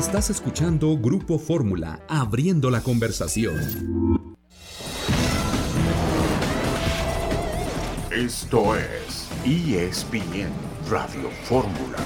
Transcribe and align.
Estás 0.00 0.30
escuchando 0.30 0.96
Grupo 0.96 1.38
Fórmula, 1.38 2.00
abriendo 2.08 2.70
la 2.70 2.80
conversación. 2.80 3.54
Esto 8.10 8.76
es 8.76 9.28
ESPN 9.44 10.48
Radio 10.88 11.28
Fórmula. 11.44 11.98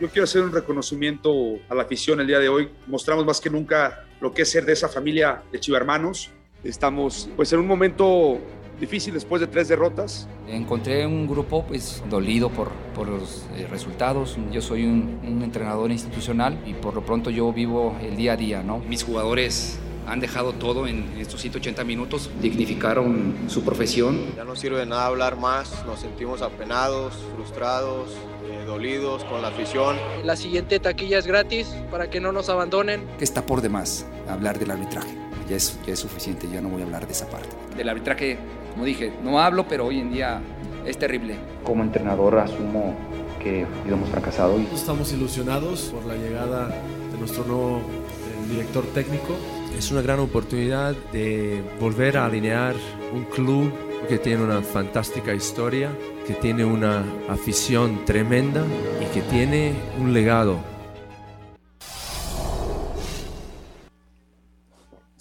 Yo 0.00 0.08
quiero 0.08 0.24
hacer 0.24 0.42
un 0.42 0.50
reconocimiento 0.50 1.30
a 1.68 1.76
la 1.76 1.84
afición 1.84 2.18
el 2.18 2.26
día 2.26 2.40
de 2.40 2.48
hoy. 2.48 2.68
Mostramos 2.88 3.24
más 3.24 3.40
que 3.40 3.48
nunca 3.48 4.06
lo 4.20 4.34
que 4.34 4.42
es 4.42 4.50
ser 4.50 4.66
de 4.66 4.72
esa 4.72 4.88
familia 4.88 5.44
de 5.52 5.60
Chivermanos. 5.60 6.32
Estamos 6.64 7.30
pues 7.36 7.52
en 7.52 7.60
un 7.60 7.68
momento 7.68 8.40
difícil 8.80 9.14
después 9.14 9.40
de 9.40 9.46
tres 9.46 9.68
derrotas. 9.68 10.28
Encontré 10.48 11.06
un 11.06 11.26
grupo 11.26 11.64
pues 11.66 12.02
dolido 12.08 12.50
por, 12.50 12.70
por 12.94 13.08
los 13.08 13.46
eh, 13.56 13.66
resultados. 13.70 14.36
Yo 14.52 14.60
soy 14.60 14.84
un, 14.84 15.20
un, 15.26 15.42
entrenador 15.42 15.90
institucional 15.90 16.58
y 16.66 16.74
por 16.74 16.94
lo 16.94 17.04
pronto 17.04 17.30
yo 17.30 17.52
vivo 17.52 17.96
el 18.02 18.16
día 18.16 18.32
a 18.32 18.36
día, 18.36 18.62
¿no? 18.62 18.78
Mis 18.78 19.04
jugadores 19.04 19.78
han 20.06 20.20
dejado 20.20 20.52
todo 20.52 20.86
en 20.86 21.04
estos 21.18 21.40
180 21.40 21.84
minutos, 21.84 22.30
dignificaron 22.40 23.34
su 23.48 23.64
profesión. 23.64 24.34
Ya 24.36 24.44
no 24.44 24.54
sirve 24.56 24.78
de 24.78 24.86
nada 24.86 25.06
hablar 25.06 25.36
más, 25.36 25.84
nos 25.84 26.00
sentimos 26.00 26.42
apenados, 26.42 27.14
frustrados, 27.34 28.10
eh, 28.48 28.64
dolidos 28.66 29.24
con 29.24 29.42
la 29.42 29.48
afición. 29.48 29.96
La 30.24 30.36
siguiente 30.36 30.78
taquilla 30.78 31.18
es 31.18 31.26
gratis 31.26 31.74
para 31.90 32.08
que 32.08 32.20
no 32.20 32.32
nos 32.32 32.48
abandonen. 32.48 33.04
Que 33.18 33.24
está 33.24 33.44
por 33.44 33.60
demás 33.60 34.06
hablar 34.28 34.58
del 34.58 34.70
arbitraje. 34.70 35.14
Ya 35.48 35.56
es, 35.56 35.78
ya 35.86 35.92
es 35.92 36.00
suficiente, 36.00 36.48
ya 36.52 36.60
no 36.60 36.68
voy 36.68 36.82
a 36.82 36.84
hablar 36.84 37.06
de 37.06 37.12
esa 37.12 37.28
parte. 37.28 37.48
Del 37.76 37.88
arbitraje, 37.88 38.38
como 38.76 38.84
dije, 38.84 39.10
no 39.24 39.40
hablo, 39.40 39.66
pero 39.66 39.86
hoy 39.86 40.00
en 40.00 40.12
día 40.12 40.38
es 40.84 40.98
terrible. 40.98 41.36
Como 41.64 41.82
entrenador 41.82 42.38
asumo 42.38 42.94
que 43.42 43.64
hemos 43.88 44.10
fracasado. 44.10 44.60
Y... 44.60 44.66
Estamos 44.74 45.10
ilusionados 45.14 45.84
por 45.94 46.04
la 46.04 46.14
llegada 46.14 46.68
de 46.68 47.18
nuestro 47.18 47.44
nuevo 47.44 47.78
eh, 47.78 48.50
director 48.50 48.84
técnico. 48.92 49.34
Es 49.78 49.90
una 49.90 50.02
gran 50.02 50.20
oportunidad 50.20 50.94
de 51.10 51.62
volver 51.80 52.18
a 52.18 52.26
alinear 52.26 52.74
un 53.14 53.24
club 53.24 53.72
que 54.10 54.18
tiene 54.18 54.44
una 54.44 54.60
fantástica 54.60 55.32
historia, 55.32 55.90
que 56.26 56.34
tiene 56.34 56.66
una 56.66 57.02
afición 57.30 58.04
tremenda 58.04 58.62
y 59.00 59.06
que 59.14 59.22
tiene 59.22 59.72
un 59.98 60.12
legado. 60.12 60.75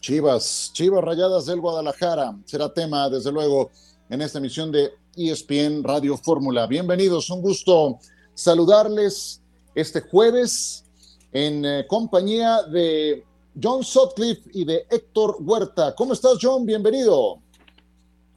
Chivas, 0.05 0.69
Chivas 0.71 1.03
Rayadas 1.03 1.47
del 1.47 1.59
Guadalajara, 1.59 2.35
será 2.45 2.71
tema 2.71 3.09
desde 3.09 3.31
luego 3.31 3.71
en 4.07 4.21
esta 4.21 4.37
emisión 4.37 4.71
de 4.71 4.91
ESPN 5.17 5.83
Radio 5.83 6.15
Fórmula. 6.15 6.67
Bienvenidos, 6.67 7.31
un 7.31 7.41
gusto 7.41 7.97
saludarles 8.35 9.41
este 9.73 10.01
jueves 10.01 10.85
en 11.33 11.65
eh, 11.65 11.85
compañía 11.87 12.61
de 12.71 13.23
John 13.59 13.83
Sutcliffe 13.83 14.47
y 14.53 14.63
de 14.63 14.85
Héctor 14.91 15.37
Huerta. 15.39 15.95
¿Cómo 15.95 16.13
estás, 16.13 16.37
John? 16.39 16.67
Bienvenido. 16.67 17.39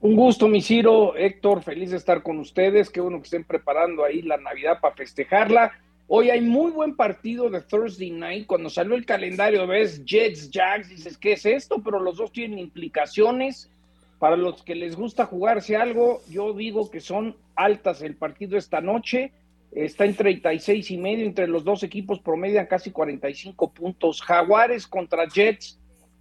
Un 0.00 0.16
gusto, 0.16 0.48
mi 0.48 0.62
Ciro. 0.62 1.14
Héctor, 1.16 1.62
feliz 1.62 1.90
de 1.90 1.98
estar 1.98 2.22
con 2.22 2.38
ustedes. 2.38 2.88
Qué 2.88 3.02
bueno 3.02 3.18
que 3.18 3.24
estén 3.24 3.44
preparando 3.44 4.06
ahí 4.06 4.22
la 4.22 4.38
Navidad 4.38 4.78
para 4.80 4.94
festejarla. 4.94 5.72
Hoy 6.10 6.30
hay 6.30 6.40
muy 6.40 6.70
buen 6.70 6.96
partido 6.96 7.50
de 7.50 7.60
Thursday 7.60 8.10
Night. 8.10 8.46
Cuando 8.46 8.70
salió 8.70 8.94
el 8.94 9.04
calendario, 9.04 9.66
ves 9.66 10.02
Jets, 10.06 10.48
Jags, 10.50 10.88
dices, 10.88 11.18
¿qué 11.18 11.32
es 11.32 11.44
esto? 11.44 11.82
Pero 11.84 12.00
los 12.00 12.16
dos 12.16 12.32
tienen 12.32 12.58
implicaciones. 12.58 13.70
Para 14.18 14.34
los 14.34 14.62
que 14.62 14.74
les 14.74 14.96
gusta 14.96 15.26
jugarse 15.26 15.76
algo, 15.76 16.22
yo 16.30 16.54
digo 16.54 16.90
que 16.90 17.00
son 17.00 17.36
altas 17.54 18.00
el 18.00 18.16
partido 18.16 18.56
esta 18.56 18.80
noche. 18.80 19.32
Está 19.70 20.06
en 20.06 20.14
36 20.14 20.90
y 20.90 20.96
medio, 20.96 21.26
entre 21.26 21.46
los 21.46 21.62
dos 21.62 21.82
equipos 21.82 22.20
promedian 22.20 22.64
casi 22.64 22.90
45 22.90 23.70
puntos. 23.74 24.22
Jaguares 24.22 24.86
contra 24.86 25.28
Jets, 25.28 25.78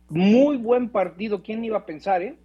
muy 0.09 0.57
buen 0.57 0.89
partido. 0.89 1.41
¿Quién 1.41 1.63
iba 1.63 1.77
a 1.77 1.85
pensar, 1.85 2.21
eh? 2.23 2.35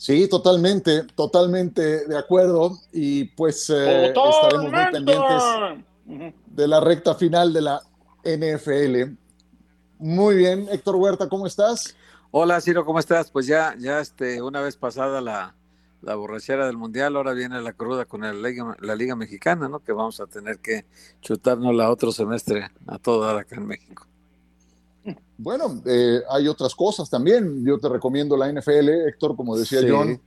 Sí, 0.00 0.26
totalmente, 0.28 1.04
totalmente 1.14 2.06
de 2.06 2.16
acuerdo. 2.16 2.78
Y 2.90 3.24
pues 3.24 3.68
eh, 3.68 4.06
estaremos 4.06 4.72
muy 4.72 4.90
pendientes 4.90 6.32
de 6.46 6.68
la 6.68 6.80
recta 6.80 7.14
final 7.14 7.52
de 7.52 7.60
la 7.60 7.82
NFL. 8.24 9.12
Muy 9.98 10.36
bien, 10.36 10.66
Héctor 10.72 10.96
Huerta, 10.96 11.28
¿cómo 11.28 11.46
estás? 11.46 11.94
Hola, 12.30 12.62
Ciro, 12.62 12.86
¿cómo 12.86 12.98
estás? 12.98 13.30
Pues 13.30 13.46
ya, 13.46 13.74
ya 13.78 14.00
este, 14.00 14.40
una 14.40 14.62
vez 14.62 14.74
pasada 14.74 15.20
la, 15.20 15.54
la 16.00 16.14
borrachera 16.14 16.64
del 16.64 16.78
Mundial, 16.78 17.14
ahora 17.14 17.34
viene 17.34 17.60
la 17.60 17.74
cruda 17.74 18.06
con 18.06 18.24
el 18.24 18.42
Liga, 18.42 18.74
la 18.80 18.94
Liga 18.94 19.14
Mexicana, 19.16 19.68
¿no? 19.68 19.80
Que 19.80 19.92
vamos 19.92 20.18
a 20.20 20.26
tener 20.26 20.60
que 20.60 20.86
chutarnos 21.20 21.74
la 21.74 21.90
otro 21.90 22.10
semestre 22.10 22.70
a 22.86 22.98
toda 22.98 23.38
acá 23.38 23.56
en 23.56 23.66
México. 23.66 24.06
Bueno, 25.38 25.82
eh, 25.86 26.20
hay 26.28 26.48
otras 26.48 26.74
cosas 26.74 27.08
también. 27.08 27.64
Yo 27.64 27.78
te 27.78 27.88
recomiendo 27.88 28.36
la 28.36 28.52
NFL, 28.52 28.88
Héctor, 29.08 29.36
como 29.36 29.56
decía 29.56 29.80
John. 29.88 30.20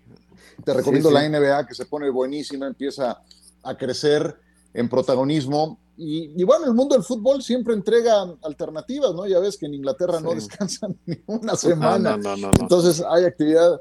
Te 0.63 0.73
recomiendo 0.73 1.09
sí, 1.09 1.15
sí. 1.15 1.21
la 1.21 1.39
NBA, 1.39 1.67
que 1.67 1.75
se 1.75 1.85
pone 1.85 2.09
buenísima, 2.09 2.67
empieza 2.67 3.21
a 3.63 3.77
crecer 3.77 4.35
en 4.73 4.89
protagonismo. 4.89 5.79
Y, 5.95 6.33
y, 6.39 6.43
bueno, 6.43 6.65
el 6.65 6.73
mundo 6.73 6.95
del 6.95 7.03
fútbol 7.03 7.43
siempre 7.43 7.73
entrega 7.73 8.25
alternativas, 8.41 9.13
¿no? 9.13 9.27
Ya 9.27 9.39
ves 9.39 9.57
que 9.57 9.67
en 9.67 9.75
Inglaterra 9.75 10.19
no 10.19 10.33
descansan 10.33 10.97
ni 11.05 11.17
una 11.27 11.55
semana. 11.55 12.17
No, 12.17 12.35
no, 12.35 12.47
no, 12.47 12.51
Entonces 12.59 13.03
hay 13.07 13.25
actividad 13.25 13.79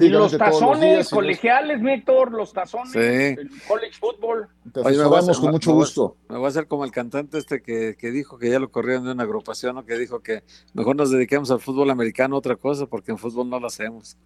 y 0.00 0.08
los 0.08 0.36
tazones 0.36 1.08
colegiales, 1.10 1.80
Héctor, 1.84 2.32
los 2.32 2.52
tazones, 2.52 2.92
sí. 2.92 2.98
el 2.98 3.50
college 3.68 3.92
football. 3.98 4.48
Oye, 4.84 4.98
me 4.98 5.04
vamos 5.04 5.38
con 5.38 5.50
mucho 5.52 5.70
me 5.70 5.76
gusto. 5.76 6.16
Me 6.28 6.36
voy 6.36 6.46
a 6.46 6.48
hacer 6.48 6.66
como 6.66 6.84
el 6.84 6.90
cantante 6.90 7.38
este 7.38 7.62
que, 7.62 7.96
que 7.96 8.10
dijo 8.10 8.38
que 8.38 8.50
ya 8.50 8.58
lo 8.58 8.70
corrieron 8.70 9.04
de 9.04 9.12
una 9.12 9.22
agrupación, 9.22 9.76
¿no? 9.76 9.84
que 9.84 9.96
dijo 9.96 10.20
que 10.20 10.42
mejor 10.74 10.96
nos 10.96 11.10
dediquemos 11.10 11.50
al 11.50 11.60
fútbol 11.60 11.90
americano, 11.90 12.36
otra 12.36 12.56
cosa, 12.56 12.86
porque 12.86 13.12
en 13.12 13.18
fútbol 13.18 13.48
no 13.48 13.60
lo 13.60 13.68
hacemos. 13.68 14.16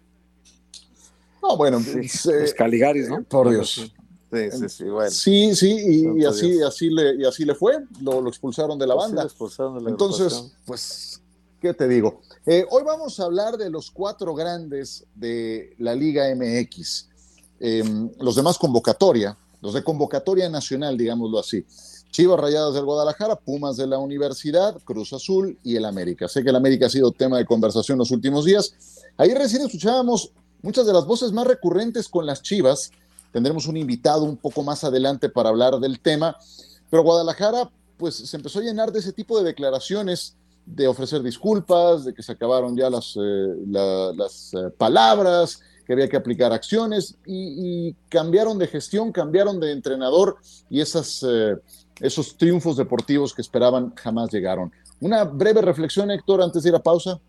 No, 1.41 1.57
bueno, 1.57 1.79
sí, 1.79 1.93
pues, 1.93 2.25
eh, 2.25 2.53
Caligaris, 2.55 3.09
¿no? 3.09 3.23
Por 3.23 3.49
Dios. 3.49 3.93
Sí, 4.31 4.51
sí, 4.51 4.69
sí, 4.69 4.83
bueno. 4.85 5.11
Sí, 5.11 5.55
sí, 5.55 5.75
y, 5.85 6.21
y 6.21 6.25
así, 6.25 6.61
así, 6.61 6.89
le, 6.89 7.15
y 7.15 7.25
así 7.25 7.43
le 7.43 7.53
fue, 7.53 7.79
lo, 8.01 8.21
lo 8.21 8.29
expulsaron 8.29 8.79
de 8.79 8.87
la 8.87 8.95
Pues 8.95 9.07
banda. 9.07 9.21
Sí, 9.23 9.27
expulsaron 9.27 9.75
de 9.77 9.81
la 9.81 9.89
Entonces, 9.89 10.55
pues, 10.65 11.21
¿qué 11.59 11.73
te 11.73 11.87
digo? 11.87 12.21
Eh, 12.47 12.65
hoy 12.71 12.81
vamos 12.83 13.19
a 13.19 13.25
hablar 13.25 13.55
de 13.57 13.69
los 13.69 13.91
cuatro 13.91 14.33
grandes 14.33 15.05
de 15.13 15.75
la 15.77 15.93
Liga 15.93 16.25
MX. 16.35 17.07
Eh, 17.59 17.83
los 18.19 18.35
demás 18.35 18.57
convocatoria, 18.57 19.37
los 19.61 19.75
de 19.75 19.83
convocatoria 19.83 20.49
nacional, 20.49 20.97
digámoslo 20.97 21.37
así. 21.37 21.63
Chivas 22.09 22.39
Rayadas 22.39 22.73
del 22.73 22.83
Guadalajara, 22.83 23.35
Pumas 23.35 23.77
de 23.77 23.85
la 23.85 23.99
Universidad, 23.99 24.75
Cruz 24.83 25.13
Azul 25.13 25.57
y 25.63 25.75
el 25.75 25.85
América. 25.85 26.27
Sé 26.27 26.43
que 26.43 26.49
el 26.49 26.55
América 26.55 26.87
ha 26.87 26.89
sido 26.89 27.11
tema 27.11 27.37
de 27.37 27.45
conversación 27.45 27.99
los 27.99 28.09
últimos 28.09 28.43
días. 28.43 28.73
Ahí 29.17 29.33
recién 29.35 29.61
escuchábamos 29.61 30.31
muchas 30.63 30.87
de 30.87 30.93
las 30.93 31.05
voces 31.05 31.31
más 31.31 31.45
recurrentes 31.45 32.09
con 32.09 32.25
las 32.25 32.41
Chivas. 32.41 32.89
Tendremos 33.31 33.67
un 33.67 33.77
invitado 33.77 34.23
un 34.23 34.35
poco 34.35 34.63
más 34.63 34.83
adelante 34.83 35.29
para 35.29 35.49
hablar 35.49 35.79
del 35.79 35.99
tema. 35.99 36.35
Pero 36.89 37.03
Guadalajara, 37.03 37.71
pues 37.97 38.15
se 38.15 38.35
empezó 38.35 38.59
a 38.59 38.63
llenar 38.63 38.91
de 38.91 38.99
ese 38.99 39.13
tipo 39.13 39.37
de 39.37 39.45
declaraciones 39.45 40.35
de 40.65 40.87
ofrecer 40.87 41.21
disculpas, 41.21 42.05
de 42.05 42.13
que 42.13 42.23
se 42.23 42.31
acabaron 42.31 42.75
ya 42.75 42.89
las, 42.89 43.15
eh, 43.15 43.55
la, 43.67 44.13
las 44.15 44.53
eh, 44.53 44.69
palabras, 44.77 45.61
que 45.85 45.93
había 45.93 46.07
que 46.07 46.17
aplicar 46.17 46.53
acciones 46.53 47.17
y, 47.25 47.89
y, 47.89 47.95
cambiaron 48.09 48.57
de 48.57 48.67
gestión, 48.67 49.11
cambiaron 49.11 49.59
de 49.59 49.71
entrenador 49.71 50.37
y 50.69 50.79
esas, 50.81 51.25
eh, 51.27 51.57
esos 51.99 52.37
triunfos 52.37 52.77
deportivos 52.77 53.33
que 53.33 53.41
esperaban 53.41 53.93
jamás 53.95 54.31
llegaron. 54.31 54.71
Una 54.99 55.23
breve 55.23 55.61
reflexión, 55.61 56.11
Héctor, 56.11 56.41
antes 56.41 56.63
de 56.63 56.69
ir 56.69 56.75
a 56.75 56.83
pausa. 56.83 57.19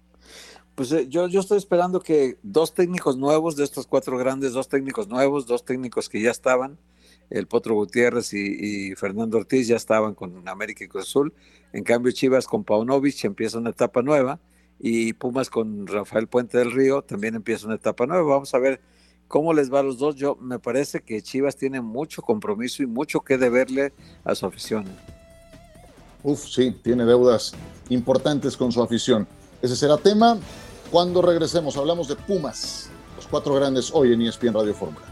Pues 0.74 0.92
eh, 0.92 1.06
yo, 1.08 1.28
yo 1.28 1.40
estoy 1.40 1.58
esperando 1.58 2.00
que 2.00 2.38
dos 2.42 2.72
técnicos 2.74 3.16
nuevos 3.16 3.56
de 3.56 3.64
estos 3.64 3.86
cuatro 3.86 4.16
grandes, 4.18 4.52
dos 4.52 4.68
técnicos 4.68 5.08
nuevos, 5.08 5.46
dos 5.46 5.64
técnicos 5.64 6.08
que 6.08 6.20
ya 6.22 6.30
estaban, 6.30 6.78
el 7.32 7.46
Potro 7.46 7.74
Gutiérrez 7.74 8.32
y, 8.34 8.94
Fernando 8.94 9.38
Ortiz 9.38 9.66
ya 9.66 9.76
estaban 9.76 10.14
con 10.14 10.46
América 10.46 10.84
y 10.84 10.88
Cruz 10.88 11.04
Azul. 11.04 11.32
En 11.72 11.82
cambio, 11.82 12.12
Chivas 12.12 12.46
con 12.46 12.64
Paunovic 12.64 13.24
empieza 13.24 13.58
una 13.58 13.70
etapa 13.70 14.02
nueva 14.02 14.38
y 14.78 15.14
Pumas 15.14 15.48
con 15.48 15.86
Rafael 15.86 16.26
Puente 16.26 16.58
del 16.58 16.72
Río 16.72 17.02
también 17.02 17.34
empieza 17.34 17.66
una 17.66 17.76
etapa 17.76 18.06
nueva. 18.06 18.24
Vamos 18.24 18.52
a 18.54 18.58
ver 18.58 18.80
cómo 19.28 19.54
les 19.54 19.72
va 19.72 19.80
a 19.80 19.82
los 19.82 19.98
dos. 19.98 20.16
Yo 20.16 20.36
me 20.36 20.58
parece 20.58 21.00
que 21.00 21.22
Chivas 21.22 21.56
tiene 21.56 21.80
mucho 21.80 22.20
compromiso 22.20 22.82
y 22.82 22.86
mucho 22.86 23.20
que 23.20 23.38
deberle 23.38 23.94
a 24.24 24.34
su 24.34 24.44
afición. 24.44 24.84
Uf, 26.22 26.46
sí, 26.46 26.76
tiene 26.82 27.04
deudas 27.04 27.52
importantes 27.88 28.56
con 28.56 28.70
su 28.70 28.82
afición. 28.82 29.26
Ese 29.62 29.74
será 29.74 29.96
tema 29.96 30.38
cuando 30.90 31.22
regresemos. 31.22 31.76
Hablamos 31.76 32.08
de 32.08 32.16
Pumas, 32.16 32.90
los 33.16 33.26
cuatro 33.26 33.54
grandes 33.54 33.90
hoy 33.92 34.12
en 34.12 34.22
ESPN 34.22 34.52
Radio 34.52 34.74
Fórmula. 34.74 35.11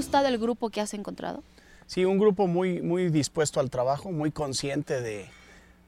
Gustado 0.00 0.28
el 0.28 0.38
grupo 0.38 0.70
que 0.70 0.80
has 0.80 0.94
encontrado? 0.94 1.42
Sí, 1.86 2.06
un 2.06 2.18
grupo 2.18 2.46
muy, 2.46 2.80
muy 2.80 3.10
dispuesto 3.10 3.60
al 3.60 3.68
trabajo, 3.68 4.10
muy 4.10 4.30
consciente 4.30 5.02
de, 5.02 5.28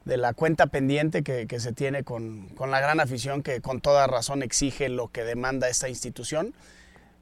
de 0.05 0.17
la 0.17 0.33
cuenta 0.33 0.67
pendiente 0.67 1.23
que, 1.23 1.59
se 1.59 1.73
tiene 1.73 2.03
con, 2.03 2.49
con, 2.49 2.69
la 2.69 2.79
gran 2.79 2.99
afición 2.99 3.41
que 3.41 3.59
con 3.59 3.81
toda 3.81 4.05
razón 4.05 4.43
exige 4.43 4.87
lo 4.87 5.07
que 5.07 5.23
demanda 5.23 5.67
esta 5.67 5.89
institución. 5.89 6.53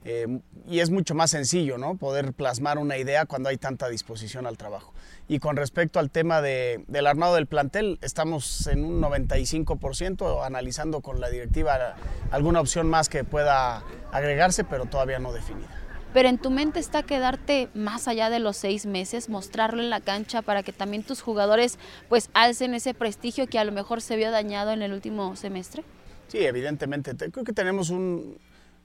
Eh, 0.04 0.40
y 0.68 0.80
es 0.80 0.90
mucho 0.90 1.16
más 1.16 1.32
sencillo, 1.32 1.78
¿no? 1.78 1.96
Poder 1.96 2.34
plasmar 2.34 2.78
una 2.78 2.98
idea 2.98 3.26
cuando 3.26 3.48
hay 3.48 3.58
tanta 3.58 3.88
disposición 3.88 4.46
al 4.46 4.58
trabajo. 4.58 4.94
Y 5.30 5.40
con 5.40 5.56
respecto 5.56 6.00
al 6.00 6.10
tema 6.10 6.42
de, 6.42 6.84
del 6.88 7.08
armado 7.08 7.36
del 7.36 7.46
plantel, 7.46 8.00
estamos 8.02 8.68
en 8.68 8.84
un 8.84 9.00
95% 9.00 10.46
analizando 10.46 11.00
con 11.00 11.22
la 11.22 11.30
directiva 11.30 11.96
alguna 12.32 12.60
opción 12.60 12.90
más 12.90 13.08
que 13.08 13.24
pueda 13.24 13.82
agregarse, 14.12 14.66
pero 14.66 14.88
todavía 14.88 15.20
no 15.20 15.32
definida. 15.32 15.81
Pero 16.14 16.28
en 16.28 16.38
tu 16.38 16.50
mente 16.50 16.80
está 16.80 17.04
quedarte 17.04 17.70
más 17.74 18.08
allá 18.08 18.30
de 18.30 18.40
los 18.40 18.58
seis 18.58 18.86
meses, 18.86 19.30
mostrarlo 19.30 19.82
en 19.82 19.90
la 19.90 20.02
cancha 20.02 20.42
para 20.42 20.62
que 20.62 20.74
también 20.74 21.04
tus 21.04 21.22
jugadores 21.22 21.78
pues 22.10 22.30
alcen 22.34 22.74
ese 22.74 22.94
prestigio 22.94 23.48
que 23.48 23.60
a 23.60 23.64
lo 23.64 23.72
mejor 23.72 24.02
se 24.02 24.18
vio 24.18 24.30
dañado 24.30 24.72
en 24.72 24.82
el 24.82 24.92
último 24.92 25.36
semestre. 25.36 25.84
Sí, 26.28 26.40
evidentemente. 26.40 27.16
Creo 27.16 27.46
que 27.46 27.54
tenemos 27.54 27.90
un, 27.90 28.38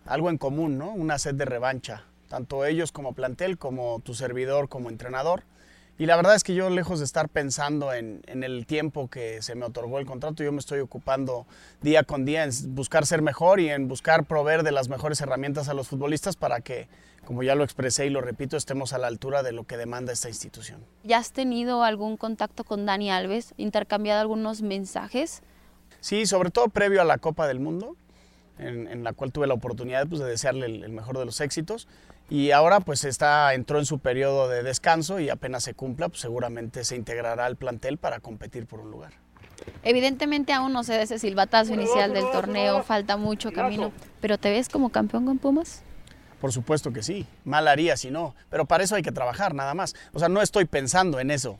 algo 0.04 0.30
en 0.30 0.38
común, 0.38 0.78
¿no? 0.78 0.92
Una 0.92 1.18
sed 1.18 1.34
de 1.34 1.44
revancha, 1.44 2.04
tanto 2.28 2.64
ellos 2.64 2.92
como 2.92 3.12
plantel, 3.12 3.58
como 3.58 4.00
tu 4.04 4.14
servidor 4.14 4.68
como 4.68 4.88
entrenador. 4.88 5.42
Y 5.98 6.04
la 6.04 6.16
verdad 6.16 6.34
es 6.34 6.44
que 6.44 6.54
yo, 6.54 6.68
lejos 6.68 6.98
de 6.98 7.06
estar 7.06 7.28
pensando 7.30 7.92
en, 7.94 8.20
en, 8.26 8.44
el 8.44 8.66
tiempo 8.66 9.08
que 9.08 9.40
se 9.40 9.54
me 9.54 9.64
otorgó 9.64 9.98
el 9.98 10.04
contrato, 10.04 10.44
yo 10.44 10.52
me 10.52 10.58
estoy 10.58 10.80
ocupando 10.80 11.46
día 11.80 12.02
con 12.02 12.26
día 12.26 12.44
en 12.44 12.50
buscar 12.74 13.06
ser 13.06 13.22
mejor 13.22 13.60
y 13.60 13.70
en 13.70 13.88
buscar 13.88 14.24
proveer 14.24 14.62
de 14.62 14.72
las 14.72 14.90
mejores 14.90 15.22
herramientas 15.22 15.70
a 15.70 15.74
los 15.74 15.88
futbolistas 15.88 16.36
para 16.36 16.60
que, 16.60 16.88
como 17.24 17.42
ya 17.42 17.54
lo 17.54 17.64
expresé 17.64 18.06
y 18.06 18.10
lo 18.10 18.20
repito, 18.20 18.58
estemos 18.58 18.92
a 18.92 18.98
la 18.98 19.06
altura 19.06 19.42
de 19.42 19.52
lo 19.52 19.64
que 19.64 19.78
demanda 19.78 20.12
esta 20.12 20.28
institución. 20.28 20.84
¿Ya 21.02 21.16
has 21.16 21.32
tenido 21.32 21.82
algún 21.82 22.18
contacto 22.18 22.64
con 22.64 22.84
Dani 22.84 23.10
Alves? 23.10 23.54
¿Intercambiado 23.56 24.20
algunos 24.20 24.60
mensajes? 24.60 25.42
Sí, 26.00 26.26
sobre 26.26 26.50
todo 26.50 26.68
previo 26.68 27.00
a 27.00 27.04
la 27.04 27.16
Copa 27.16 27.48
del 27.48 27.58
Mundo, 27.58 27.96
en, 28.58 28.86
en 28.86 29.02
la 29.02 29.14
cual 29.14 29.32
tuve 29.32 29.46
la 29.46 29.54
oportunidad 29.54 30.06
pues, 30.06 30.20
de 30.20 30.26
desearle 30.26 30.66
el, 30.66 30.84
el 30.84 30.92
mejor 30.92 31.18
de 31.18 31.24
los 31.24 31.40
éxitos 31.40 31.88
y 32.28 32.50
ahora 32.50 32.80
pues 32.80 33.04
está, 33.04 33.54
entró 33.54 33.78
en 33.78 33.86
su 33.86 33.98
periodo 33.98 34.48
de 34.48 34.62
descanso 34.62 35.20
y 35.20 35.30
apenas 35.30 35.64
se 35.64 35.74
cumpla, 35.74 36.08
pues 36.08 36.20
seguramente 36.20 36.84
se 36.84 36.96
integrará 36.96 37.46
al 37.46 37.56
plantel 37.56 37.98
para 37.98 38.20
competir 38.20 38.66
por 38.66 38.80
un 38.80 38.90
lugar. 38.90 39.12
Evidentemente 39.82 40.52
aún 40.52 40.72
no 40.72 40.84
se 40.84 40.94
da 40.94 41.02
ese 41.02 41.18
silbatazo 41.18 41.74
inicial 41.74 42.12
del 42.12 42.30
torneo, 42.30 42.82
falta 42.82 43.16
mucho 43.16 43.52
camino, 43.52 43.92
pero 44.20 44.38
¿te 44.38 44.50
ves 44.50 44.68
como 44.68 44.90
campeón 44.90 45.24
con 45.26 45.38
Pumas? 45.38 45.82
Por 46.40 46.52
supuesto 46.52 46.92
que 46.92 47.02
sí, 47.02 47.26
mal 47.44 47.66
haría 47.66 47.96
si 47.96 48.10
no, 48.10 48.34
pero 48.50 48.66
para 48.66 48.84
eso 48.84 48.94
hay 48.94 49.02
que 49.02 49.12
trabajar 49.12 49.54
nada 49.54 49.74
más. 49.74 49.94
O 50.12 50.18
sea, 50.18 50.28
no 50.28 50.42
estoy 50.42 50.66
pensando 50.66 51.18
en 51.18 51.30
eso, 51.30 51.58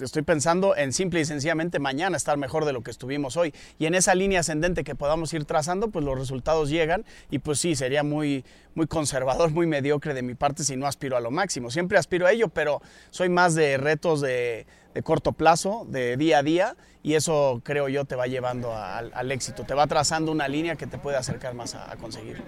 estoy 0.00 0.22
pensando 0.22 0.76
en 0.76 0.92
simple 0.92 1.20
y 1.20 1.24
sencillamente 1.24 1.78
mañana 1.78 2.16
estar 2.16 2.36
mejor 2.36 2.64
de 2.64 2.72
lo 2.72 2.82
que 2.82 2.90
estuvimos 2.90 3.36
hoy. 3.36 3.54
Y 3.78 3.86
en 3.86 3.94
esa 3.94 4.14
línea 4.14 4.40
ascendente 4.40 4.84
que 4.84 4.94
podamos 4.94 5.32
ir 5.34 5.44
trazando, 5.44 5.90
pues 5.90 6.04
los 6.04 6.18
resultados 6.18 6.70
llegan 6.70 7.04
y 7.30 7.38
pues 7.38 7.58
sí, 7.58 7.74
sería 7.74 8.02
muy, 8.02 8.44
muy 8.74 8.86
conservador, 8.86 9.50
muy 9.50 9.66
mediocre 9.66 10.14
de 10.14 10.22
mi 10.22 10.34
parte 10.34 10.64
si 10.64 10.76
no 10.76 10.86
aspiro 10.86 11.16
a 11.16 11.20
lo 11.20 11.30
máximo. 11.30 11.70
Siempre 11.70 11.98
aspiro 11.98 12.26
a 12.26 12.32
ello, 12.32 12.48
pero 12.48 12.80
soy 13.10 13.28
más 13.28 13.54
de 13.54 13.76
retos 13.76 14.20
de, 14.20 14.66
de 14.94 15.02
corto 15.02 15.32
plazo, 15.32 15.86
de 15.88 16.16
día 16.16 16.38
a 16.38 16.42
día, 16.42 16.76
y 17.02 17.14
eso 17.14 17.60
creo 17.64 17.88
yo 17.88 18.04
te 18.04 18.16
va 18.16 18.26
llevando 18.26 18.74
al, 18.74 19.32
éxito, 19.32 19.64
te 19.64 19.74
va 19.74 19.86
trazando 19.86 20.32
una 20.32 20.48
línea 20.48 20.76
que 20.76 20.86
te 20.86 20.98
puede 20.98 21.16
acercar 21.16 21.54
más 21.54 21.74
a, 21.74 21.92
a 21.92 21.96
conseguir. 21.96 22.42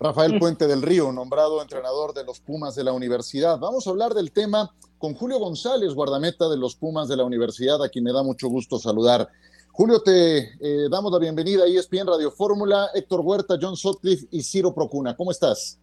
Rafael 0.00 0.38
Puente 0.38 0.68
del 0.68 0.82
Río, 0.82 1.10
nombrado 1.10 1.60
entrenador 1.60 2.14
de 2.14 2.22
los 2.22 2.38
Pumas 2.38 2.76
de 2.76 2.84
la 2.84 2.92
universidad. 2.92 3.58
Vamos 3.58 3.84
a 3.84 3.90
hablar 3.90 4.14
del 4.14 4.30
tema 4.30 4.70
con 4.96 5.14
Julio 5.14 5.40
González, 5.40 5.92
guardameta 5.92 6.48
de 6.48 6.56
los 6.56 6.76
Pumas 6.76 7.08
de 7.08 7.16
la 7.16 7.24
universidad, 7.24 7.82
a 7.82 7.88
quien 7.88 8.04
me 8.04 8.12
da 8.12 8.22
mucho 8.22 8.46
gusto 8.48 8.78
saludar. 8.78 9.28
Julio, 9.72 10.00
te 10.00 10.38
eh, 10.60 10.88
damos 10.88 11.10
la 11.10 11.18
bienvenida 11.18 11.64
a 11.64 11.66
ESPN 11.66 12.06
Radio 12.06 12.30
Fórmula, 12.30 12.90
Héctor 12.94 13.22
Huerta, 13.24 13.56
John 13.60 13.76
Sotcliffe 13.76 14.28
y 14.30 14.44
Ciro 14.44 14.72
Procuna. 14.72 15.16
¿Cómo 15.16 15.32
estás? 15.32 15.80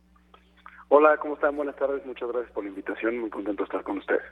Hola, 0.87 1.17
¿cómo 1.17 1.33
están? 1.35 1.57
Buenas 1.57 1.75
tardes, 1.75 2.05
muchas 2.05 2.29
gracias 2.29 2.53
por 2.53 2.63
la 2.63 2.69
invitación, 2.69 3.19
muy 3.19 3.29
contento 3.29 3.63
de 3.63 3.65
estar 3.65 3.83
con 3.83 3.97
ustedes. 3.97 4.23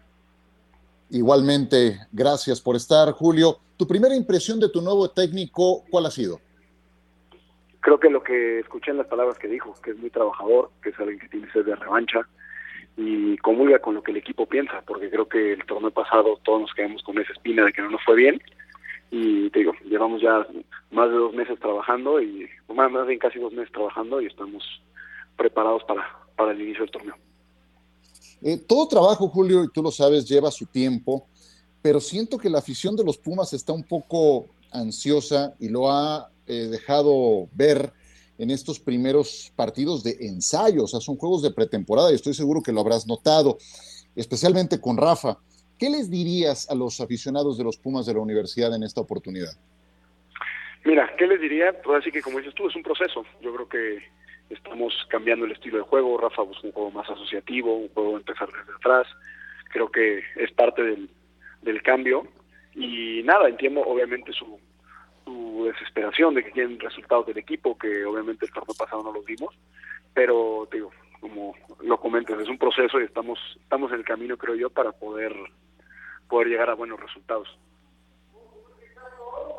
Igualmente, 1.09 1.99
gracias 2.13 2.61
por 2.61 2.77
estar, 2.77 3.11
Julio. 3.11 3.57
¿Tu 3.75 3.85
primera 3.85 4.15
impresión 4.15 4.61
de 4.61 4.69
tu 4.69 4.81
nuevo 4.81 5.09
técnico, 5.09 5.83
cuál 5.91 6.05
ha 6.05 6.11
sido? 6.11 6.39
Creo 7.83 7.99
que 7.99 8.09
lo 8.09 8.23
que 8.23 8.59
escuché 8.59 8.91
en 8.91 8.97
las 8.97 9.07
palabras 9.07 9.37
que 9.37 9.49
dijo, 9.49 9.75
que 9.83 9.91
es 9.91 9.97
muy 9.97 10.09
trabajador, 10.09 10.71
que 10.81 10.89
es 10.89 10.99
alguien 10.99 11.19
que 11.19 11.27
tiene 11.27 11.51
sed 11.51 11.65
de 11.65 11.75
revancha 11.75 12.25
y 12.95 13.37
comulga 13.37 13.79
con 13.79 13.93
lo 13.95 14.01
que 14.01 14.11
el 14.11 14.17
equipo 14.17 14.45
piensa, 14.45 14.81
porque 14.87 15.09
creo 15.09 15.27
que 15.27 15.51
el 15.51 15.65
torneo 15.65 15.91
pasado 15.91 16.39
todos 16.43 16.61
nos 16.61 16.73
quedamos 16.73 17.03
con 17.03 17.19
esa 17.19 17.33
espina 17.33 17.65
de 17.65 17.73
que 17.73 17.81
no 17.81 17.89
nos 17.89 18.03
fue 18.05 18.15
bien 18.15 18.41
y 19.11 19.49
te 19.49 19.59
digo, 19.59 19.73
llevamos 19.83 20.21
ya 20.21 20.47
más 20.91 21.09
de 21.09 21.15
dos 21.17 21.33
meses 21.33 21.59
trabajando 21.59 22.21
y 22.21 22.47
más, 22.73 22.89
bien 23.05 23.19
casi 23.19 23.37
dos 23.37 23.51
meses 23.51 23.71
trabajando 23.73 24.21
y 24.21 24.27
estamos 24.27 24.63
preparados 25.35 25.83
para, 25.83 26.03
para 26.37 26.53
el 26.53 26.61
inicio 26.61 26.83
del 26.83 26.91
torneo. 26.91 27.15
Eh, 28.43 28.57
todo 28.65 28.87
trabajo, 28.87 29.27
Julio, 29.27 29.61
y 29.61 29.67
tú 29.67 29.83
lo 29.83 29.91
sabes, 29.91 30.25
lleva 30.25 30.49
su 30.51 30.65
tiempo, 30.67 31.27
pero 31.81 31.99
siento 31.99 32.37
que 32.37 32.49
la 32.49 32.59
afición 32.59 32.95
de 32.95 33.03
los 33.03 33.17
Pumas 33.17 33.51
está 33.51 33.73
un 33.73 33.83
poco 33.83 34.47
ansiosa 34.71 35.53
y 35.59 35.67
lo 35.67 35.91
ha 35.91 36.29
eh, 36.47 36.67
dejado 36.69 37.47
ver 37.53 37.93
en 38.37 38.51
estos 38.51 38.79
primeros 38.79 39.51
partidos 39.55 40.03
de 40.03 40.17
ensayo, 40.21 40.83
o 40.83 40.87
sea, 40.87 40.99
son 40.99 41.17
juegos 41.17 41.41
de 41.41 41.51
pretemporada 41.51 42.11
y 42.11 42.15
estoy 42.15 42.33
seguro 42.33 42.61
que 42.61 42.71
lo 42.71 42.81
habrás 42.81 43.07
notado, 43.07 43.57
especialmente 44.15 44.81
con 44.81 44.97
Rafa. 44.97 45.37
¿Qué 45.77 45.89
les 45.89 46.09
dirías 46.09 46.69
a 46.69 46.75
los 46.75 46.99
aficionados 46.99 47.57
de 47.57 47.63
los 47.63 47.77
Pumas 47.77 48.05
de 48.05 48.13
la 48.13 48.19
universidad 48.19 48.75
en 48.75 48.83
esta 48.83 49.01
oportunidad? 49.01 49.53
Mira, 50.85 51.13
¿qué 51.17 51.27
les 51.27 51.39
diría? 51.39 51.81
Pues 51.81 52.01
así 52.01 52.11
que 52.11 52.21
como 52.21 52.39
dices 52.39 52.53
tú, 52.55 52.67
es 52.67 52.75
un 52.75 52.83
proceso. 52.83 53.23
Yo 53.41 53.53
creo 53.53 53.69
que 53.69 54.03
estamos 54.49 54.93
cambiando 55.09 55.45
el 55.45 55.51
estilo 55.51 55.77
de 55.77 55.83
juego. 55.83 56.17
Rafa 56.17 56.41
busca 56.41 56.67
un 56.67 56.73
juego 56.73 56.91
más 56.91 57.09
asociativo, 57.09 57.75
un 57.75 57.89
juego 57.89 58.11
de 58.11 58.17
empezar 58.17 58.49
desde 58.49 58.75
atrás. 58.75 59.07
Creo 59.71 59.89
que 59.89 60.21
es 60.35 60.51
parte 60.51 60.83
del, 60.83 61.09
del 61.61 61.81
cambio. 61.81 62.27
Y 62.75 63.21
nada, 63.23 63.47
entiendo 63.47 63.81
obviamente 63.81 64.33
su, 64.33 64.59
su 65.25 65.65
desesperación 65.65 66.33
de 66.33 66.43
que 66.43 66.51
quieren 66.51 66.79
resultados 66.79 67.25
del 67.27 67.37
equipo, 67.37 67.77
que 67.77 68.05
obviamente 68.05 68.45
el 68.45 68.51
torneo 68.51 68.75
pasado 68.75 69.03
no 69.03 69.11
los 69.11 69.25
vimos, 69.25 69.53
pero 70.13 70.67
digo, 70.71 70.91
como 71.19 71.55
lo 71.81 71.99
comentas, 71.99 72.39
es 72.39 72.49
un 72.49 72.57
proceso 72.57 72.99
y 72.99 73.05
estamos, 73.05 73.39
estamos 73.61 73.91
en 73.91 73.99
el 73.99 74.05
camino, 74.05 74.37
creo 74.37 74.55
yo, 74.55 74.69
para 74.69 74.91
poder, 74.91 75.33
poder 76.27 76.47
llegar 76.47 76.69
a 76.69 76.75
buenos 76.75 76.99
resultados. 76.99 77.47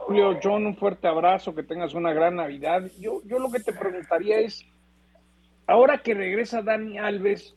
Julio, 0.06 0.38
John, 0.42 0.66
un 0.66 0.76
fuerte 0.76 1.08
abrazo, 1.08 1.54
que 1.54 1.62
tengas 1.62 1.94
una 1.94 2.12
gran 2.12 2.36
Navidad. 2.36 2.82
Yo, 3.00 3.22
yo 3.24 3.38
lo 3.38 3.50
que 3.50 3.60
te 3.60 3.72
preguntaría 3.72 4.40
es, 4.40 4.66
ahora 5.66 5.98
que 5.98 6.12
regresa 6.12 6.62
Dani 6.62 6.98
Alves, 6.98 7.56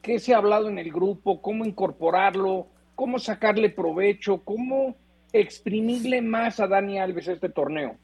¿qué 0.00 0.20
se 0.20 0.32
ha 0.32 0.38
hablado 0.38 0.68
en 0.68 0.78
el 0.78 0.92
grupo? 0.92 1.42
¿Cómo 1.42 1.64
incorporarlo? 1.64 2.68
¿Cómo 2.94 3.18
sacarle 3.18 3.70
provecho? 3.70 4.42
¿Cómo 4.44 4.94
exprimirle 5.32 6.20
más 6.22 6.60
a 6.60 6.66
Dani 6.66 6.98
Alves 6.98 7.28
este 7.28 7.48
torneo? 7.48 7.96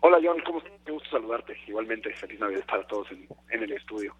Hola 0.00 0.18
John, 0.22 0.40
¿cómo 0.44 0.58
estás? 0.58 0.72
Me 0.86 0.92
gusta 0.92 1.10
saludarte. 1.10 1.56
Igualmente, 1.66 2.12
feliz 2.14 2.38
Navidad 2.38 2.64
para 2.66 2.86
todos 2.86 3.10
en, 3.10 3.26
en 3.50 3.62
el 3.62 3.72
estudio. 3.72 4.14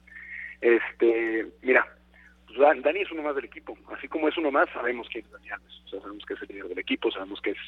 Este, 0.60 1.46
mira, 1.62 1.86
pues 2.46 2.58
Dani 2.82 3.00
es 3.00 3.12
uno 3.12 3.22
más 3.22 3.36
del 3.36 3.44
equipo. 3.44 3.76
Así 3.96 4.08
como 4.08 4.28
es 4.28 4.36
uno 4.36 4.50
más, 4.50 4.68
sabemos 4.70 5.08
que 5.08 5.20
es 5.20 5.30
Dani 5.30 5.50
Alves. 5.50 5.82
O 5.84 5.88
sea, 5.88 6.00
sabemos 6.00 6.24
que 6.24 6.34
es 6.34 6.42
el 6.42 6.48
líder 6.48 6.68
del 6.68 6.78
equipo, 6.78 7.10
sabemos 7.10 7.40
que 7.40 7.50
es 7.50 7.58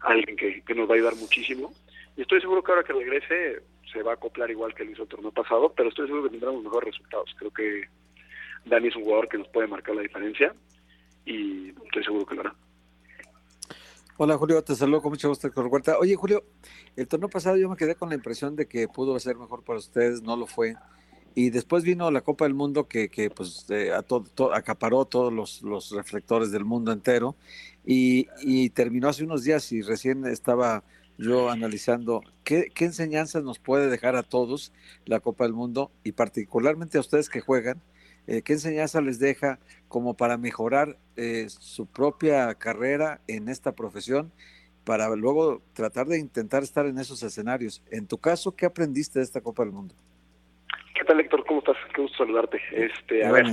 alguien 0.00 0.36
que, 0.36 0.62
que 0.62 0.74
nos 0.74 0.88
va 0.88 0.92
a 0.92 0.96
ayudar 0.96 1.16
muchísimo. 1.16 1.72
Y 2.16 2.22
estoy 2.22 2.40
seguro 2.40 2.62
que 2.62 2.72
ahora 2.72 2.84
que 2.84 2.92
regrese 2.92 3.62
se 3.92 4.02
va 4.02 4.12
a 4.12 4.14
acoplar 4.14 4.50
igual 4.50 4.74
que 4.74 4.84
lo 4.84 4.90
hizo 4.90 5.02
el 5.02 5.08
torneo 5.08 5.30
pasado, 5.30 5.72
pero 5.72 5.88
estoy 5.88 6.06
seguro 6.06 6.24
que 6.24 6.30
tendremos 6.30 6.62
mejores 6.62 6.94
resultados. 6.94 7.34
Creo 7.38 7.50
que 7.50 7.88
Dani 8.64 8.88
es 8.88 8.96
un 8.96 9.04
jugador 9.04 9.28
que 9.28 9.38
nos 9.38 9.48
puede 9.48 9.68
marcar 9.68 9.94
la 9.94 10.02
diferencia 10.02 10.54
y 11.24 11.70
estoy 11.86 12.04
seguro 12.04 12.26
que 12.26 12.34
lo 12.34 12.40
hará. 12.42 12.54
Hola 14.16 14.38
Julio, 14.38 14.62
te 14.62 14.76
saludo 14.76 15.02
con 15.02 15.10
mucho 15.10 15.28
gusto, 15.28 15.50
Huerta. 15.56 15.98
Oye 15.98 16.14
Julio, 16.14 16.44
el 16.94 17.08
torneo 17.08 17.28
pasado 17.28 17.56
yo 17.56 17.68
me 17.68 17.74
quedé 17.74 17.96
con 17.96 18.10
la 18.10 18.14
impresión 18.14 18.54
de 18.54 18.66
que 18.68 18.86
pudo 18.86 19.18
ser 19.18 19.36
mejor 19.36 19.64
para 19.64 19.80
ustedes, 19.80 20.22
no 20.22 20.36
lo 20.36 20.46
fue. 20.46 20.76
Y 21.34 21.50
después 21.50 21.82
vino 21.82 22.08
la 22.12 22.20
Copa 22.20 22.44
del 22.44 22.54
Mundo 22.54 22.86
que, 22.86 23.08
que 23.08 23.28
pues 23.28 23.66
eh, 23.70 23.92
a 23.92 24.02
to, 24.02 24.22
to, 24.22 24.54
acaparó 24.54 25.04
todos 25.04 25.32
los, 25.32 25.62
los, 25.62 25.90
reflectores 25.90 26.52
del 26.52 26.64
mundo 26.64 26.92
entero 26.92 27.34
y, 27.84 28.28
y, 28.40 28.70
terminó 28.70 29.08
hace 29.08 29.24
unos 29.24 29.42
días 29.42 29.72
y 29.72 29.82
recién 29.82 30.24
estaba 30.26 30.84
yo 31.18 31.50
analizando 31.50 32.22
qué, 32.44 32.70
qué 32.72 32.84
enseñanzas 32.84 33.42
nos 33.42 33.58
puede 33.58 33.88
dejar 33.90 34.14
a 34.14 34.22
todos 34.22 34.72
la 35.06 35.18
Copa 35.18 35.42
del 35.42 35.54
Mundo 35.54 35.90
y 36.04 36.12
particularmente 36.12 36.98
a 36.98 37.00
ustedes 37.00 37.28
que 37.28 37.40
juegan, 37.40 37.82
eh, 38.26 38.42
qué 38.42 38.54
enseñanza 38.54 39.00
les 39.00 39.18
deja 39.18 39.58
como 39.88 40.16
para 40.16 40.38
mejorar 40.38 40.96
eh, 41.16 41.46
su 41.48 41.86
propia 41.86 42.54
carrera 42.54 43.20
en 43.28 43.48
esta 43.48 43.72
profesión 43.72 44.32
para 44.84 45.14
luego 45.16 45.62
tratar 45.72 46.06
de 46.06 46.18
intentar 46.18 46.62
estar 46.62 46.86
en 46.86 46.98
esos 46.98 47.22
escenarios. 47.22 47.82
En 47.90 48.06
tu 48.06 48.18
caso, 48.18 48.54
¿qué 48.54 48.66
aprendiste 48.66 49.18
de 49.18 49.24
esta 49.24 49.40
Copa 49.40 49.64
del 49.64 49.72
Mundo? 49.72 49.94
¿Qué 50.94 51.04
tal, 51.04 51.20
Héctor? 51.20 51.44
¿Cómo 51.46 51.60
estás? 51.60 51.76
Qué 51.94 52.02
gusto 52.02 52.18
saludarte. 52.18 52.60
Este, 52.72 53.24
a 53.24 53.32
ver, 53.32 53.46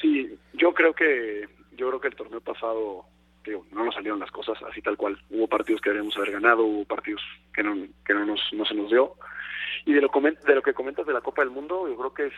sí, 0.00 0.36
yo 0.54 0.74
creo 0.74 0.94
que 0.94 1.46
yo 1.76 1.88
creo 1.88 2.00
que 2.00 2.08
el 2.08 2.16
torneo 2.16 2.40
pasado 2.40 3.04
digo, 3.44 3.66
no 3.72 3.84
nos 3.84 3.94
salieron 3.94 4.20
las 4.20 4.30
cosas 4.30 4.58
así 4.70 4.80
tal 4.80 4.96
cual. 4.96 5.18
Hubo 5.30 5.46
partidos 5.48 5.80
que 5.80 5.90
deberíamos 5.90 6.16
haber 6.16 6.32
ganado, 6.32 6.64
hubo 6.64 6.84
partidos 6.84 7.22
que 7.52 7.62
no 7.62 7.74
que 8.04 8.14
no 8.14 8.24
nos 8.24 8.40
no 8.52 8.64
se 8.64 8.74
nos 8.74 8.90
dio. 8.90 9.14
Y 9.86 9.92
de 9.92 10.00
lo 10.00 10.08
de 10.08 10.54
lo 10.54 10.62
que 10.62 10.74
comentas 10.74 11.06
de 11.06 11.12
la 11.12 11.20
Copa 11.20 11.42
del 11.42 11.50
Mundo, 11.50 11.88
yo 11.88 11.96
creo 11.96 12.14
que 12.14 12.26
es 12.26 12.34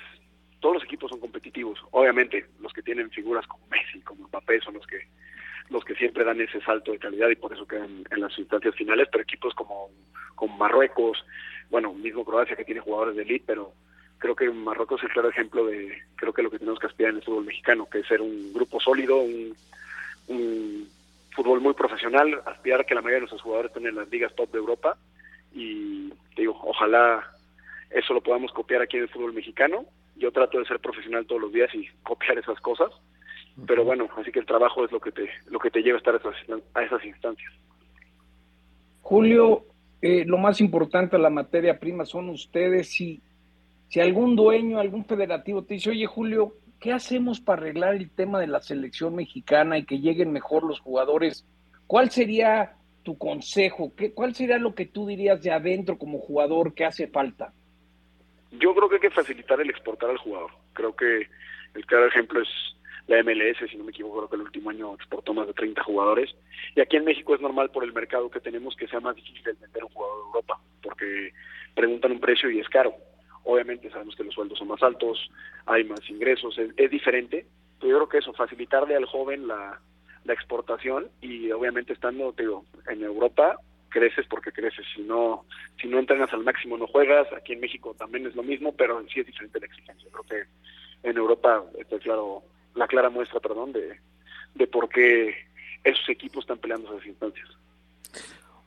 todos 0.66 0.82
los 0.82 0.85
equipos 0.85 1.11
son 1.11 1.20
competitivos. 1.20 1.78
Obviamente, 1.92 2.44
los 2.58 2.73
que 2.73 2.82
tienen 2.82 3.08
figuras 3.12 3.46
como 3.46 3.64
Messi, 3.68 4.00
como 4.00 4.26
Mbappé 4.26 4.61
son 4.62 4.75
los 4.75 4.85
que 4.85 4.99
los 5.70 5.85
que 5.85 5.94
siempre 5.94 6.25
dan 6.25 6.40
ese 6.40 6.61
salto 6.61 6.90
de 6.90 6.99
calidad 6.99 7.28
y 7.28 7.37
por 7.37 7.52
eso 7.52 7.68
quedan 7.68 8.02
en 8.11 8.20
las 8.20 8.37
instancias 8.37 8.75
finales, 8.75 9.06
pero 9.12 9.23
equipos 9.23 9.54
como, 9.54 9.90
como 10.35 10.56
Marruecos, 10.56 11.25
bueno, 11.70 11.92
mismo 11.92 12.25
Croacia 12.25 12.56
que 12.56 12.64
tiene 12.64 12.80
jugadores 12.80 13.14
de 13.14 13.23
elite, 13.23 13.44
pero 13.46 13.75
creo 14.18 14.35
que 14.35 14.50
Marruecos 14.50 15.00
es 15.00 15.04
el 15.04 15.12
claro 15.12 15.28
ejemplo 15.28 15.66
de 15.66 16.02
creo 16.16 16.32
que 16.32 16.42
lo 16.42 16.50
que 16.50 16.58
tenemos 16.58 16.80
que 16.80 16.88
aspirar 16.88 17.11
en 17.11 17.18
el 17.18 17.23
fútbol 17.23 17.44
mexicano, 17.44 17.87
que 17.88 18.00
es 18.00 18.06
ser 18.08 18.20
un 18.20 18.52
grupo 18.52 18.80
sólido, 18.80 19.18
un, 19.18 19.54
un 20.26 20.88
fútbol 21.30 21.61
muy 21.61 21.75
profesional, 21.75 22.42
aspirar 22.44 22.80
a 22.80 22.85
que 22.85 22.96
la 22.96 23.02
mayoría 23.02 23.18
de 23.18 23.20
nuestros 23.20 23.42
jugadores 23.42 23.70
estén 23.70 23.87
en 23.87 23.94
las 23.94 24.08
ligas 24.08 24.35
top 24.35 24.50
de 24.50 24.58
Europa 24.58 24.96
y 25.52 26.12
digo, 26.37 26.58
ojalá 26.64 27.25
eso 27.90 28.14
lo 28.14 28.20
podamos 28.20 28.50
copiar 28.50 28.82
aquí 28.82 28.96
en 28.96 29.04
el 29.04 29.08
fútbol 29.08 29.32
mexicano. 29.32 29.87
Yo 30.16 30.32
trato 30.32 30.58
de 30.58 30.64
ser 30.64 30.80
profesional 30.80 31.26
todos 31.26 31.42
los 31.42 31.52
días 31.52 31.75
y 31.75 31.87
copiar 32.02 32.38
esas 32.38 32.61
cosas 32.61 32.90
pero 33.64 33.85
bueno, 33.85 34.08
así 34.16 34.30
que 34.30 34.40
el 34.40 34.46
trabajo 34.46 34.85
es 34.85 34.92
lo 34.92 35.00
que 35.00 35.12
te, 35.12 35.28
lo 35.46 35.58
que 35.58 35.70
te 35.70 35.80
lleva 35.80 35.96
a 35.96 35.99
estar 35.99 36.14
a 36.14 36.18
esas, 36.18 36.35
a 36.75 36.82
esas 36.82 37.04
instancias. 37.04 37.52
Julio, 39.00 39.64
eh, 40.02 40.25
lo 40.26 40.37
más 40.37 40.61
importante 40.61 41.16
de 41.16 41.23
la 41.23 41.30
materia 41.30 41.78
prima 41.78 42.04
son 42.04 42.28
ustedes. 42.28 42.90
Si, 42.90 43.23
si 43.88 44.00
algún 44.00 44.37
dueño, 44.37 44.78
algún 44.78 45.06
federativo 45.06 45.62
te 45.62 45.75
dice, 45.75 45.90
oye 45.90 46.06
Julio, 46.06 46.54
¿qué 46.78 46.92
hacemos 46.92 47.40
para 47.40 47.62
arreglar 47.62 47.94
el 47.94 48.11
tema 48.11 48.40
de 48.40 48.49
la 48.49 48.61
selección 48.61 49.14
mexicana 49.14 49.78
y 49.78 49.85
que 49.85 50.00
lleguen 50.00 50.32
mejor 50.32 50.64
los 50.64 50.80
jugadores? 50.80 51.46
¿Cuál 51.87 52.11
sería 52.11 52.75
tu 53.04 53.16
consejo? 53.16 53.94
¿Qué, 53.96 54.12
¿Cuál 54.12 54.35
sería 54.35 54.58
lo 54.58 54.75
que 54.75 54.85
tú 54.85 55.06
dirías 55.06 55.42
de 55.42 55.52
adentro 55.52 55.96
como 55.96 56.18
jugador 56.18 56.75
que 56.75 56.85
hace 56.85 57.06
falta? 57.06 57.54
Yo 58.53 58.75
creo 58.75 58.88
que 58.88 58.97
hay 58.97 59.00
que 59.00 59.11
facilitar 59.11 59.61
el 59.61 59.71
exportar 59.71 60.11
al 60.11 60.19
jugador. 60.19 60.50
Creo 60.73 60.95
que 60.95 61.29
el 61.75 61.87
claro 61.87 62.07
ejemplo 62.07 62.41
es 62.41 62.49
la 63.07 63.23
MLS, 63.23 63.71
si 63.71 63.76
no 63.76 63.85
me 63.85 63.91
equivoco, 63.91 64.17
creo 64.19 64.29
que 64.29 64.37
el 64.37 64.43
último 64.43 64.71
año 64.71 64.95
exportó 64.95 65.33
más 65.33 65.47
de 65.47 65.53
30 65.53 65.83
jugadores. 65.85 66.35
Y 66.75 66.81
aquí 66.81 66.97
en 66.97 67.05
México 67.05 67.35
es 67.35 67.41
normal 67.41 67.71
por 67.71 67.85
el 67.85 67.93
mercado 67.93 68.31
que 68.31 68.41
tenemos 68.41 68.75
que 68.76 68.88
sea 68.88 69.00
más 69.00 69.15
difícil 69.15 69.43
vender 69.61 69.85
un 69.85 69.91
jugador 69.91 70.17
de 70.17 70.26
Europa, 70.26 70.61
porque 70.83 71.33
preguntan 71.75 72.12
un 72.12 72.21
precio 72.21 72.50
y 72.50 72.59
es 72.59 72.69
caro. 72.69 72.95
Obviamente 73.45 73.91
sabemos 73.91 74.17
que 74.17 74.25
los 74.25 74.35
sueldos 74.35 74.59
son 74.59 74.69
más 74.69 74.83
altos, 74.83 75.31
hay 75.67 75.85
más 75.85 76.00
ingresos, 76.11 76.59
es, 76.59 76.91
diferente. 76.91 77.47
Pero 77.79 77.91
yo 77.91 77.97
creo 77.99 78.09
que 78.09 78.19
eso, 78.19 78.33
facilitarle 78.33 78.97
al 78.97 79.05
joven 79.05 79.47
la, 79.47 79.81
la 80.25 80.33
exportación 80.33 81.09
y 81.21 81.50
obviamente 81.53 81.93
estando 81.93 82.33
digo, 82.33 82.65
en 82.88 83.05
Europa 83.05 83.57
creces 83.88 84.26
porque 84.28 84.52
creces 84.52 84.85
si 84.95 85.02
no 85.02 85.45
si 85.81 85.88
no 85.88 85.99
entrenas 85.99 86.33
al 86.33 86.45
máximo 86.45 86.76
no 86.76 86.87
juegas 86.87 87.33
aquí 87.33 87.52
en 87.52 87.61
México 87.61 87.95
también 87.99 88.26
es 88.26 88.35
lo 88.35 88.43
mismo 88.43 88.73
pero 88.75 89.05
sí 89.09 89.21
es 89.21 89.26
diferente 89.26 89.61
la 89.61 89.66
exigencia 89.66 90.09
creo 90.11 90.25
que 90.25 91.09
en 91.09 91.16
Europa 91.16 91.64
está 91.78 91.99
claro 91.99 92.43
la 92.76 92.87
clara 92.87 93.11
muestra, 93.11 93.40
perdón, 93.40 93.73
de, 93.73 93.99
de 94.55 94.66
por 94.66 94.88
qué 94.88 95.35
esos 95.83 96.09
equipos 96.09 96.45
están 96.45 96.59
peleando 96.59 96.93
esas 96.93 97.07
instancias. 97.07 97.49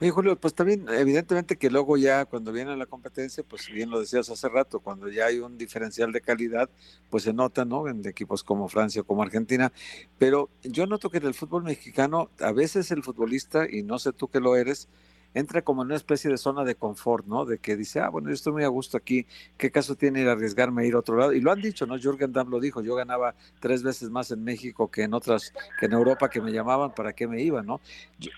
Oye, 0.02 0.12
Julio, 0.12 0.38
pues 0.38 0.54
también 0.54 0.86
evidentemente 0.90 1.58
que 1.58 1.70
luego 1.70 1.98
ya 1.98 2.24
cuando 2.26 2.54
viene 2.54 2.76
la 2.78 2.86
competencia, 2.86 3.44
pues 3.44 3.70
bien 3.70 3.90
lo 3.90 4.00
decías 4.00 4.30
hace 4.30 4.48
rato, 4.48 4.80
cuando 4.80 5.10
ya 5.10 5.26
hay 5.26 5.40
un 5.40 5.58
diferencial 5.58 6.14
de 6.14 6.22
calidad, 6.22 6.70
pues 7.10 7.24
se 7.24 7.34
nota, 7.34 7.66
¿no? 7.66 7.90
En 7.90 8.08
equipos 8.08 8.42
como 8.42 8.70
Francia 8.70 9.02
o 9.02 9.04
como 9.04 9.24
Argentina, 9.24 9.74
pero 10.18 10.50
yo 10.64 10.86
noto 10.86 11.10
que 11.10 11.18
en 11.18 11.28
el 11.28 11.34
fútbol 11.34 11.64
mexicano, 11.64 12.30
a 12.40 12.54
veces 12.54 12.92
el 12.92 13.04
futbolista, 13.04 13.68
y 13.70 13.84
no 13.84 14.00
sé 14.00 14.14
tú 14.14 14.30
que 14.30 14.40
lo 14.40 14.56
eres, 14.56 14.88
entra 15.34 15.62
como 15.62 15.82
en 15.82 15.88
una 15.88 15.96
especie 15.96 16.30
de 16.30 16.38
zona 16.38 16.64
de 16.64 16.76
confort, 16.76 17.26
¿no? 17.26 17.46
De 17.46 17.60
que 17.60 17.76
dice, 17.76 18.00
ah, 18.00 18.10
bueno, 18.10 18.30
yo 18.30 18.34
estoy 18.34 18.54
muy 18.54 18.64
a 18.64 18.68
gusto 18.68 18.98
aquí, 18.98 19.26
¿qué 19.58 19.72
caso 19.72 19.96
tiene 19.96 20.22
ir 20.22 20.28
a 20.28 20.34
arriesgarme 20.34 20.84
a 20.84 20.86
ir 20.86 20.96
a 20.96 21.00
otro 21.00 21.18
lado? 21.18 21.34
Y 21.34 21.42
lo 21.42 21.52
han 21.52 21.62
dicho, 21.62 21.86
¿no? 21.86 21.98
Jürgen 21.98 22.34
Damm 22.34 22.50
lo 22.50 22.60
dijo, 22.60 22.82
yo 22.82 22.96
ganaba 22.96 23.36
tres 23.60 23.84
veces 23.84 24.10
más 24.10 24.32
en 24.32 24.44
México 24.44 24.90
que 24.90 25.04
en 25.04 25.14
otras, 25.14 25.54
que 25.80 25.86
en 25.86 25.94
Europa 25.94 26.30
que 26.30 26.42
me 26.42 26.52
llamaban, 26.52 26.94
¿para 26.94 27.14
qué 27.14 27.28
me 27.28 27.42
iba, 27.42 27.62
no? 27.62 27.80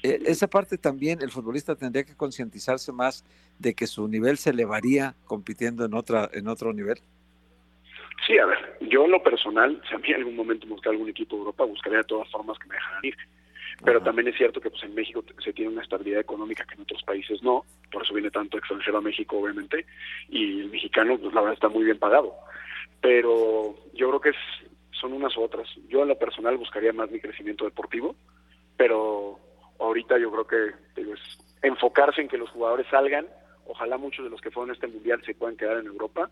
E, 0.04 0.22
esa 0.26 0.48
parte 0.48 0.78
también 0.78 1.22
el 1.22 1.32
futbolista 1.32 1.76
tendría 1.76 2.04
que 2.04 2.16
concientizarse 2.16 2.92
más 2.92 3.24
de 3.60 3.74
que 3.74 3.88
su 3.88 4.08
nivel 4.08 4.38
se 4.38 4.50
elevaría 4.50 5.16
compitiendo 5.26 5.86
en 5.86 5.94
otra, 5.94 6.30
en 6.34 6.48
otro 6.48 6.74
nivel. 6.74 7.00
Sí, 8.28 8.38
a 8.38 8.46
ver, 8.46 8.78
yo 8.82 9.06
en 9.06 9.12
lo 9.12 9.24
personal, 9.24 9.82
si 9.90 9.96
a 9.96 9.98
mí 9.98 10.10
en 10.10 10.18
algún 10.18 10.36
momento 10.36 10.68
buscar 10.68 10.92
algún 10.92 11.10
equipo 11.10 11.36
de 11.36 11.40
Europa, 11.40 11.66
buscaría 11.66 12.00
de 12.00 12.04
todas 12.04 12.30
formas 12.30 12.58
que 12.60 12.68
me 12.68 12.76
dejaran 12.76 13.04
ir 13.04 13.16
pero 13.84 14.02
también 14.02 14.28
es 14.28 14.36
cierto 14.38 14.62
que 14.62 14.70
pues 14.70 14.84
en 14.84 14.94
México 14.94 15.24
se 15.44 15.54
tiene 15.54 15.72
una 15.72 15.82
estabilidad 15.82 16.22
económica 16.22 16.66
que 16.66 16.76
en 16.76 16.82
otros 16.82 17.04
países 17.04 17.42
no, 17.42 17.66
por 17.92 18.04
eso 18.04 18.14
viene 18.14 18.30
tanto 18.30 18.58
extranjero 18.58 18.98
a 18.98 19.02
México 19.02 19.38
obviamente, 19.38 19.86
y 20.30 20.62
el 20.62 20.70
mexicano 20.70 21.18
pues 21.18 21.34
la 21.34 21.42
verdad 21.42 21.56
está 21.56 21.70
muy 21.70 21.84
bien 21.84 21.98
pagado, 21.98 22.36
pero 23.02 23.76
yo 23.94 24.10
creo 24.10 24.22
que 24.22 24.30
es, 24.30 24.36
son 24.92 25.14
unas 25.14 25.36
u 25.36 25.42
otras. 25.42 25.68
Yo 25.88 26.04
en 26.04 26.10
lo 26.10 26.20
personal 26.20 26.58
buscaría 26.58 26.94
más 26.94 27.10
mi 27.10 27.20
crecimiento 27.20 27.66
deportivo, 27.66 28.16
pero 28.78 29.40
ahorita 29.80 30.18
yo 30.20 30.32
creo 30.32 30.48
que 30.48 31.02
es 31.02 31.20
enfocarse 31.64 32.22
en 32.22 32.28
que 32.28 32.38
los 32.38 32.50
jugadores 32.50 32.88
salgan, 32.90 33.28
ojalá 33.66 33.98
muchos 33.98 34.26
de 34.26 34.32
los 34.32 34.42
que 34.42 34.52
fueron 34.52 34.70
a 34.70 34.74
este 34.74 34.88
mundial 34.88 35.22
se 35.26 35.34
puedan 35.34 35.58
quedar 35.58 35.78
en 35.78 35.88
Europa 35.88 36.30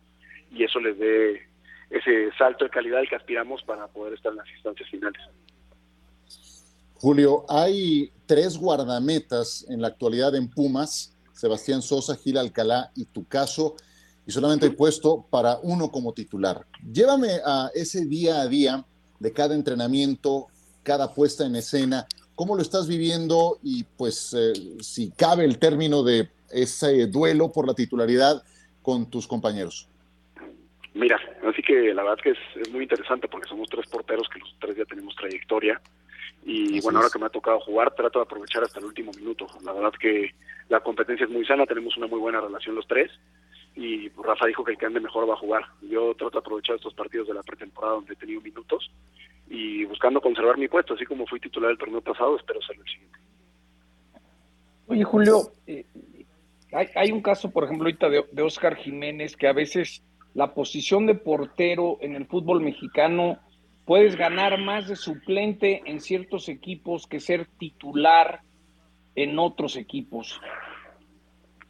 y 0.52 0.64
eso 0.64 0.80
les 0.80 0.98
dé 0.98 1.48
ese 1.90 2.32
salto 2.38 2.66
de 2.66 2.70
calidad 2.70 3.00
al 3.00 3.10
que 3.10 3.16
aspiramos 3.16 3.64
para 3.64 3.88
poder 3.88 4.14
estar 4.14 4.32
en 4.32 4.38
las 4.38 4.50
instancias 4.50 4.90
finales. 4.90 5.22
Julio, 7.02 7.46
hay 7.48 8.12
tres 8.26 8.58
guardametas 8.58 9.66
en 9.70 9.82
la 9.82 9.88
actualidad 9.88 10.36
en 10.36 10.50
Pumas, 10.50 11.16
Sebastián 11.32 11.82
Sosa, 11.82 12.18
Gil 12.18 12.38
Alcalá 12.38 12.92
y 12.94 13.06
tu 13.06 13.26
caso, 13.26 13.78
y 14.28 14.32
solamente 14.34 14.66
hay 14.66 14.74
puesto 14.74 15.26
para 15.30 15.60
uno 15.64 15.92
como 15.92 16.12
titular. 16.12 16.66
Llévame 16.92 17.40
a 17.46 17.70
ese 17.74 18.06
día 18.06 18.42
a 18.42 18.48
día 18.48 18.84
de 19.18 19.32
cada 19.32 19.56
entrenamiento, 19.56 20.48
cada 20.84 21.14
puesta 21.14 21.46
en 21.46 21.56
escena, 21.56 22.06
cómo 22.36 22.58
lo 22.58 22.62
estás 22.62 22.86
viviendo 22.86 23.60
y 23.64 23.86
pues 23.86 24.36
eh, 24.38 24.52
si 24.82 25.12
cabe 25.12 25.46
el 25.46 25.58
término 25.58 26.04
de 26.04 26.28
ese 26.52 27.08
duelo 27.08 27.50
por 27.54 27.66
la 27.66 27.76
titularidad 27.76 28.44
con 28.82 29.10
tus 29.10 29.26
compañeros. 29.26 29.88
Mira, 30.94 31.18
así 31.50 31.62
que 31.62 31.94
la 31.94 32.04
verdad 32.04 32.18
que 32.22 32.32
es 32.32 32.70
muy 32.74 32.84
interesante 32.84 33.30
porque 33.30 33.48
somos 33.48 33.70
tres 33.70 33.88
porteros 33.88 34.28
que 34.28 34.40
los 34.40 34.54
tres 34.60 34.76
ya 34.76 34.84
tenemos 34.84 35.16
trayectoria 35.16 35.82
y 36.44 36.80
bueno, 36.82 37.00
ahora 37.00 37.12
que 37.12 37.20
me 37.20 37.26
ha 37.26 37.30
tocado 37.30 37.60
jugar, 37.60 37.94
trato 37.94 38.20
de 38.20 38.24
aprovechar 38.24 38.64
hasta 38.64 38.80
el 38.80 38.86
último 38.86 39.12
minuto. 39.12 39.48
La 39.64 39.74
verdad 39.74 39.94
que 40.00 40.34
la 40.70 40.80
competencia 40.80 41.26
es 41.26 41.30
muy 41.32 41.46
sana, 41.46 41.66
tenemos 41.66 41.96
una 41.98 42.08
muy 42.08 42.20
buena 42.20 42.42
relación 42.42 42.76
los 42.76 42.88
tres 42.88 43.12
y 43.76 44.10
pues, 44.10 44.28
Rafa 44.28 44.46
dijo 44.48 44.64
que 44.64 44.72
el 44.72 44.78
que 44.78 44.86
ande 44.86 45.00
mejor 45.00 45.30
va 45.30 45.34
a 45.34 45.38
jugar. 45.38 45.64
Yo 45.82 46.14
trato 46.16 46.32
de 46.32 46.40
aprovechar 46.40 46.76
estos 46.76 46.94
partidos 46.94 47.28
de 47.28 47.34
la 47.34 47.44
pretemporada 47.44 47.96
donde 47.96 48.14
he 48.14 48.18
tenido 48.18 48.42
minutos 48.42 48.92
y 49.50 49.86
buscando 49.86 50.22
conservar 50.22 50.58
mi 50.58 50.68
puesto, 50.68 50.94
así 50.94 51.06
como 51.06 51.26
fui 51.26 51.40
titular 51.40 51.72
el 51.72 51.78
torneo 51.78 52.02
pasado, 52.02 52.36
espero 52.36 52.62
ser 52.62 52.78
el 52.78 52.86
siguiente. 52.86 53.20
Oye, 54.88 55.04
Julio, 55.04 55.52
eh, 55.68 55.86
hay, 56.72 56.88
hay, 56.96 57.12
un 57.12 57.22
caso, 57.22 57.52
por 57.52 57.64
ejemplo, 57.64 57.86
ahorita 57.86 58.10
de, 58.10 58.26
de 58.32 58.42
Oscar 58.42 58.76
Jiménez, 58.76 59.36
que 59.36 59.48
a 59.48 59.54
veces 59.54 60.04
la 60.34 60.54
posición 60.54 61.06
de 61.06 61.16
portero 61.16 61.98
en 62.02 62.16
el 62.16 62.26
fútbol 62.26 62.62
mexicano 62.62 63.40
puedes 63.90 64.16
ganar 64.16 64.60
más 64.60 64.88
de 64.88 64.96
suplente 64.96 65.82
en 65.84 66.00
ciertos 66.00 66.48
equipos 66.48 67.08
que 67.08 67.20
ser 67.20 67.48
titular 67.58 68.42
en 69.16 69.40
otros 69.40 69.78
equipos. 69.78 70.40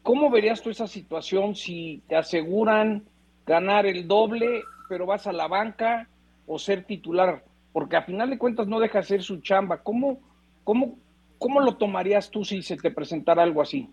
¿Cómo 0.03 0.29
verías 0.29 0.61
tú 0.61 0.69
esa 0.69 0.87
situación 0.87 1.55
si 1.55 2.03
te 2.09 2.17
aseguran 2.17 3.05
ganar 3.47 3.85
el 3.85 4.05
doble, 4.05 4.63
pero 4.89 5.05
vas 5.05 5.27
a 5.27 5.31
la 5.31 5.47
banca 5.47 6.09
o 6.45 6.59
ser 6.59 6.83
titular? 6.83 7.45
Porque 7.71 7.95
a 7.95 8.01
final 8.01 8.29
de 8.29 8.37
cuentas 8.37 8.67
no 8.67 8.81
deja 8.81 8.97
de 8.97 9.05
ser 9.05 9.23
su 9.23 9.39
chamba. 9.39 9.81
¿Cómo, 9.81 10.19
cómo, 10.65 10.99
cómo 11.37 11.61
lo 11.61 11.77
tomarías 11.77 12.29
tú 12.29 12.43
si 12.43 12.61
se 12.63 12.75
te 12.75 12.91
presentara 12.91 13.43
algo 13.43 13.61
así? 13.61 13.89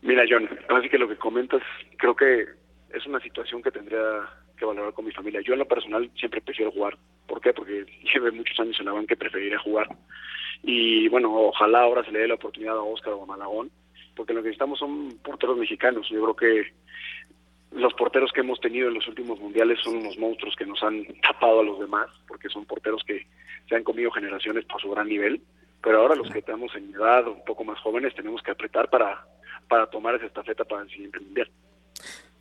Mira, 0.00 0.22
John, 0.30 0.48
así 0.68 0.88
que 0.88 0.98
lo 0.98 1.08
que 1.08 1.16
comentas, 1.16 1.60
creo 1.96 2.14
que 2.14 2.44
es 2.94 3.04
una 3.04 3.18
situación 3.18 3.64
que 3.64 3.72
tendría 3.72 4.00
valorar 4.66 4.92
con 4.92 5.04
mi 5.04 5.12
familia. 5.12 5.40
Yo 5.40 5.52
en 5.52 5.60
lo 5.60 5.68
personal 5.68 6.10
siempre 6.16 6.40
prefiero 6.40 6.72
jugar. 6.72 6.96
¿Por 7.26 7.40
qué? 7.40 7.52
Porque 7.52 7.84
lleve 8.14 8.30
muchos 8.30 8.58
años 8.60 8.76
en 8.78 8.86
la 8.86 8.92
banca 8.92 9.14
y 9.14 9.18
preferiría 9.18 9.58
jugar. 9.58 9.88
Y 10.62 11.08
bueno, 11.08 11.34
ojalá 11.34 11.82
ahora 11.82 12.04
se 12.04 12.12
le 12.12 12.20
dé 12.20 12.28
la 12.28 12.34
oportunidad 12.34 12.76
a 12.76 12.82
Oscar 12.82 13.12
o 13.14 13.22
a 13.22 13.26
Malagón, 13.26 13.70
porque 14.16 14.32
lo 14.32 14.40
que 14.40 14.48
necesitamos 14.48 14.78
son 14.78 15.18
porteros 15.22 15.58
mexicanos. 15.58 16.08
Yo 16.08 16.22
creo 16.22 16.36
que 16.36 16.72
los 17.72 17.92
porteros 17.94 18.30
que 18.32 18.40
hemos 18.40 18.60
tenido 18.60 18.88
en 18.88 18.94
los 18.94 19.08
últimos 19.08 19.38
mundiales 19.40 19.80
son 19.82 19.96
unos 19.96 20.16
monstruos 20.16 20.54
que 20.56 20.64
nos 20.64 20.82
han 20.82 21.04
tapado 21.20 21.60
a 21.60 21.64
los 21.64 21.80
demás, 21.80 22.08
porque 22.26 22.48
son 22.48 22.64
porteros 22.64 23.02
que 23.04 23.26
se 23.68 23.74
han 23.74 23.82
comido 23.82 24.10
generaciones 24.10 24.64
por 24.64 24.80
su 24.80 24.90
gran 24.90 25.08
nivel. 25.08 25.40
pero 25.82 26.00
ahora 26.00 26.14
los 26.14 26.30
que 26.30 26.38
estamos 26.38 26.74
en 26.76 26.94
edad 26.94 27.26
un 27.28 27.44
poco 27.44 27.62
más 27.64 27.78
jóvenes 27.80 28.14
tenemos 28.14 28.42
que 28.42 28.52
apretar 28.52 28.88
para, 28.88 29.26
para 29.68 29.86
tomar 29.86 30.14
esa 30.14 30.26
estafeta 30.26 30.64
para 30.64 30.82
el 30.82 30.88
siguiente 30.88 31.20
mundial. 31.20 31.50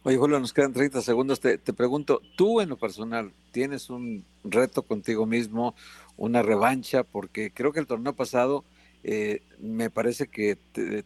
Oye, 0.05 0.17
Julio, 0.17 0.38
nos 0.39 0.51
quedan 0.51 0.74
30 0.74 1.01
segundos. 1.01 1.39
Te, 1.39 1.57
te 1.57 1.72
pregunto, 1.72 2.22
tú 2.36 2.60
en 2.60 2.67
lo 2.67 2.77
personal, 2.77 3.31
¿tienes 3.51 3.89
un 3.89 4.25
reto 4.43 4.83
contigo 4.83 5.25
mismo, 5.25 5.75
una 6.17 6.41
revancha? 6.41 7.03
Porque 7.05 7.51
creo 7.53 7.72
que 7.72 7.79
el 7.79 7.88
torneo 7.88 8.13
pasado 8.13 8.65
eh, 9.03 9.43
me 9.60 9.89
parece 9.89 10.27
que 10.27 10.57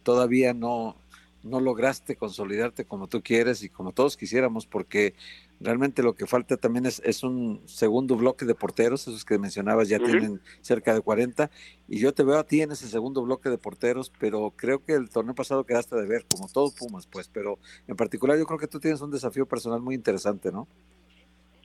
todavía 0.02 0.52
no, 0.52 0.96
no 1.42 1.60
lograste 1.60 2.16
consolidarte 2.16 2.84
como 2.84 3.06
tú 3.06 3.22
quieres 3.22 3.62
y 3.62 3.68
como 3.68 3.92
todos 3.92 4.16
quisiéramos, 4.16 4.66
porque 4.66 5.14
realmente 5.60 6.02
lo 6.02 6.14
que 6.14 6.26
falta 6.26 6.56
también 6.56 6.86
es, 6.86 7.00
es 7.04 7.22
un 7.22 7.62
segundo 7.66 8.16
bloque 8.16 8.44
de 8.44 8.54
porteros, 8.54 9.08
esos 9.08 9.24
que 9.24 9.38
mencionabas 9.38 9.88
ya 9.88 9.98
tienen 9.98 10.40
cerca 10.60 10.94
de 10.94 11.00
40, 11.00 11.50
y 11.88 11.98
yo 11.98 12.12
te 12.12 12.24
veo 12.24 12.38
a 12.38 12.44
ti 12.44 12.62
en 12.62 12.72
ese 12.72 12.88
segundo 12.88 13.22
bloque 13.22 13.48
de 13.48 13.58
porteros, 13.58 14.12
pero 14.18 14.52
creo 14.56 14.84
que 14.84 14.94
el 14.94 15.10
torneo 15.10 15.34
pasado 15.34 15.64
quedaste 15.64 15.96
de 15.96 16.06
ver, 16.06 16.24
como 16.30 16.48
todo 16.48 16.72
Pumas, 16.76 17.06
pues, 17.06 17.28
pero 17.28 17.58
en 17.86 17.96
particular 17.96 18.38
yo 18.38 18.46
creo 18.46 18.58
que 18.58 18.68
tú 18.68 18.80
tienes 18.80 19.00
un 19.00 19.10
desafío 19.10 19.46
personal 19.46 19.80
muy 19.80 19.94
interesante, 19.94 20.52
¿no? 20.52 20.68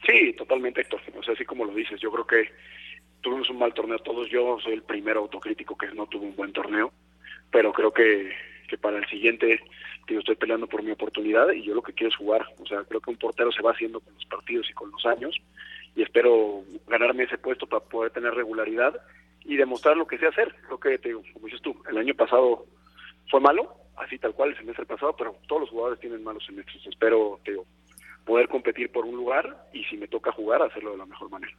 Sí, 0.06 0.34
totalmente, 0.34 0.82
Héctor. 0.82 1.02
O 1.18 1.24
sea, 1.24 1.34
así 1.34 1.46
como 1.46 1.66
lo 1.66 1.74
dices, 1.74 2.00
yo 2.02 2.12
creo 2.12 2.28
que 2.28 2.50
tuvimos 3.22 3.50
un 3.50 3.58
mal 3.58 3.74
torneo 3.74 3.98
todos. 4.00 4.30
Yo 4.30 4.58
soy 4.62 4.74
el 4.74 4.84
primer 4.84 5.18
autocrítico 5.18 5.78
que 5.78 5.88
no 5.94 6.08
tuvo 6.08 6.26
un 6.26 6.36
buen 6.36 6.52
torneo, 6.52 6.92
pero 7.52 7.72
creo 7.72 7.94
que, 7.94 8.32
que 8.74 8.78
para 8.80 8.98
el 8.98 9.06
siguiente 9.06 9.60
yo 10.08 10.18
estoy 10.18 10.36
peleando 10.36 10.66
por 10.66 10.82
mi 10.82 10.90
oportunidad 10.90 11.52
y 11.52 11.62
yo 11.62 11.76
lo 11.76 11.84
que 11.84 11.94
quiero 11.94 12.10
es 12.10 12.16
jugar. 12.16 12.44
O 12.60 12.66
sea, 12.66 12.84
creo 12.84 13.02
que 13.02 13.12
un 13.12 13.18
portero 13.18 13.52
se 13.52 13.62
va 13.62 13.72
haciendo 13.72 14.00
con 14.00 14.12
los 14.16 14.26
partidos 14.26 14.68
y 14.68 14.74
con 14.74 14.90
los 14.90 15.06
años 15.06 15.36
y 15.96 16.02
espero 16.02 16.64
ganarme 16.88 17.26
ese 17.26 17.38
puesto 17.38 17.68
para 17.68 17.84
poder 17.86 18.12
tener 18.12 18.34
regularidad 18.34 19.00
y 19.46 19.58
demostrar 19.58 19.96
lo 19.96 20.08
que 20.08 20.18
sé 20.18 20.26
hacer. 20.26 20.56
Lo 20.72 20.80
que 20.80 20.98
te 20.98 21.10
digo, 21.10 21.22
como 21.34 21.46
dices 21.46 21.62
tú, 21.62 21.76
el 21.88 22.00
año 22.00 22.16
pasado 22.16 22.66
fue 23.30 23.40
malo, 23.40 23.76
así 23.96 24.18
tal 24.18 24.34
cual 24.34 24.50
el 24.50 24.58
semestre 24.58 24.88
pasado, 24.88 25.16
pero 25.16 25.36
todos 25.48 25.62
los 25.62 25.70
jugadores 25.70 26.00
tienen 26.00 26.24
malos 26.24 26.44
semestres. 26.44 26.84
Espero, 26.88 27.40
te 27.46 27.52
digo, 27.52 27.68
poder 28.26 28.48
competir 28.48 28.92
por 28.92 29.06
un 29.06 29.16
lugar 29.16 29.70
y 29.72 29.84
si 29.84 29.98
me 29.98 30.08
toca 30.08 30.32
jugar, 30.32 30.64
hacerlo 30.64 30.94
de 30.94 30.98
la 30.98 31.06
mejor 31.06 31.30
manera. 31.30 31.54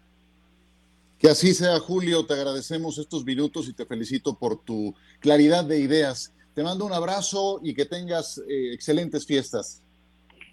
Que 1.21 1.29
así 1.29 1.55
sea, 1.55 1.79
Julio. 1.79 2.27
Te 2.27 2.35
agradecemos 2.35 2.99
estos 2.99 3.25
minutos 3.25 3.69
y 3.69 3.73
te 3.73 3.87
felicito 3.87 4.37
por 4.37 4.63
tu 4.65 4.97
claridad 5.21 5.65
de 5.65 5.79
ideas. 5.79 6.34
Te 6.55 6.63
mando 6.63 6.85
un 6.85 6.93
abrazo 6.93 7.61
y 7.63 7.75
que 7.75 7.85
tengas 7.85 8.39
eh, 8.39 8.73
excelentes 8.73 9.27
fiestas. 9.27 9.83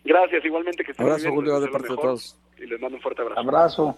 Gracias, 0.04 0.44
igualmente 0.44 0.84
que 0.84 0.94
Abrazo, 0.98 1.30
Julio, 1.30 1.60
de 1.60 1.68
parte 1.68 1.90
de 1.90 1.96
todos. 1.96 2.36
Y 2.58 2.66
les 2.66 2.80
mando 2.80 2.98
un 2.98 3.04
fuerte 3.04 3.22
abrazo. 3.22 3.40
Abrazo. 3.40 3.96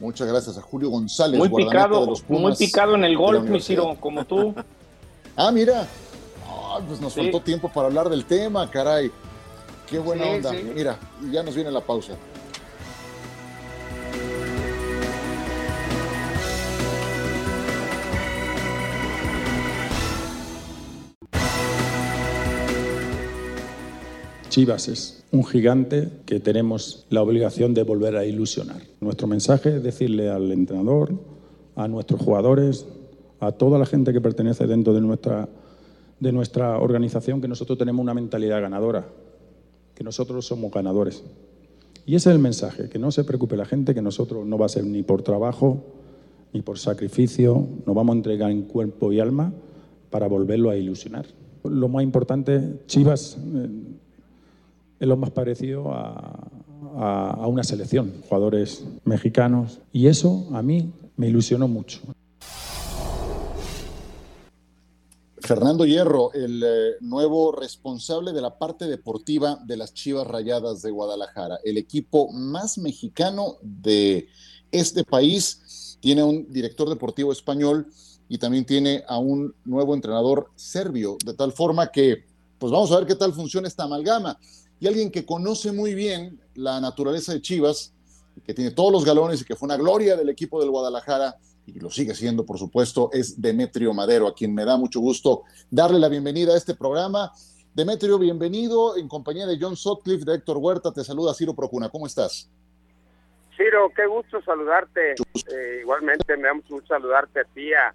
Muchas 0.00 0.28
gracias 0.28 0.58
a 0.58 0.62
Julio 0.62 0.90
González. 0.90 1.38
Muy 1.38 1.48
picado, 1.48 2.12
muy 2.28 2.54
picado 2.56 2.96
en 2.96 3.04
el 3.04 3.16
golf, 3.16 3.48
mi 3.48 3.60
Ciro, 3.60 3.96
como 4.00 4.24
tú. 4.24 4.54
ah, 5.36 5.50
mira. 5.52 5.86
pues 6.86 7.00
nos 7.00 7.14
faltó 7.14 7.40
tiempo 7.40 7.70
para 7.72 7.86
hablar 7.86 8.08
del 8.08 8.24
tema, 8.24 8.68
caray. 8.70 9.10
Qué 9.88 9.98
buena 10.00 10.26
onda. 10.26 10.52
Mira, 10.52 10.98
ya 11.30 11.42
nos 11.44 11.54
viene 11.54 11.70
la 11.70 11.80
pausa. 11.80 12.16
Chivas 24.56 24.88
es 24.88 25.22
un 25.32 25.44
gigante 25.44 26.08
que 26.24 26.40
tenemos 26.40 27.04
la 27.10 27.20
obligación 27.20 27.74
de 27.74 27.82
volver 27.82 28.16
a 28.16 28.24
ilusionar. 28.24 28.80
Nuestro 29.02 29.26
mensaje 29.26 29.76
es 29.76 29.82
decirle 29.82 30.30
al 30.30 30.50
entrenador, 30.50 31.12
a 31.74 31.86
nuestros 31.88 32.22
jugadores, 32.22 32.86
a 33.38 33.52
toda 33.52 33.78
la 33.78 33.84
gente 33.84 34.14
que 34.14 34.20
pertenece 34.22 34.66
dentro 34.66 34.94
de 34.94 35.02
nuestra, 35.02 35.50
de 36.20 36.32
nuestra 36.32 36.78
organización 36.78 37.42
que 37.42 37.48
nosotros 37.48 37.76
tenemos 37.76 38.02
una 38.02 38.14
mentalidad 38.14 38.62
ganadora, 38.62 39.06
que 39.94 40.02
nosotros 40.02 40.46
somos 40.46 40.72
ganadores. 40.72 41.22
Y 42.06 42.14
ese 42.14 42.30
es 42.30 42.34
el 42.34 42.40
mensaje, 42.40 42.88
que 42.88 42.98
no 42.98 43.10
se 43.10 43.24
preocupe 43.24 43.58
la 43.58 43.66
gente, 43.66 43.94
que 43.94 44.00
nosotros 44.00 44.46
no 44.46 44.56
va 44.56 44.64
a 44.64 44.70
ser 44.70 44.86
ni 44.86 45.02
por 45.02 45.20
trabajo, 45.20 45.84
ni 46.54 46.62
por 46.62 46.78
sacrificio, 46.78 47.68
nos 47.84 47.94
vamos 47.94 48.14
a 48.14 48.16
entregar 48.16 48.50
en 48.50 48.62
cuerpo 48.62 49.12
y 49.12 49.20
alma 49.20 49.52
para 50.08 50.26
volverlo 50.28 50.70
a 50.70 50.78
ilusionar. 50.78 51.26
Lo 51.62 51.90
más 51.90 52.02
importante, 52.02 52.80
Chivas... 52.86 53.36
Es 54.98 55.06
lo 55.06 55.16
más 55.16 55.30
parecido 55.30 55.92
a, 55.92 56.50
una 57.46 57.62
selección, 57.62 58.22
jugadores 58.26 58.84
mexicanos, 59.04 59.80
y 59.92 60.06
eso 60.06 60.48
a 60.52 60.62
mí 60.62 60.92
me 61.16 61.28
ilusionó 61.28 61.68
mucho. 61.68 62.00
Fernando 65.38 65.84
Hierro, 65.84 66.32
el 66.32 66.62
eh, 66.64 66.92
nuevo 67.00 67.52
responsable 67.52 68.32
de 68.32 68.40
la 68.40 68.58
parte 68.58 68.86
deportiva 68.86 69.60
de 69.66 69.76
las 69.76 69.92
Chivas 69.92 70.26
Rayadas 70.26 70.80
de 70.80 70.90
Guadalajara, 70.90 71.58
el 71.64 71.76
equipo 71.76 72.32
más 72.32 72.78
mexicano 72.78 73.56
de 73.60 74.28
este 74.72 75.04
país, 75.04 75.98
tiene 76.00 76.22
un 76.22 76.50
director 76.50 76.88
deportivo 76.88 77.30
español 77.30 77.88
y 78.28 78.38
también 78.38 78.64
tiene 78.64 79.04
a 79.06 79.18
un 79.18 79.54
nuevo 79.64 79.94
entrenador 79.94 80.50
serbio, 80.56 81.18
de 81.24 81.34
tal 81.34 81.52
forma 81.52 81.88
que, 81.88 82.24
pues 82.58 82.72
vamos 82.72 82.90
a 82.90 82.96
ver 82.96 83.06
qué 83.06 83.14
tal 83.14 83.34
funciona 83.34 83.68
esta 83.68 83.84
amalgama 83.84 84.38
y 84.80 84.86
alguien 84.86 85.10
que 85.10 85.24
conoce 85.24 85.72
muy 85.72 85.94
bien 85.94 86.40
la 86.54 86.80
naturaleza 86.80 87.32
de 87.32 87.40
Chivas, 87.40 87.94
que 88.44 88.54
tiene 88.54 88.70
todos 88.70 88.92
los 88.92 89.04
galones 89.04 89.40
y 89.40 89.44
que 89.44 89.56
fue 89.56 89.66
una 89.66 89.76
gloria 89.76 90.16
del 90.16 90.28
equipo 90.28 90.60
del 90.60 90.70
Guadalajara 90.70 91.36
y 91.66 91.80
lo 91.80 91.90
sigue 91.90 92.14
siendo, 92.14 92.46
por 92.46 92.58
supuesto, 92.58 93.10
es 93.12 93.40
Demetrio 93.40 93.92
Madero, 93.92 94.28
a 94.28 94.34
quien 94.34 94.54
me 94.54 94.64
da 94.64 94.76
mucho 94.76 95.00
gusto 95.00 95.42
darle 95.70 95.98
la 95.98 96.08
bienvenida 96.08 96.52
a 96.52 96.56
este 96.56 96.74
programa. 96.74 97.32
Demetrio, 97.74 98.18
bienvenido 98.18 98.96
en 98.96 99.08
compañía 99.08 99.46
de 99.46 99.58
John 99.60 99.76
Sotcliffe, 99.76 100.24
de 100.24 100.36
Héctor 100.36 100.58
Huerta. 100.58 100.92
Te 100.92 101.02
saluda 101.02 101.34
Ciro 101.34 101.54
Procuna. 101.54 101.88
¿Cómo 101.88 102.06
estás? 102.06 102.48
Ciro, 103.56 103.90
qué 103.94 104.06
gusto 104.06 104.40
saludarte. 104.42 105.12
Eh, 105.12 105.78
igualmente 105.80 106.36
me 106.36 106.44
da 106.44 106.54
mucho 106.54 106.74
gusto 106.74 106.88
saludarte 106.88 107.40
a 107.40 107.44
ti, 107.44 107.72
a, 107.74 107.94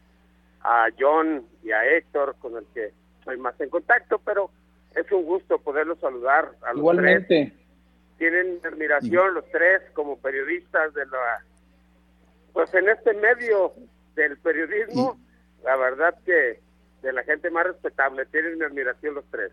a 0.61 0.87
John 0.99 1.45
y 1.63 1.71
a 1.71 1.85
Héctor, 1.85 2.35
con 2.39 2.57
el 2.57 2.65
que 2.73 2.93
estoy 3.19 3.37
más 3.37 3.59
en 3.61 3.69
contacto, 3.69 4.19
pero 4.19 4.51
es 4.95 5.11
un 5.11 5.23
gusto 5.25 5.59
poderlos 5.59 5.99
saludar 5.99 6.51
a 6.61 6.69
los 6.69 6.77
Igualmente. 6.77 7.53
Tienen 8.17 8.59
admiración 8.63 9.33
los 9.33 9.45
tres 9.51 9.81
como 9.93 10.17
periodistas 10.17 10.93
de 10.93 11.05
la 11.05 11.43
pues 12.53 12.73
en 12.73 12.89
este 12.89 13.13
medio 13.13 13.73
del 14.15 14.37
periodismo, 14.39 15.17
la 15.63 15.75
verdad 15.77 16.13
que 16.25 16.59
de 17.01 17.13
la 17.13 17.23
gente 17.23 17.49
más 17.49 17.65
respetable, 17.65 18.25
tienen 18.25 18.57
mi 18.57 18.65
admiración 18.65 19.15
los 19.15 19.25
tres. 19.31 19.51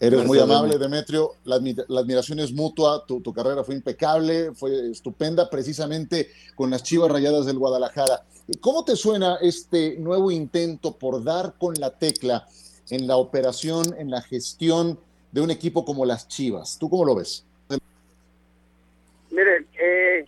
Eres 0.00 0.24
muy 0.24 0.38
amable, 0.38 0.78
Demetrio. 0.78 1.32
La, 1.44 1.56
admiración 1.56 2.38
es 2.38 2.52
mutua. 2.52 3.04
Tu, 3.06 3.20
tu, 3.20 3.32
carrera 3.32 3.64
fue 3.64 3.74
impecable, 3.74 4.52
fue 4.54 4.90
estupenda, 4.90 5.50
precisamente 5.50 6.30
con 6.54 6.70
las 6.70 6.84
chivas 6.84 7.10
rayadas 7.10 7.46
del 7.46 7.58
Guadalajara. 7.58 8.22
¿Cómo 8.60 8.84
te 8.84 8.94
suena 8.94 9.38
este 9.40 9.98
nuevo 9.98 10.30
intento 10.30 10.96
por 10.96 11.24
dar 11.24 11.54
con 11.58 11.74
la 11.74 11.90
tecla 11.90 12.46
en 12.90 13.06
la 13.06 13.16
operación, 13.16 13.94
en 13.98 14.10
la 14.10 14.22
gestión 14.22 14.98
de 15.32 15.40
un 15.40 15.50
equipo 15.50 15.84
como 15.84 16.04
las 16.04 16.28
Chivas. 16.28 16.78
¿Tú 16.78 16.88
cómo 16.88 17.04
lo 17.04 17.14
ves? 17.14 17.44
Miren, 19.30 19.66
eh, 19.78 20.24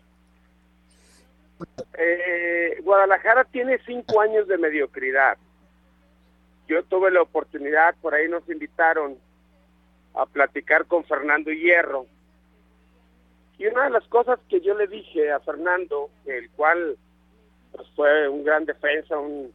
eh, 1.99 2.81
Guadalajara 2.83 3.45
tiene 3.45 3.79
cinco 3.87 4.21
años 4.21 4.47
de 4.47 4.59
mediocridad. 4.59 5.39
Yo 6.69 6.85
tuve 6.85 7.11
la 7.11 7.23
oportunidad, 7.23 7.95
por 8.01 8.15
ahí 8.15 8.29
nos 8.29 8.49
invitaron 8.49 9.19
a 10.15 10.27
platicar 10.27 10.87
con 10.87 11.05
Fernando 11.05 11.51
Hierro. 11.51 12.07
Y 13.59 13.67
una 13.67 13.85
de 13.85 13.91
las 13.91 14.05
cosas 14.05 14.39
que 14.49 14.61
yo 14.61 14.75
le 14.75 14.87
dije 14.87 15.33
a 15.33 15.41
Fernando, 15.41 16.11
el 16.27 16.51
cual 16.51 16.97
pues, 17.73 17.89
fue 17.95 18.29
un 18.29 18.45
gran 18.45 18.65
defensa, 18.65 19.19
un 19.19 19.53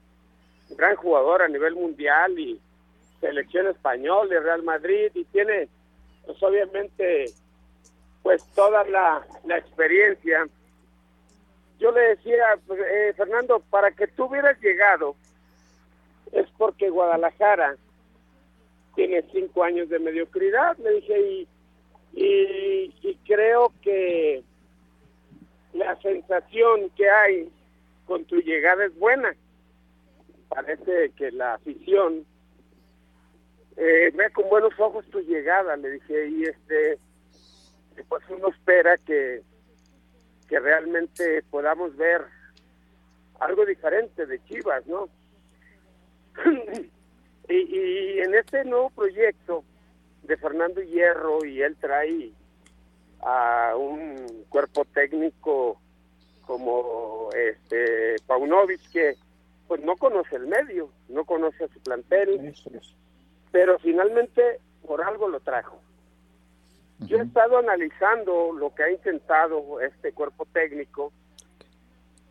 gran 0.72 0.96
jugador 0.96 1.42
a 1.42 1.48
nivel 1.48 1.76
mundial 1.76 2.38
y 2.38 2.60
selección 3.26 3.68
española 3.68 4.30
de 4.30 4.40
Real 4.40 4.64
Madrid 4.64 5.10
y 5.16 5.24
tiene 5.26 5.68
pues 6.26 6.42
obviamente 6.44 7.26
pues 8.22 8.44
toda 8.56 8.84
la, 8.86 9.26
la 9.46 9.58
experiencia. 9.58 10.48
Yo 11.80 11.92
le 11.92 12.02
decía, 12.02 12.58
pues, 12.66 12.80
eh, 12.80 13.14
Fernando, 13.16 13.60
para 13.70 13.92
que 13.92 14.08
tú 14.08 14.26
hubieras 14.26 14.60
llegado 14.62 15.16
es 16.32 16.48
porque 16.58 16.90
Guadalajara 16.90 17.76
tiene 18.96 19.24
cinco 19.32 19.64
años 19.64 19.90
de 19.90 20.00
mediocridad, 20.00 20.78
le 20.78 20.94
dije, 20.94 21.20
y, 21.20 21.48
y, 22.14 22.96
y 23.02 23.16
creo 23.26 23.72
que 23.82 24.44
la 25.74 25.96
sensación 26.02 26.90
que 26.96 27.10
hay 27.10 27.50
con 28.06 28.24
tu 28.26 28.38
llegada 28.38 28.86
es 28.86 28.98
buena. 28.98 29.36
Parece 30.50 31.12
que 31.18 31.32
la 31.32 31.56
afición 31.56 32.26
eh, 33.78 34.12
ve 34.14 34.30
con 34.32 34.50
buenos 34.50 34.74
ojos 34.80 35.06
tu 35.10 35.20
llegada, 35.20 35.76
le 35.76 35.92
dije, 35.92 36.28
y 36.28 36.44
este, 36.44 36.98
pues 38.08 38.24
uno 38.30 38.50
espera 38.50 38.98
que, 38.98 39.42
que 40.48 40.60
realmente 40.60 41.44
podamos 41.50 41.96
ver 41.98 42.22
algo 43.40 43.66
diferente 43.66 44.26
de 44.26 44.44
Chivas, 44.46 44.86
¿no? 44.88 45.10
y, 47.50 48.20
en 48.20 48.36
este 48.36 48.64
nuevo 48.66 48.90
proyecto 48.92 49.64
de 50.24 50.38
Fernando 50.38 50.82
Hierro 50.82 51.46
y 51.46 51.62
él 51.62 51.76
trae 51.80 52.32
a 53.22 53.76
un 53.78 54.46
cuerpo 54.50 54.86
técnico 54.86 55.80
como 56.46 57.30
este 57.34 58.16
Paunovic 58.28 58.82
que 58.92 59.16
pues 59.68 59.82
no 59.82 59.96
conoce 59.96 60.36
el 60.36 60.48
medio, 60.48 60.90
no 61.10 61.26
conoce 61.26 61.64
a 61.64 61.68
su 61.68 61.80
plantel, 61.80 62.54
pero 63.56 63.80
finalmente 63.80 64.60
por 64.86 65.02
algo 65.02 65.30
lo 65.30 65.40
trajo. 65.40 65.80
Yo 67.00 67.20
he 67.20 67.22
estado 67.22 67.58
analizando 67.58 68.52
lo 68.52 68.76
que 68.76 68.84
ha 68.84 68.92
intentado 68.92 69.80
este 69.80 70.12
cuerpo 70.12 70.46
técnico 70.52 71.14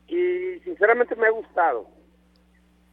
y 0.06 0.60
sinceramente 0.64 1.16
me 1.16 1.28
ha 1.28 1.30
gustado. 1.30 1.88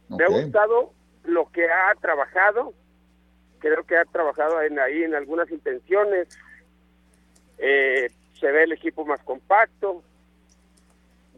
Me 0.08 0.24
ha 0.24 0.28
gustado 0.28 0.94
lo 1.24 1.52
que 1.52 1.70
ha 1.70 1.94
trabajado, 2.00 2.72
creo 3.58 3.84
que 3.84 3.98
ha 3.98 4.06
trabajado 4.06 4.62
en, 4.62 4.78
ahí 4.78 5.02
en 5.02 5.14
algunas 5.14 5.50
intenciones, 5.50 6.28
eh, 7.58 8.10
se 8.40 8.50
ve 8.50 8.62
el 8.62 8.72
equipo 8.72 9.04
más 9.04 9.22
compacto, 9.24 10.02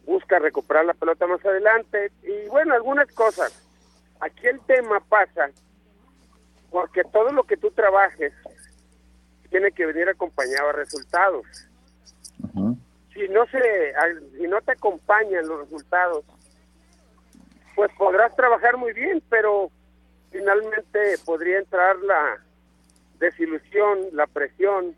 busca 0.05 0.39
recuperar 0.39 0.85
la 0.85 0.93
pelota 0.93 1.27
más 1.27 1.45
adelante 1.45 2.13
y 2.23 2.47
bueno, 2.47 2.73
algunas 2.73 3.11
cosas. 3.11 3.67
Aquí 4.21 4.47
el 4.47 4.61
tema 4.61 5.01
pasa 5.01 5.51
porque 6.69 7.03
todo 7.03 7.31
lo 7.31 7.43
que 7.43 7.57
tú 7.57 7.71
trabajes 7.71 8.33
tiene 9.49 9.71
que 9.71 9.85
venir 9.85 10.09
acompañado 10.09 10.69
a 10.69 10.73
resultados. 10.73 11.45
Si 13.13 13.29
no 13.29 13.45
se 13.47 13.93
si 14.37 14.47
no 14.47 14.61
te 14.61 14.73
acompañan 14.73 15.47
los 15.47 15.61
resultados, 15.61 16.25
pues 17.75 17.91
podrás 17.97 18.35
trabajar 18.35 18.77
muy 18.77 18.93
bien, 18.93 19.23
pero 19.29 19.71
finalmente 20.31 21.17
podría 21.25 21.59
entrar 21.59 21.97
la 21.99 22.39
desilusión, 23.19 23.99
la 24.11 24.27
presión, 24.27 24.95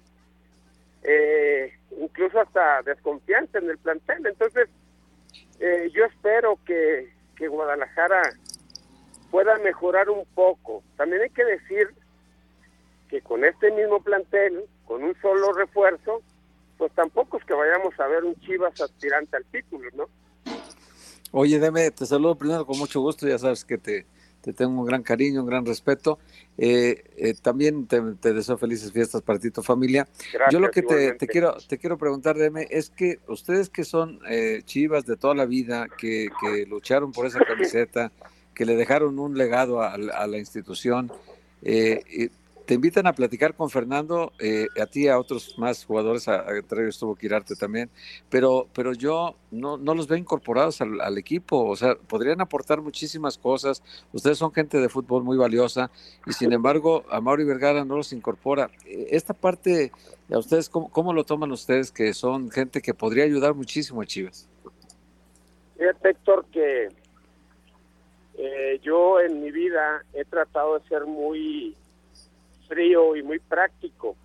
eh, 1.03 1.73
incluso 1.99 2.39
hasta 2.39 2.82
desconfianza 2.82 3.60
en 3.60 3.69
el 3.69 3.77
plantel. 3.77 4.25
Entonces, 4.25 4.69
eh, 5.60 5.91
yo 5.93 6.06
espero 6.06 6.58
que, 6.65 7.13
que 7.36 7.47
Guadalajara 7.47 8.21
pueda 9.32 9.58
mejorar 9.60 10.10
un 10.10 10.26
poco. 10.36 10.84
También 10.96 11.22
hay 11.22 11.30
que 11.30 11.46
decir 11.46 11.90
que 13.10 13.22
con 13.22 13.44
este 13.46 13.72
mismo 13.72 14.02
plantel, 14.02 14.66
con 14.86 15.04
un 15.04 15.16
solo 15.22 15.54
refuerzo, 15.54 16.22
pues 16.78 16.92
tampoco 16.94 17.38
es 17.38 17.46
que 17.46 17.54
vayamos 17.54 18.00
a 18.00 18.08
ver 18.08 18.24
un 18.24 18.36
Chivas 18.42 18.80
aspirante 18.80 19.38
al 19.38 19.46
título, 19.46 19.90
¿no? 19.96 20.10
Oye, 21.32 21.60
Deme, 21.60 21.92
te 21.92 22.06
saludo 22.06 22.36
primero 22.36 22.66
con 22.66 22.78
mucho 22.78 23.02
gusto, 23.02 23.28
ya 23.28 23.38
sabes 23.38 23.66
que 23.66 23.78
te, 23.78 24.06
te 24.42 24.54
tengo 24.54 24.80
un 24.80 24.86
gran 24.86 25.04
cariño, 25.04 25.42
un 25.42 25.48
gran 25.48 25.66
respeto. 25.66 26.20
Eh, 26.58 27.04
eh, 27.18 27.34
también 27.42 27.86
te, 27.86 28.02
deseo 28.34 28.58
felices 28.58 28.92
fiestas 28.92 29.22
para 29.22 29.40
ti 29.40 29.52
tu 29.52 29.62
familia. 29.62 30.08
Yo 30.52 30.60
lo 30.60 30.72
que 30.72 30.82
te, 30.82 31.18
quiero 31.28 31.58
te 31.68 31.78
quiero 31.78 31.98
preguntar, 31.98 32.38
Deme, 32.38 32.68
es 32.70 32.90
que 32.90 33.20
ustedes 33.28 33.70
que 33.70 33.84
son 33.84 34.20
eh, 34.30 34.62
chivas 34.63 35.06
de 35.06 35.18
toda 35.18 35.36
la 35.36 35.46
vida, 35.46 35.88
que, 35.98 36.30
que, 36.42 36.66
lucharon 36.66 37.12
por 37.12 37.26
esa 37.26 37.40
camiseta, 37.44 38.12
que 38.58 38.65
le 38.65 38.76
dejaron 38.76 39.20
un 39.20 39.38
legado 39.38 39.82
a, 39.84 39.98
la 39.98 40.38
institución, 40.39 41.12
te 42.67 42.74
invitan 42.74 43.08
a 43.08 43.13
platicar 43.13 43.56
con 43.56 43.70
Fernando, 43.70 44.34
eh, 44.39 44.67
a 44.80 44.86
ti, 44.86 45.08
a 45.08 45.17
otros 45.17 45.58
más 45.58 45.86
jugadores, 45.86 46.28
a, 46.28 46.41
a 46.41 46.60
estuvo 46.89 47.15
Quirarte 47.15 47.56
también, 47.56 47.89
pero, 48.30 48.67
pero 48.74 48.91
yo 48.91 49.36
no, 49.52 49.78
no 49.78 49.96
los 49.96 50.08
veo 50.10 50.17
incorporados 50.17 50.82
al, 50.82 51.17
equipo, 51.17 51.65
o 51.65 51.76
sea, 51.78 51.96
podrían 51.96 52.41
aportar 52.41 52.82
muchísimas 52.82 53.38
cosas, 53.38 53.82
ustedes 54.12 54.38
son 54.38 54.52
gente 54.52 54.82
de 54.82 54.89
fútbol 54.89 55.24
muy 55.24 55.38
valiosa 55.38 55.89
y 56.26 56.34
sin 56.34 56.52
embargo 56.52 57.06
a 57.10 57.22
Mauri 57.22 57.46
Vergara 57.46 57.86
no 57.86 57.96
los 57.96 58.12
incorpora. 58.12 58.70
Eh, 58.86 59.08
esta 59.12 59.34
parte, 59.34 59.93
¿a 60.30 60.38
ustedes 60.38 60.67
cómo, 60.67 60.91
cómo 60.91 61.13
lo 61.13 61.24
toman 61.24 61.54
ustedes 61.54 61.89
que 61.89 62.13
son 62.13 62.52
gente 62.52 62.82
que 62.82 62.93
podría 62.93 63.24
ayudar 63.24 63.56
muchísimo 63.56 64.02
a 64.02 64.06
Chivas? 64.06 64.50
Fíjate, 65.78 66.10
Héctor, 66.10 66.46
que 66.52 66.89
eh, 68.38 68.80
yo 68.84 69.19
en 69.19 69.41
mi 69.41 69.52
vida 69.52 70.04
he 70.13 70.23
tratado 70.23 70.78
de 70.78 70.88
ser 70.88 71.06
muy 71.06 71.76
frío 72.67 73.15
y 73.15 73.23
muy 73.23 73.39
práctico. 73.39 74.15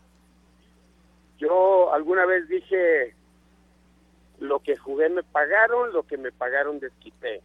Yo 1.38 1.92
alguna 1.92 2.27
vez 2.27 2.46
dije, 2.48 3.14
lo 4.38 4.61
que 4.61 4.77
jugué 4.77 5.09
me 5.09 5.22
pagaron, 5.22 5.92
lo 5.92 6.03
que 6.03 6.18
me 6.18 6.31
pagaron 6.31 6.79
desquité. 6.79 7.40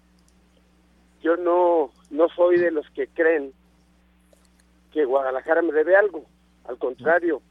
Yo 1.21 1.37
no, 1.37 1.91
no 2.09 2.27
soy 2.29 2.57
de 2.57 2.71
los 2.71 2.89
que 2.91 3.07
creen 3.07 3.53
que 4.91 5.05
Guadalajara 5.05 5.61
me 5.61 5.73
debe 5.73 5.95
algo. 5.95 6.25
Al 6.65 6.77
contrario, 6.77 7.41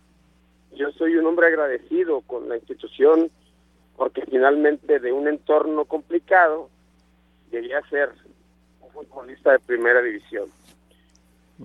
yo 0.73 0.91
soy 0.93 1.17
un 1.17 1.27
hombre 1.27 1.47
agradecido 1.47 2.21
con 2.21 2.49
la 2.49 2.57
institución 2.57 3.31
porque 3.97 4.23
finalmente 4.27 4.99
de 5.01 5.13
un 5.13 5.27
entorno 5.27 5.87
complicado 5.87 6.69
quería 7.51 7.81
ser 7.89 8.11
un 8.11 8.26
futbolista 8.97 9.53
de 9.53 9.59
primera 9.61 10.03
división. 10.03 10.51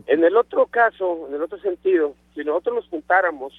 En 0.08 0.24
el 0.24 0.38
otro 0.38 0.68
caso, 0.68 1.28
en 1.28 1.36
el 1.36 1.42
otro 1.42 1.58
sentido, 1.60 2.16
si 2.34 2.44
nosotros 2.44 2.76
nos 2.76 2.88
juntáramos 2.90 3.54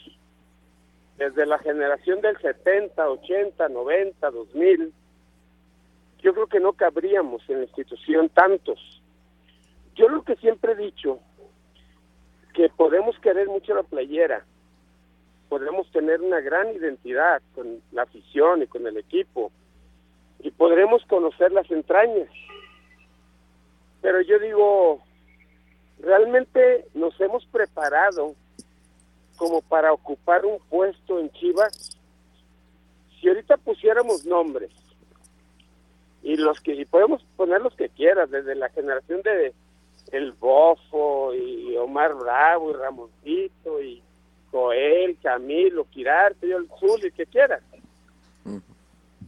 desde 1.18 1.44
la 1.46 1.58
generación 1.58 2.20
del 2.20 2.38
70, 2.38 3.08
80, 3.08 3.68
90, 3.68 4.30
2000, 4.30 4.92
yo 6.22 6.34
creo 6.34 6.46
que 6.46 6.60
no 6.60 6.72
cabríamos 6.72 7.42
en 7.48 7.58
la 7.58 7.64
institución 7.64 8.28
tantos. 8.28 9.02
Yo 9.94 10.08
lo 10.08 10.22
que 10.22 10.36
siempre 10.36 10.72
he 10.72 10.76
dicho, 10.76 11.18
que 12.54 12.68
podemos 12.70 13.18
querer 13.18 13.48
mucho 13.48 13.74
la 13.74 13.82
playera, 13.82 14.44
podemos 15.48 15.90
tener 15.90 16.20
una 16.20 16.40
gran 16.40 16.74
identidad 16.74 17.42
con 17.54 17.82
la 17.92 18.02
afición 18.02 18.62
y 18.62 18.66
con 18.66 18.86
el 18.86 18.96
equipo, 18.96 19.52
y 20.40 20.50
podremos 20.50 21.04
conocer 21.04 21.52
las 21.52 21.70
entrañas. 21.70 22.28
Pero 24.02 24.20
yo 24.20 24.38
digo, 24.40 25.00
realmente 26.00 26.86
nos 26.92 27.18
hemos 27.20 27.46
preparado 27.46 28.34
como 29.36 29.62
para 29.62 29.92
ocupar 29.92 30.44
un 30.44 30.58
puesto 30.68 31.18
en 31.18 31.30
Chivas. 31.30 31.98
Si 33.20 33.28
ahorita 33.28 33.56
pusiéramos 33.56 34.26
nombres 34.26 34.70
y 36.22 36.36
los 36.36 36.60
que 36.60 36.74
y 36.74 36.84
podemos 36.84 37.24
poner 37.36 37.60
los 37.60 37.74
que 37.74 37.88
quieras, 37.88 38.30
desde 38.30 38.56
la 38.56 38.68
generación 38.70 39.22
de 39.22 39.52
El 40.10 40.32
Bofo 40.32 41.32
y 41.34 41.76
Omar 41.76 42.14
Bravo 42.14 42.70
y 42.70 42.74
Ramoncito 42.74 43.82
y 43.82 44.02
Joel, 44.50 45.16
Camilo, 45.22 45.86
Quirarte, 45.90 46.48
yo 46.48 46.58
el 46.58 46.68
Zul, 46.78 47.04
el 47.04 47.12
que 47.12 47.26
quieras. 47.26 47.62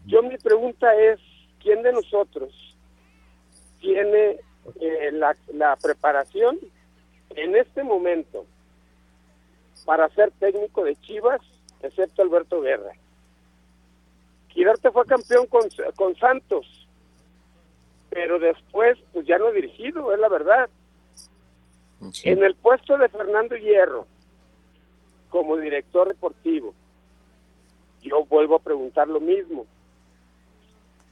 Yo 0.06 0.22
mi 0.22 0.36
pregunta 0.36 0.94
es, 0.96 1.18
¿quién 1.62 1.82
de 1.82 1.92
nosotros 1.92 2.52
tiene 3.80 4.40
eh, 4.80 5.10
la, 5.12 5.36
la 5.52 5.76
preparación 5.76 6.58
en 7.30 7.56
este 7.56 7.82
momento 7.82 8.46
para 9.84 10.08
ser 10.10 10.30
técnico 10.32 10.84
de 10.84 10.96
Chivas, 10.96 11.40
excepto 11.82 12.22
Alberto 12.22 12.60
Guerra. 12.60 12.92
Quirarte 14.48 14.90
fue 14.90 15.04
campeón 15.04 15.46
con, 15.46 15.62
con 15.96 16.16
Santos, 16.16 16.88
pero 18.08 18.38
después 18.38 18.98
pues 19.12 19.26
ya 19.26 19.38
no 19.38 19.48
ha 19.48 19.52
dirigido, 19.52 20.12
es 20.12 20.20
la 20.20 20.28
verdad. 20.28 20.70
En 22.22 22.44
el 22.44 22.54
puesto 22.54 22.96
de 22.98 23.08
Fernando 23.08 23.56
Hierro, 23.56 24.06
como 25.30 25.56
director 25.56 26.08
deportivo, 26.08 26.74
yo 28.02 28.24
vuelvo 28.26 28.56
a 28.56 28.60
preguntar 28.60 29.08
lo 29.08 29.20
mismo. 29.20 29.66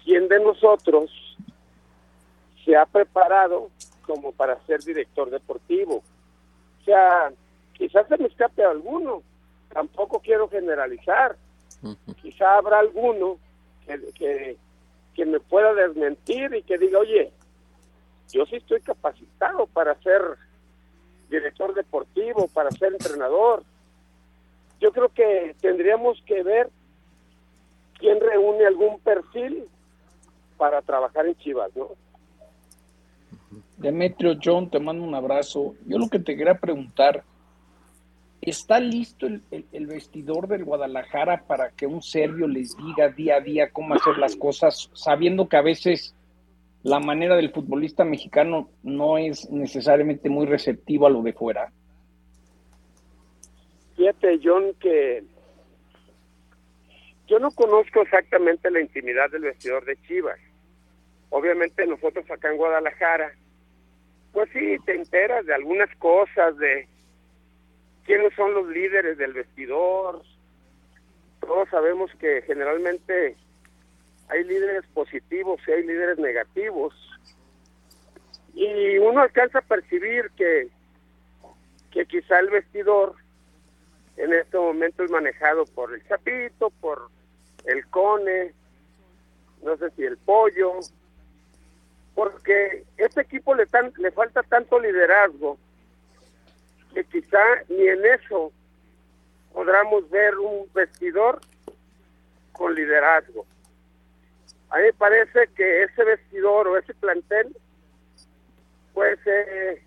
¿Quién 0.04 0.28
de 0.28 0.38
nosotros 0.40 1.10
se 2.64 2.77
ha 2.77 2.87
preparado 2.87 3.70
como 4.07 4.33
para 4.33 4.61
ser 4.66 4.81
director 4.81 5.31
deportivo? 5.31 6.03
O 6.81 6.85
sea, 6.85 7.33
quizás 7.72 8.07
se 8.09 8.18
me 8.18 8.27
escape 8.27 8.64
alguno, 8.64 9.22
tampoco 9.72 10.20
quiero 10.20 10.48
generalizar. 10.48 11.37
Quizá 12.20 12.59
habrá 12.59 12.79
alguno 12.79 13.38
que, 14.14 14.57
que, 15.14 15.27
me 15.27 15.40
pueda 15.40 15.75
desmentir 15.75 16.55
y 16.55 16.62
que 16.62 16.79
diga, 16.79 17.01
oye, 17.01 17.33
yo 18.33 18.46
sí 18.46 18.57
estoy 18.57 18.81
capacitado 18.81 19.66
para 19.66 19.94
ser 20.03 20.22
director 21.29 21.75
deportivo, 21.75 22.46
para 22.48 22.70
ser 22.70 22.92
entrenador. 22.92 23.64
Yo 24.81 24.92
creo 24.92 25.09
que 25.09 25.57
tendríamos 25.61 26.22
que 26.27 26.42
ver 26.42 26.70
quién 27.98 28.20
reúne 28.20 28.66
algún 28.66 29.01
perfil 29.01 29.64
para 30.57 30.83
trabajar 30.83 31.27
en 31.27 31.37
Chivas, 31.37 31.75
¿no? 31.75 31.90
Demetrio 33.82 34.38
John, 34.42 34.70
te 34.70 34.78
mando 34.78 35.04
un 35.04 35.14
abrazo. 35.14 35.74
Yo 35.86 35.98
lo 35.98 36.08
que 36.08 36.20
te 36.20 36.36
quería 36.36 36.54
preguntar, 36.54 37.24
¿está 38.40 38.78
listo 38.78 39.26
el, 39.26 39.86
vestidor 39.86 40.46
del 40.46 40.64
Guadalajara 40.64 41.44
para 41.46 41.70
que 41.70 41.86
un 41.86 42.00
serbio 42.00 42.46
les 42.46 42.76
diga 42.76 43.08
día 43.08 43.36
a 43.36 43.40
día 43.40 43.70
cómo 43.70 43.94
hacer 43.94 44.18
las 44.18 44.36
cosas, 44.36 44.88
sabiendo 44.94 45.48
que 45.48 45.56
a 45.56 45.62
veces 45.62 46.14
la 46.84 47.00
manera 47.00 47.34
del 47.36 47.50
futbolista 47.50 48.04
mexicano 48.04 48.70
no 48.84 49.18
es 49.18 49.50
necesariamente 49.50 50.30
muy 50.30 50.46
receptivo 50.46 51.06
a 51.06 51.10
lo 51.10 51.22
de 51.22 51.32
fuera. 51.32 51.72
Fíjate, 53.96 54.40
John, 54.42 54.74
que 54.80 55.24
yo 57.26 57.38
no 57.38 57.50
conozco 57.50 58.02
exactamente 58.02 58.70
la 58.70 58.80
intimidad 58.80 59.30
del 59.30 59.42
vestidor 59.42 59.84
de 59.84 59.96
Chivas. 60.02 60.38
Obviamente 61.30 61.86
nosotros 61.86 62.30
acá 62.30 62.50
en 62.50 62.58
Guadalajara, 62.58 63.32
pues 64.32 64.48
sí, 64.52 64.76
te 64.84 64.94
enteras 64.94 65.44
de 65.46 65.54
algunas 65.54 65.94
cosas, 65.96 66.56
de 66.58 66.88
quiénes 68.04 68.34
son 68.34 68.54
los 68.54 68.66
líderes 68.68 69.18
del 69.18 69.32
vestidor. 69.34 70.22
Todos 71.40 71.68
sabemos 71.68 72.10
que 72.18 72.42
generalmente 72.42 73.36
hay 74.28 74.44
líderes 74.44 74.86
positivos 74.94 75.60
y 75.66 75.72
hay 75.72 75.86
líderes 75.86 76.18
negativos. 76.18 76.94
Y 78.54 78.98
uno 78.98 79.20
alcanza 79.20 79.58
a 79.58 79.62
percibir 79.62 80.30
que, 80.36 80.68
que 81.90 82.06
quizá 82.06 82.38
el 82.38 82.50
vestidor 82.50 83.14
en 84.16 84.32
este 84.32 84.58
momento 84.58 85.04
es 85.04 85.10
manejado 85.10 85.64
por 85.66 85.94
el 85.94 86.06
Chapito, 86.06 86.70
por 86.80 87.08
el 87.64 87.86
Cone, 87.88 88.52
no 89.62 89.76
sé 89.76 89.90
si 89.90 90.04
el 90.04 90.16
Pollo, 90.18 90.80
porque 92.14 92.85
este 92.96 93.22
equipo 93.22 93.55
le, 93.55 93.66
tan, 93.66 93.92
le 93.96 94.11
falta 94.11 94.42
tanto 94.42 94.79
liderazgo 94.79 95.59
que 96.94 97.05
quizá 97.05 97.42
ni 97.68 97.87
en 97.88 98.05
eso 98.05 98.53
podamos 99.53 100.09
ver 100.11 100.38
un 100.38 100.66
vestidor 100.75 101.40
con 102.53 102.75
liderazgo. 102.75 103.46
A 104.70 104.79
mí 104.79 104.85
me 104.85 104.92
parece 104.92 105.48
que 105.55 105.83
ese 105.83 106.05
vestidor 106.05 106.68
o 106.68 106.79
ese 106.79 106.94
plantel, 106.94 107.55
pues 108.94 109.18
eh, 109.27 109.83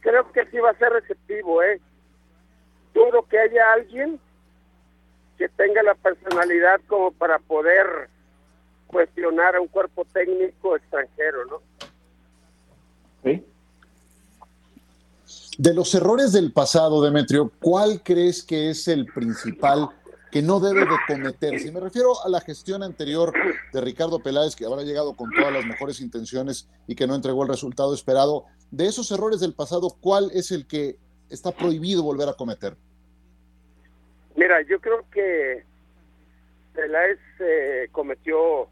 creo 0.00 0.30
que 0.32 0.46
sí 0.46 0.58
va 0.58 0.70
a 0.70 0.78
ser 0.78 0.92
receptivo, 0.92 1.62
¿eh? 1.62 1.80
Dudo 2.94 3.22
que 3.28 3.38
haya 3.38 3.72
alguien 3.72 4.20
que 5.36 5.48
tenga 5.50 5.82
la 5.82 5.94
personalidad 5.94 6.80
como 6.86 7.12
para 7.12 7.38
poder 7.38 8.08
cuestionar 8.88 9.54
a 9.54 9.60
un 9.60 9.68
cuerpo 9.68 10.04
técnico 10.04 10.74
extranjero, 10.74 11.44
¿no? 11.46 11.62
Sí. 13.22 13.44
De 15.58 15.74
los 15.74 15.94
errores 15.94 16.32
del 16.32 16.52
pasado, 16.52 17.02
Demetrio, 17.02 17.52
¿cuál 17.60 18.02
crees 18.02 18.42
que 18.42 18.70
es 18.70 18.88
el 18.88 19.06
principal 19.06 19.90
que 20.30 20.42
no 20.42 20.60
debe 20.60 20.80
de 20.80 20.96
cometer. 21.06 21.58
Si 21.58 21.70
me 21.70 21.80
refiero 21.80 22.12
a 22.24 22.28
la 22.28 22.40
gestión 22.40 22.82
anterior 22.82 23.32
de 23.72 23.80
Ricardo 23.80 24.18
Peláez, 24.18 24.54
que 24.54 24.66
habrá 24.66 24.82
llegado 24.82 25.14
con 25.14 25.30
todas 25.30 25.52
las 25.52 25.64
mejores 25.64 26.00
intenciones 26.00 26.68
y 26.86 26.94
que 26.94 27.06
no 27.06 27.14
entregó 27.14 27.42
el 27.42 27.48
resultado 27.48 27.94
esperado, 27.94 28.44
de 28.70 28.86
esos 28.86 29.10
errores 29.10 29.40
del 29.40 29.54
pasado, 29.54 29.88
¿cuál 30.00 30.30
es 30.34 30.50
el 30.50 30.66
que 30.66 30.96
está 31.30 31.52
prohibido 31.52 32.02
volver 32.02 32.28
a 32.28 32.34
cometer? 32.34 32.76
Mira, 34.36 34.60
yo 34.62 34.80
creo 34.80 35.04
que 35.10 35.64
Peláez 36.74 37.18
eh, 37.40 37.88
cometió, 37.90 38.68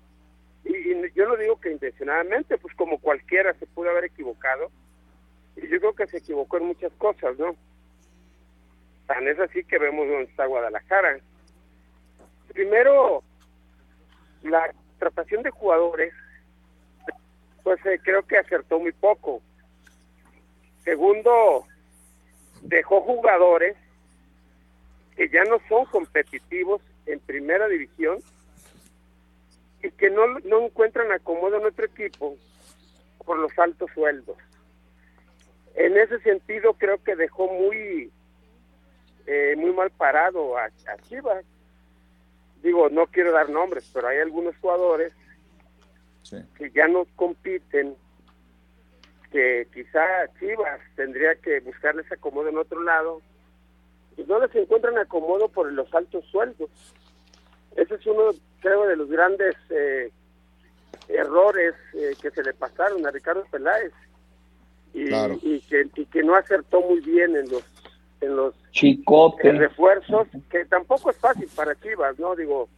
y, 0.66 0.92
y, 0.92 1.12
yo 1.14 1.26
no 1.26 1.36
digo 1.36 1.60
que 1.60 1.70
intencionadamente, 1.70 2.58
pues 2.58 2.74
como 2.74 2.98
cualquiera 2.98 3.54
se 3.54 3.66
pudo 3.66 3.90
haber 3.90 4.04
equivocado, 4.04 4.70
y 5.56 5.68
yo 5.68 5.78
creo 5.80 5.94
que 5.94 6.06
se 6.06 6.18
equivocó 6.18 6.58
en 6.58 6.66
muchas 6.66 6.92
cosas, 6.94 7.38
¿no? 7.38 7.56
Tan 9.06 9.26
es 9.28 9.38
así 9.38 9.64
que 9.64 9.78
vemos 9.78 10.08
dónde 10.08 10.24
está 10.24 10.46
Guadalajara 10.46 11.20
primero, 12.56 13.22
la 14.42 14.72
tratación 14.98 15.42
de 15.42 15.50
jugadores, 15.50 16.14
pues 17.62 17.84
eh, 17.84 18.00
creo 18.02 18.22
que 18.22 18.38
acertó 18.38 18.78
muy 18.78 18.92
poco. 18.92 19.42
Segundo, 20.84 21.66
dejó 22.62 23.02
jugadores 23.02 23.76
que 25.16 25.28
ya 25.28 25.44
no 25.44 25.58
son 25.68 25.84
competitivos 25.84 26.80
en 27.04 27.20
primera 27.20 27.68
división 27.68 28.20
y 29.86 29.90
que 29.92 30.10
no, 30.10 30.26
no 30.40 30.66
encuentran 30.66 31.12
acomodo 31.12 31.56
en 31.56 31.62
nuestro 31.62 31.86
equipo 31.86 32.36
por 33.24 33.38
los 33.38 33.56
altos 33.58 33.90
sueldos. 33.94 34.36
En 35.74 35.96
ese 35.96 36.18
sentido 36.20 36.74
creo 36.74 37.02
que 37.02 37.16
dejó 37.16 37.52
muy 37.52 38.10
eh, 39.26 39.54
muy 39.56 39.72
mal 39.72 39.90
parado 39.90 40.56
a, 40.56 40.64
a 40.64 40.96
Chivas 41.08 41.44
digo, 42.66 42.88
no 42.88 43.06
quiero 43.06 43.32
dar 43.32 43.48
nombres, 43.48 43.88
pero 43.94 44.08
hay 44.08 44.18
algunos 44.18 44.56
jugadores 44.56 45.12
que 46.58 46.70
ya 46.70 46.88
no 46.88 47.06
compiten, 47.14 47.94
que 49.30 49.68
quizá 49.72 50.00
Chivas 50.40 50.80
tendría 50.96 51.36
que 51.36 51.60
buscarles 51.60 52.10
acomodo 52.10 52.48
en 52.48 52.58
otro 52.58 52.82
lado, 52.82 53.22
y 54.16 54.24
no 54.24 54.40
les 54.40 54.54
encuentran 54.56 54.98
acomodo 54.98 55.48
por 55.48 55.72
los 55.72 55.94
altos 55.94 56.24
sueldos. 56.26 56.68
Ese 57.76 57.94
es 57.94 58.06
uno, 58.06 58.30
creo, 58.60 58.86
de 58.86 58.96
los 58.96 59.08
grandes 59.08 59.56
eh, 59.70 60.10
errores 61.08 61.74
eh, 61.94 62.14
que 62.20 62.30
se 62.30 62.42
le 62.42 62.52
pasaron 62.54 63.06
a 63.06 63.10
Ricardo 63.10 63.44
Peláez 63.50 63.92
y, 64.94 65.14
y, 65.42 65.60
que, 65.60 65.88
y 65.94 66.06
que 66.06 66.22
no 66.22 66.34
acertó 66.34 66.80
muy 66.80 67.00
bien 67.00 67.36
en 67.36 67.48
los 67.50 67.64
en 68.20 68.36
los 68.36 68.54
refuerzos, 69.58 70.28
que 70.50 70.64
tampoco 70.66 71.10
es 71.10 71.16
fácil 71.16 71.48
para 71.54 71.78
Chivas, 71.80 72.18
¿no? 72.18 72.34
Digo, 72.34 72.68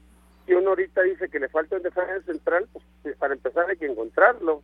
si 0.46 0.54
uno 0.54 0.70
ahorita 0.70 1.02
dice 1.02 1.28
que 1.28 1.38
le 1.38 1.48
falta 1.48 1.76
un 1.76 1.82
defensa 1.82 2.20
central, 2.26 2.66
pues, 2.72 2.84
pues 3.02 3.16
para 3.16 3.34
empezar 3.34 3.68
hay 3.68 3.76
que 3.76 3.86
encontrarlo, 3.86 4.62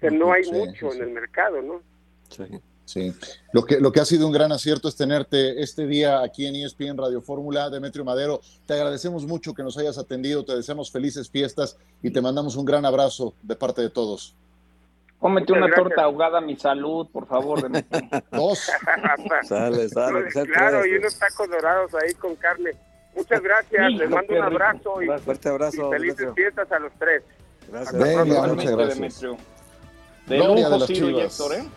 que 0.00 0.10
no 0.10 0.32
hay 0.32 0.44
mucho 0.50 0.92
en 0.92 1.02
el 1.02 1.10
mercado, 1.10 1.60
¿no? 1.62 1.82
Sí. 2.28 2.44
Sí, 2.88 3.12
lo 3.52 3.66
que, 3.66 3.80
lo 3.80 3.92
que 3.92 4.00
ha 4.00 4.04
sido 4.06 4.26
un 4.26 4.32
gran 4.32 4.50
acierto 4.50 4.88
es 4.88 4.96
tenerte 4.96 5.62
este 5.62 5.86
día 5.86 6.22
aquí 6.22 6.46
en 6.46 6.56
ESPN 6.56 6.96
Radio 6.96 7.20
Fórmula. 7.20 7.68
Demetrio 7.68 8.02
Madero, 8.02 8.40
te 8.64 8.72
agradecemos 8.72 9.26
mucho 9.26 9.52
que 9.52 9.62
nos 9.62 9.76
hayas 9.76 9.98
atendido, 9.98 10.42
te 10.42 10.56
deseamos 10.56 10.90
felices 10.90 11.28
fiestas 11.28 11.76
y 12.02 12.10
te 12.10 12.22
mandamos 12.22 12.56
un 12.56 12.64
gran 12.64 12.86
abrazo 12.86 13.34
de 13.42 13.56
parte 13.56 13.82
de 13.82 13.90
todos. 13.90 14.34
Cómete 15.18 15.52
una 15.52 15.70
torta 15.70 16.04
ahogada 16.04 16.38
a 16.38 16.40
mi 16.40 16.56
salud, 16.56 17.06
por 17.12 17.26
favor. 17.26 17.60
Dos. 18.32 18.58
sale, 19.42 19.90
sale. 19.90 20.24
claro, 20.46 20.86
y 20.86 20.94
unos 20.94 21.18
tacos 21.18 21.46
dorados 21.50 21.92
ahí 21.94 22.14
con 22.14 22.36
carne. 22.36 22.70
Muchas 23.14 23.42
gracias, 23.42 23.92
les 23.92 24.08
mando 24.08 24.32
un 24.32 24.42
abrazo 24.44 25.02
y, 25.02 25.08
fuerte 25.18 25.50
abrazo, 25.50 25.88
y 25.88 25.90
felices 25.90 26.28
fiestas 26.34 26.72
a 26.72 26.78
los 26.78 26.92
tres. 26.98 27.22
Gracias. 27.70 28.02
Venga, 28.02 28.46
muchas 28.46 28.70
gracias. 28.70 29.20
De 30.26 30.38
lujo, 30.38 30.54
de 30.54 30.78
las 30.78 30.86
Chivas. 30.86 31.40
¿eh? 31.52 31.68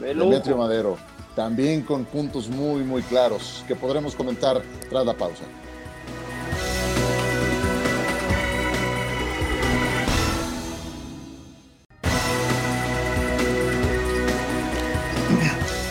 De 0.00 0.14
Demetrio 0.14 0.56
Madero, 0.56 0.96
también 1.34 1.82
con 1.82 2.04
puntos 2.04 2.48
muy, 2.48 2.82
muy 2.82 3.02
claros 3.02 3.64
que 3.66 3.74
podremos 3.74 4.14
comentar 4.14 4.62
tras 4.88 5.04
la 5.04 5.14
pausa. 5.14 5.44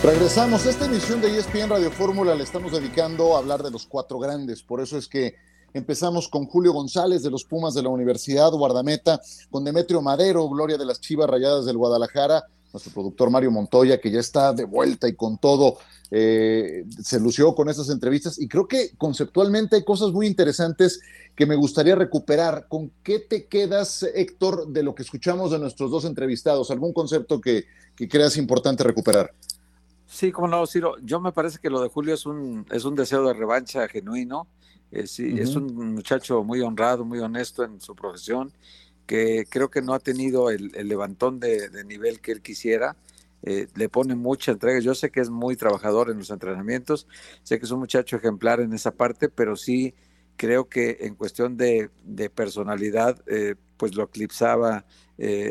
Regresamos. 0.07 0.65
Esta 0.65 0.85
emisión 0.85 1.19
de 1.19 1.37
ESPN 1.37 1.69
Radio 1.69 1.91
Fórmula 1.91 2.33
le 2.33 2.43
estamos 2.43 2.71
dedicando 2.71 3.35
a 3.35 3.39
hablar 3.39 3.61
de 3.61 3.71
los 3.71 3.85
cuatro 3.85 4.19
grandes. 4.19 4.63
Por 4.63 4.79
eso 4.79 4.97
es 4.97 5.09
que 5.09 5.35
empezamos 5.73 6.29
con 6.29 6.45
Julio 6.45 6.71
González 6.71 7.23
de 7.23 7.29
los 7.29 7.43
Pumas 7.43 7.73
de 7.73 7.83
la 7.83 7.89
Universidad, 7.89 8.51
guardameta, 8.51 9.19
con 9.51 9.65
Demetrio 9.65 10.01
Madero, 10.01 10.47
Gloria 10.47 10.77
de 10.77 10.85
las 10.85 11.01
Chivas 11.01 11.29
Rayadas 11.29 11.65
del 11.65 11.75
Guadalajara, 11.75 12.45
nuestro 12.77 12.93
productor 12.93 13.29
Mario 13.29 13.51
Montoya, 13.51 13.99
que 13.99 14.11
ya 14.11 14.19
está 14.19 14.53
de 14.53 14.65
vuelta 14.65 15.07
y 15.07 15.15
con 15.15 15.37
todo 15.37 15.77
eh, 16.11 16.85
se 17.01 17.19
lució 17.19 17.53
con 17.53 17.69
estas 17.69 17.89
entrevistas. 17.89 18.39
Y 18.39 18.47
creo 18.47 18.67
que 18.67 18.91
conceptualmente 18.97 19.75
hay 19.75 19.83
cosas 19.83 20.11
muy 20.11 20.27
interesantes 20.27 21.01
que 21.35 21.45
me 21.45 21.55
gustaría 21.55 21.95
recuperar. 21.95 22.67
¿Con 22.69 22.91
qué 23.03 23.19
te 23.19 23.45
quedas, 23.45 24.03
Héctor, 24.03 24.67
de 24.67 24.83
lo 24.83 24.95
que 24.95 25.03
escuchamos 25.03 25.51
de 25.51 25.59
nuestros 25.59 25.91
dos 25.91 26.05
entrevistados? 26.05 26.71
¿Algún 26.71 26.93
concepto 26.93 27.41
que, 27.41 27.65
que 27.95 28.07
creas 28.07 28.37
importante 28.37 28.83
recuperar? 28.83 29.33
Sí, 30.05 30.31
como 30.31 30.47
no, 30.47 30.65
Ciro. 30.65 30.95
Yo 31.03 31.19
me 31.19 31.31
parece 31.31 31.59
que 31.59 31.69
lo 31.69 31.81
de 31.81 31.89
Julio 31.89 32.13
es 32.13 32.25
un, 32.25 32.65
es 32.71 32.85
un 32.85 32.95
deseo 32.95 33.27
de 33.27 33.33
revancha 33.33 33.87
genuino. 33.87 34.47
Eh, 34.91 35.05
sí, 35.05 35.35
Es 35.37 35.55
un 35.55 35.95
muchacho 35.95 36.43
muy 36.43 36.61
honrado, 36.61 37.03
muy 37.03 37.19
honesto 37.19 37.63
en 37.63 37.81
su 37.81 37.93
profesión, 37.93 38.53
que 39.07 39.45
creo 39.49 39.71
que 39.71 39.81
no 39.81 39.93
ha 39.93 39.99
tenido 39.99 40.51
el, 40.51 40.71
levantón 40.87 41.39
de, 41.39 41.69
nivel 41.85 42.21
que 42.21 42.31
él 42.31 42.41
quisiera. 42.41 42.95
Eh, 43.43 43.67
le 43.75 43.89
pone 43.89 44.15
mucha 44.15 44.51
entrega. 44.51 44.79
Yo 44.79 44.93
sé 44.93 45.09
que 45.09 45.21
es 45.21 45.29
muy 45.29 45.55
trabajador 45.55 46.11
en 46.11 46.17
los 46.17 46.29
entrenamientos, 46.29 47.07
sé 47.43 47.59
que 47.59 47.65
es 47.65 47.71
un 47.71 47.79
muchacho 47.79 48.17
ejemplar 48.17 48.59
en 48.59 48.73
esa 48.73 48.91
parte, 48.91 49.29
pero 49.29 49.55
sí 49.55 49.95
creo 50.35 50.69
que 50.69 50.97
en 51.01 51.15
cuestión 51.15 51.57
de, 51.57 51.89
personalidad, 52.35 53.23
eh, 53.27 53.55
pues 53.77 53.95
lo 53.95 54.03
eclipsaba 54.03 54.85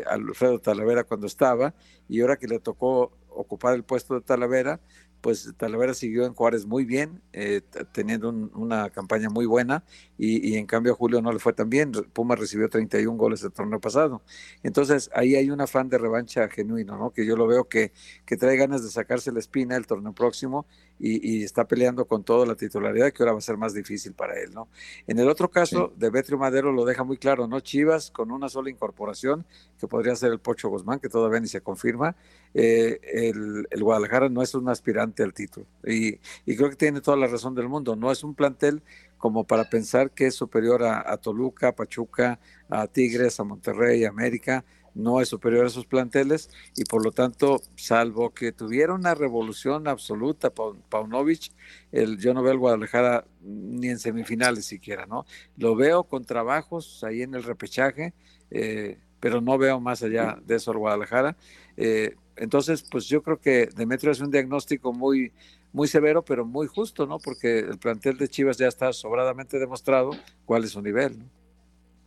Alfredo 0.05 0.59
Talavera 0.59 1.03
cuando 1.03 1.27
estaba, 1.27 1.73
y 2.07 2.21
ahora 2.21 2.37
que 2.37 2.47
le 2.47 2.59
tocó 2.59 3.11
ocupar 3.27 3.75
el 3.75 3.83
puesto 3.83 4.15
de 4.15 4.21
Talavera, 4.21 4.79
pues 5.27 5.53
Talavera 5.57 5.93
siguió 5.93 6.25
en 6.25 6.33
Juárez 6.33 6.65
muy 6.65 6.85
bien, 6.85 7.21
eh, 7.33 7.59
teniendo 7.91 8.29
una 8.29 8.89
campaña 8.91 9.29
muy 9.29 9.45
buena, 9.45 9.83
y, 10.17 10.55
en 10.55 10.65
cambio 10.65 10.93
a 10.93 10.95
Julio 10.95 11.21
no 11.21 11.33
le 11.33 11.39
fue 11.39 11.51
tan 11.51 11.69
bien. 11.69 11.91
Puma 12.13 12.37
recibió 12.37 12.69
31 12.69 13.17
goles 13.17 13.43
el 13.43 13.51
torneo 13.51 13.81
pasado. 13.81 14.21
Entonces 14.63 15.09
ahí 15.13 15.35
hay 15.35 15.49
un 15.49 15.59
afán 15.59 15.89
de 15.89 15.97
revancha 15.97 16.47
genuino, 16.47 16.97
¿no? 16.97 17.11
Que 17.11 17.25
yo 17.25 17.35
lo 17.35 17.45
veo 17.45 17.67
que, 17.67 17.91
que 18.25 18.37
trae 18.37 18.55
ganas 18.55 18.83
de 18.83 18.89
sacarse 18.89 19.33
la 19.33 19.39
espina 19.39 19.75
el 19.75 19.85
torneo 19.85 20.13
próximo 20.13 20.65
y, 20.99 21.43
está 21.43 21.67
peleando 21.67 22.05
con 22.05 22.23
toda 22.23 22.45
la 22.45 22.55
titularidad 22.55 23.11
que 23.11 23.23
ahora 23.23 23.33
va 23.33 23.37
a 23.37 23.41
ser 23.41 23.57
más 23.57 23.73
difícil 23.73 24.13
para 24.13 24.39
él, 24.39 24.51
¿no? 24.53 24.67
En 25.05 25.19
el 25.19 25.29
otro 25.29 25.49
caso, 25.49 25.93
Demetrio 25.95 26.37
Madero 26.37 26.71
lo 26.71 26.85
deja 26.85 27.03
muy 27.03 27.17
claro, 27.17 27.47
¿no? 27.47 27.59
Chivas 27.59 28.11
con 28.11 28.31
una 28.31 28.49
sola 28.49 28.69
incorporación, 28.69 29.45
que 29.79 29.87
podría 29.87 30.15
ser 30.15 30.31
el 30.31 30.39
Pocho 30.39 30.69
Guzmán, 30.69 30.99
que 30.99 31.09
todavía 31.09 31.39
ni 31.39 31.47
se 31.47 31.61
confirma, 31.61 32.15
eh, 32.53 32.99
el, 33.03 33.67
el, 33.69 33.83
Guadalajara 33.83 34.29
no 34.29 34.41
es 34.41 34.55
un 34.55 34.69
aspirante 34.69 35.23
al 35.23 35.33
título. 35.33 35.67
Y, 35.85 36.19
y, 36.45 36.55
creo 36.55 36.69
que 36.69 36.75
tiene 36.75 37.01
toda 37.01 37.17
la 37.17 37.27
razón 37.27 37.53
del 37.53 37.67
mundo, 37.67 37.95
no 37.95 38.11
es 38.11 38.23
un 38.23 38.33
plantel 38.33 38.81
como 39.17 39.43
para 39.45 39.69
pensar 39.69 40.11
que 40.11 40.27
es 40.27 40.35
superior 40.35 40.83
a, 40.83 41.11
a 41.11 41.17
Toluca, 41.17 41.69
a 41.69 41.75
Pachuca, 41.75 42.39
a 42.69 42.87
Tigres, 42.87 43.39
a 43.39 43.43
Monterrey, 43.43 44.05
a 44.05 44.09
América, 44.09 44.63
no 44.97 45.21
es 45.21 45.29
superior 45.29 45.63
a 45.63 45.67
esos 45.67 45.85
planteles 45.85 46.49
y 46.75 46.83
por 46.85 47.05
lo 47.05 47.11
tanto, 47.11 47.61
salvo 47.75 48.33
que 48.33 48.51
tuviera 48.51 48.93
una 48.93 49.13
revolución 49.13 49.87
absoluta 49.87 50.51
Paunovic, 50.51 51.51
el, 51.91 52.17
yo 52.17 52.33
no 52.33 52.41
veo 52.41 52.51
al 52.51 52.57
Guadalajara 52.57 53.25
ni 53.41 53.89
en 53.89 53.99
semifinales 53.99 54.65
siquiera, 54.65 55.05
¿no? 55.05 55.25
Lo 55.55 55.75
veo 55.75 56.03
con 56.03 56.25
trabajos 56.25 57.03
ahí 57.03 57.21
en 57.21 57.35
el 57.35 57.43
repechaje, 57.43 58.13
eh, 58.51 58.97
pero 59.19 59.39
no 59.39 59.57
veo 59.57 59.79
más 59.79 60.01
allá 60.03 60.39
de 60.45 60.55
eso 60.55 60.71
al 60.71 60.77
Guadalajara. 60.77 61.37
Eh, 61.77 62.15
entonces, 62.35 62.83
pues 62.89 63.07
yo 63.07 63.21
creo 63.21 63.39
que 63.39 63.69
Demetrio 63.75 64.11
es 64.11 64.19
un 64.19 64.31
diagnóstico 64.31 64.93
muy, 64.93 65.31
muy 65.73 65.87
severo, 65.87 66.23
pero 66.23 66.45
muy 66.45 66.67
justo, 66.67 67.05
¿no? 67.05 67.19
Porque 67.19 67.59
el 67.59 67.77
plantel 67.77 68.17
de 68.17 68.27
Chivas 68.27 68.57
ya 68.57 68.67
está 68.67 68.93
sobradamente 68.93 69.59
demostrado 69.59 70.11
cuál 70.45 70.63
es 70.63 70.71
su 70.71 70.81
nivel, 70.81 71.19
¿no? 71.19 71.37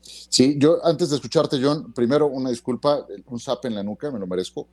Sí, 0.02 0.56
yo 0.58 0.84
antes 0.84 1.10
de 1.10 1.16
escucharte, 1.16 1.58
John, 1.62 1.92
primero 1.92 2.26
una 2.26 2.50
disculpa, 2.50 3.06
un 3.26 3.40
zap 3.40 3.64
en 3.66 3.74
la 3.74 3.82
nuca, 3.82 4.10
me 4.10 4.18
lo 4.18 4.26
merezco. 4.26 4.68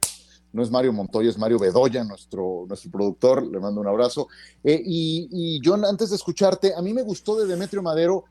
No 0.53 0.63
es 0.63 0.71
Mario 0.71 0.93
Montoya, 0.93 1.29
es 1.29 1.37
Mario 1.37 1.59
Bedoya, 1.59 2.03
nuestro, 2.03 2.65
nuestro 2.67 2.89
productor, 2.89 3.45
le 3.45 3.59
mando 3.59 3.81
un 3.81 3.87
abrazo. 3.87 4.27
Eh, 4.63 4.81
y, 4.83 5.27
y 5.31 5.61
John, 5.63 5.83
antes 5.83 6.09
de 6.09 6.15
escucharte, 6.15 6.73
a 6.73 6.81
mí 6.81 6.93
me 6.93 7.01
gustó 7.01 7.37
de 7.37 7.45
Demetrio 7.45 7.83
Madero 7.83 8.25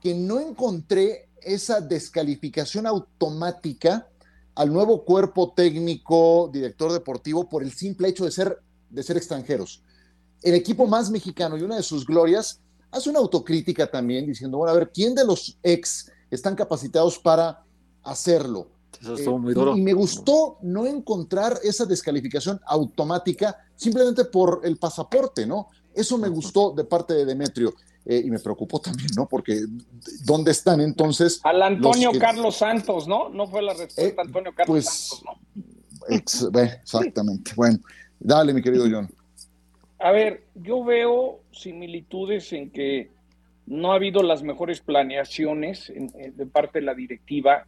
que 0.00 0.14
no 0.14 0.40
encontré 0.40 1.28
esa 1.42 1.80
descalificación 1.80 2.86
automática 2.86 4.08
al 4.54 4.72
nuevo 4.72 5.04
cuerpo 5.04 5.52
técnico, 5.54 6.50
director 6.52 6.92
deportivo, 6.92 7.48
por 7.48 7.62
el 7.62 7.72
simple 7.72 8.08
hecho 8.08 8.24
de 8.24 8.30
ser, 8.30 8.60
de 8.90 9.02
ser 9.02 9.16
extranjeros. 9.16 9.82
El 10.42 10.54
equipo 10.54 10.86
más 10.86 11.10
mexicano 11.10 11.56
y 11.56 11.62
una 11.62 11.76
de 11.76 11.82
sus 11.82 12.06
glorias 12.06 12.60
hace 12.94 13.10
una 13.10 13.18
autocrítica 13.18 13.90
también 13.90 14.26
diciendo, 14.26 14.58
bueno, 14.58 14.72
a 14.72 14.76
ver, 14.76 14.90
¿quién 14.92 15.14
de 15.14 15.24
los 15.24 15.58
ex 15.62 16.10
están 16.30 16.54
capacitados 16.54 17.18
para 17.18 17.64
hacerlo? 18.02 18.68
Eso 19.00 19.14
estuvo 19.14 19.38
muy 19.38 19.52
duro. 19.52 19.76
Y, 19.76 19.82
me 19.82 19.92
gustó 19.92 20.58
no 20.62 20.86
encontrar 20.86 21.58
esa 21.62 21.84
descalificación 21.84 22.60
automática 22.66 23.56
simplemente 23.74 24.24
por 24.24 24.60
el 24.64 24.76
pasaporte, 24.76 25.46
¿no? 25.46 25.68
Eso 25.92 26.16
me 26.16 26.28
gustó 26.28 26.72
de 26.72 26.84
parte 26.84 27.14
de 27.14 27.24
Demetrio. 27.24 27.74
Eh, 28.06 28.22
y 28.22 28.30
me 28.30 28.38
preocupó 28.38 28.80
también, 28.80 29.08
¿no? 29.16 29.26
Porque 29.26 29.64
¿dónde 30.24 30.50
están 30.50 30.82
entonces? 30.82 31.40
Al 31.42 31.62
Antonio 31.62 32.10
Carlos 32.20 32.56
Santos, 32.56 33.08
¿no? 33.08 33.30
No 33.30 33.46
fue 33.46 33.62
la 33.62 33.72
respuesta 33.72 34.02
eh, 34.02 34.14
Antonio 34.18 34.52
Carlos 34.54 34.74
pues, 34.74 34.84
Santos, 34.84 36.52
¿no? 36.52 36.60
exactamente. 36.60 37.52
Bueno, 37.56 37.78
dale, 38.20 38.52
mi 38.52 38.60
querido 38.60 38.84
John. 38.90 39.10
A 40.04 40.12
ver, 40.12 40.42
yo 40.54 40.84
veo 40.84 41.40
similitudes 41.50 42.52
en 42.52 42.68
que 42.68 43.08
no 43.64 43.90
ha 43.90 43.94
habido 43.94 44.22
las 44.22 44.42
mejores 44.42 44.82
planeaciones 44.82 45.90
de 45.90 46.44
parte 46.44 46.80
de 46.80 46.84
la 46.84 46.92
directiva. 46.92 47.64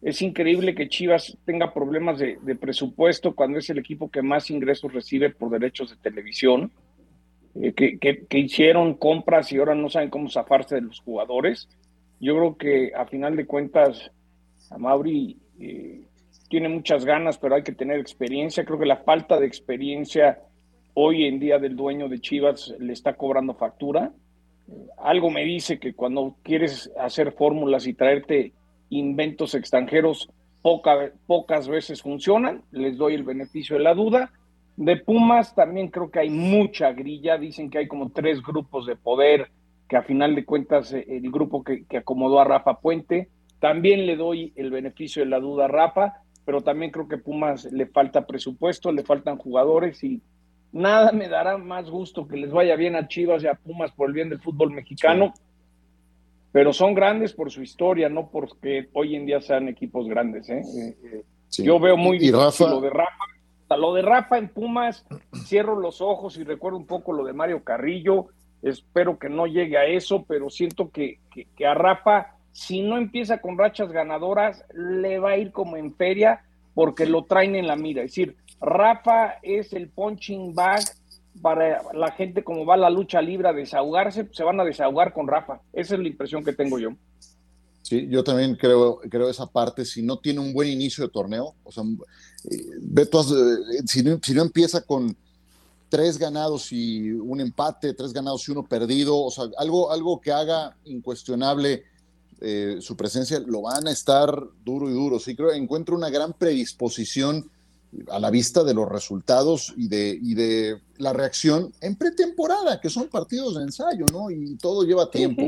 Es 0.00 0.22
increíble 0.22 0.76
que 0.76 0.88
Chivas 0.88 1.36
tenga 1.44 1.74
problemas 1.74 2.20
de, 2.20 2.54
presupuesto 2.54 3.34
cuando 3.34 3.58
es 3.58 3.68
el 3.68 3.78
equipo 3.78 4.12
que 4.12 4.22
más 4.22 4.48
ingresos 4.48 4.92
recibe 4.92 5.30
por 5.30 5.50
derechos 5.50 5.90
de 5.90 5.96
televisión, 5.96 6.70
eh, 7.56 7.72
que, 7.72 8.38
hicieron 8.38 8.94
compras 8.94 9.50
y 9.50 9.58
ahora 9.58 9.74
no 9.74 9.90
saben 9.90 10.08
cómo 10.08 10.30
zafarse 10.30 10.76
de 10.76 10.82
los 10.82 11.00
jugadores. 11.00 11.68
Yo 12.20 12.36
creo 12.36 12.56
que 12.56 12.92
a 12.94 13.06
final 13.06 13.34
de 13.34 13.44
cuentas, 13.44 14.12
a 14.70 14.78
Mauri 14.78 15.36
eh, 15.58 16.02
tiene 16.48 16.68
muchas 16.68 17.04
ganas, 17.04 17.38
pero 17.38 17.56
hay 17.56 17.64
que 17.64 17.72
tener 17.72 17.98
experiencia. 17.98 18.64
Creo 18.64 18.78
que 18.78 18.86
la 18.86 18.98
falta 18.98 19.40
de 19.40 19.46
experiencia 19.48 20.38
hoy 20.94 21.24
en 21.24 21.38
día 21.38 21.58
del 21.58 21.76
dueño 21.76 22.08
de 22.08 22.20
Chivas 22.20 22.74
le 22.78 22.92
está 22.92 23.14
cobrando 23.14 23.54
factura. 23.54 24.12
Algo 24.98 25.30
me 25.30 25.44
dice 25.44 25.78
que 25.78 25.94
cuando 25.94 26.36
quieres 26.42 26.90
hacer 26.98 27.32
fórmulas 27.32 27.86
y 27.86 27.94
traerte 27.94 28.52
inventos 28.90 29.54
extranjeros, 29.54 30.28
pocas 30.62 31.68
veces 31.68 32.02
funcionan. 32.02 32.62
Les 32.70 32.96
doy 32.96 33.14
el 33.14 33.24
beneficio 33.24 33.76
de 33.76 33.82
la 33.82 33.94
duda. 33.94 34.32
De 34.76 34.96
Pumas 34.96 35.54
también 35.54 35.88
creo 35.88 36.10
que 36.10 36.20
hay 36.20 36.30
mucha 36.30 36.92
grilla. 36.92 37.38
Dicen 37.38 37.70
que 37.70 37.78
hay 37.78 37.88
como 37.88 38.10
tres 38.10 38.42
grupos 38.42 38.86
de 38.86 38.96
poder, 38.96 39.50
que 39.88 39.96
a 39.96 40.02
final 40.02 40.34
de 40.34 40.44
cuentas 40.44 40.92
eh, 40.92 41.04
el 41.08 41.30
grupo 41.30 41.62
que, 41.62 41.84
que 41.84 41.98
acomodó 41.98 42.40
a 42.40 42.44
Rafa 42.44 42.80
Puente. 42.80 43.28
También 43.60 44.06
le 44.06 44.16
doy 44.16 44.52
el 44.56 44.70
beneficio 44.70 45.22
de 45.22 45.30
la 45.30 45.40
duda 45.40 45.66
a 45.66 45.68
Rafa, 45.68 46.14
pero 46.44 46.62
también 46.62 46.90
creo 46.90 47.08
que 47.08 47.18
Pumas 47.18 47.64
le 47.70 47.86
falta 47.86 48.26
presupuesto, 48.26 48.90
le 48.90 49.04
faltan 49.04 49.36
jugadores 49.36 50.02
y 50.02 50.20
Nada 50.72 51.12
me 51.12 51.28
dará 51.28 51.58
más 51.58 51.90
gusto 51.90 52.26
que 52.26 52.38
les 52.38 52.50
vaya 52.50 52.76
bien 52.76 52.96
a 52.96 53.06
Chivas 53.06 53.42
y 53.42 53.46
a 53.46 53.54
Pumas 53.54 53.92
por 53.92 54.08
el 54.08 54.14
bien 54.14 54.30
del 54.30 54.40
fútbol 54.40 54.72
mexicano, 54.72 55.34
pero 56.50 56.72
son 56.72 56.94
grandes 56.94 57.34
por 57.34 57.50
su 57.50 57.62
historia, 57.62 58.08
no 58.08 58.30
porque 58.30 58.88
hoy 58.94 59.14
en 59.14 59.26
día 59.26 59.42
sean 59.42 59.68
equipos 59.68 60.08
grandes. 60.08 60.48
¿eh? 60.48 60.62
eh 61.04 61.24
yo 61.50 61.78
veo 61.78 61.98
muy 61.98 62.18
bien 62.18 62.32
lo 62.32 62.80
de 62.80 62.90
Rafa. 62.90 63.76
Lo 63.76 63.94
de 63.94 64.02
Rafa 64.02 64.36
en 64.36 64.48
Pumas, 64.48 65.06
cierro 65.46 65.78
los 65.78 66.02
ojos 66.02 66.36
y 66.36 66.44
recuerdo 66.44 66.78
un 66.78 66.86
poco 66.86 67.12
lo 67.12 67.24
de 67.24 67.32
Mario 67.32 67.64
Carrillo. 67.64 68.26
Espero 68.62 69.18
que 69.18 69.28
no 69.28 69.46
llegue 69.46 69.76
a 69.76 69.86
eso, 69.86 70.24
pero 70.28 70.50
siento 70.50 70.90
que, 70.90 71.18
que 71.56 71.66
a 71.66 71.74
Rafa, 71.74 72.36
si 72.52 72.82
no 72.82 72.98
empieza 72.98 73.40
con 73.40 73.58
rachas 73.58 73.90
ganadoras, 73.90 74.64
le 74.74 75.18
va 75.18 75.30
a 75.30 75.36
ir 75.38 75.52
como 75.52 75.76
en 75.76 75.94
feria 75.94 76.44
porque 76.74 77.06
lo 77.06 77.24
traen 77.24 77.56
en 77.56 77.66
la 77.66 77.76
mira. 77.76 78.02
Es 78.02 78.10
decir, 78.10 78.36
Rafa 78.62 79.34
es 79.42 79.72
el 79.72 79.88
punching 79.90 80.54
bag 80.54 80.84
para 81.40 81.82
la 81.92 82.12
gente 82.12 82.44
como 82.44 82.64
va 82.64 82.76
la 82.76 82.90
lucha 82.90 83.20
libre 83.20 83.48
a 83.48 83.52
desahogarse, 83.52 84.28
se 84.32 84.44
van 84.44 84.60
a 84.60 84.64
desahogar 84.64 85.12
con 85.12 85.26
Rafa. 85.26 85.60
Esa 85.72 85.94
es 85.94 86.00
la 86.00 86.08
impresión 86.08 86.44
que 86.44 86.52
tengo 86.52 86.78
yo. 86.78 86.90
Sí, 87.82 88.06
yo 88.08 88.22
también 88.22 88.54
creo, 88.54 89.00
creo 89.10 89.28
esa 89.28 89.46
parte. 89.46 89.84
Si 89.84 90.02
no 90.02 90.18
tiene 90.18 90.38
un 90.38 90.52
buen 90.52 90.68
inicio 90.68 91.04
de 91.04 91.10
torneo, 91.10 91.56
o 91.64 91.72
sea, 91.72 91.82
eh, 92.48 92.56
eh, 92.96 93.82
si, 93.86 94.02
no, 94.02 94.42
empieza 94.42 94.80
con 94.82 95.16
tres 95.88 96.16
ganados 96.16 96.70
y 96.70 97.10
un 97.10 97.40
empate, 97.40 97.92
tres 97.94 98.12
ganados 98.12 98.48
y 98.48 98.52
uno 98.52 98.62
perdido, 98.62 99.18
o 99.18 99.30
sea, 99.30 99.44
algo, 99.58 99.90
algo 99.90 100.20
que 100.20 100.30
haga 100.30 100.76
incuestionable 100.84 101.84
eh, 102.40 102.76
su 102.80 102.96
presencia, 102.96 103.40
lo 103.40 103.62
van 103.62 103.88
a 103.88 103.90
estar 103.90 104.32
duro 104.64 104.88
y 104.88 104.92
duro. 104.92 105.18
Sí, 105.18 105.34
creo 105.34 105.52
encuentro 105.52 105.96
una 105.96 106.10
gran 106.10 106.32
predisposición 106.32 107.50
a 108.10 108.18
la 108.18 108.30
vista 108.30 108.64
de 108.64 108.74
los 108.74 108.88
resultados 108.88 109.74
y 109.76 109.88
de, 109.88 110.18
y 110.20 110.34
de 110.34 110.80
la 110.98 111.12
reacción 111.12 111.72
en 111.80 111.96
pretemporada, 111.96 112.80
que 112.80 112.88
son 112.88 113.08
partidos 113.08 113.56
de 113.56 113.62
ensayo, 113.62 114.06
¿no? 114.12 114.30
Y 114.30 114.56
todo 114.56 114.84
lleva 114.84 115.10
tiempo. 115.10 115.42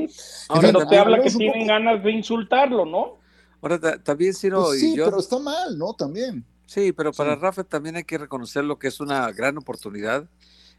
Ahora 0.48 0.72
no 0.72 0.86
te 0.86 0.98
habla 0.98 1.22
que 1.22 1.30
tienen 1.30 1.66
ganas 1.66 2.02
de 2.02 2.12
insultarlo, 2.12 2.84
¿no? 2.84 3.18
Ahora 3.62 3.98
también 3.98 4.34
Ciro 4.34 4.64
pues 4.64 4.80
sí, 4.80 4.94
pero 4.96 5.18
está 5.18 5.38
mal, 5.38 5.78
¿no? 5.78 5.94
También. 5.94 6.44
Sí, 6.66 6.92
pero 6.92 7.12
para 7.12 7.34
Rafa 7.36 7.64
también 7.64 7.96
hay 7.96 8.04
que 8.04 8.18
reconocer 8.18 8.64
lo 8.64 8.78
que 8.78 8.88
es 8.88 9.00
una 9.00 9.30
gran 9.32 9.56
oportunidad, 9.56 10.28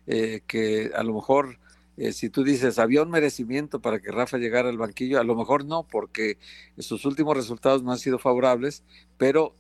eh, 0.07 0.41
que 0.45 0.91
a 0.95 1.03
lo 1.03 1.13
mejor 1.13 1.57
eh, 1.97 2.11
si 2.11 2.29
tú 2.29 2.43
dices, 2.43 2.77
había 2.77 3.01
un 3.03 3.09
merecimiento 3.09 3.79
para 3.79 3.99
que 3.99 4.11
Rafa 4.11 4.37
llegara 4.37 4.69
al 4.69 4.77
banquillo, 4.77 5.19
a 5.19 5.23
lo 5.23 5.35
mejor 5.35 5.63
no, 5.63 5.83
porque 5.83 6.37
sus 6.77 7.05
últimos 7.05 7.37
resultados 7.37 7.83
no 7.83 7.91
han 7.91 7.99
sido 7.99 8.19
favorables, 8.19 8.83
pero 9.17 9.55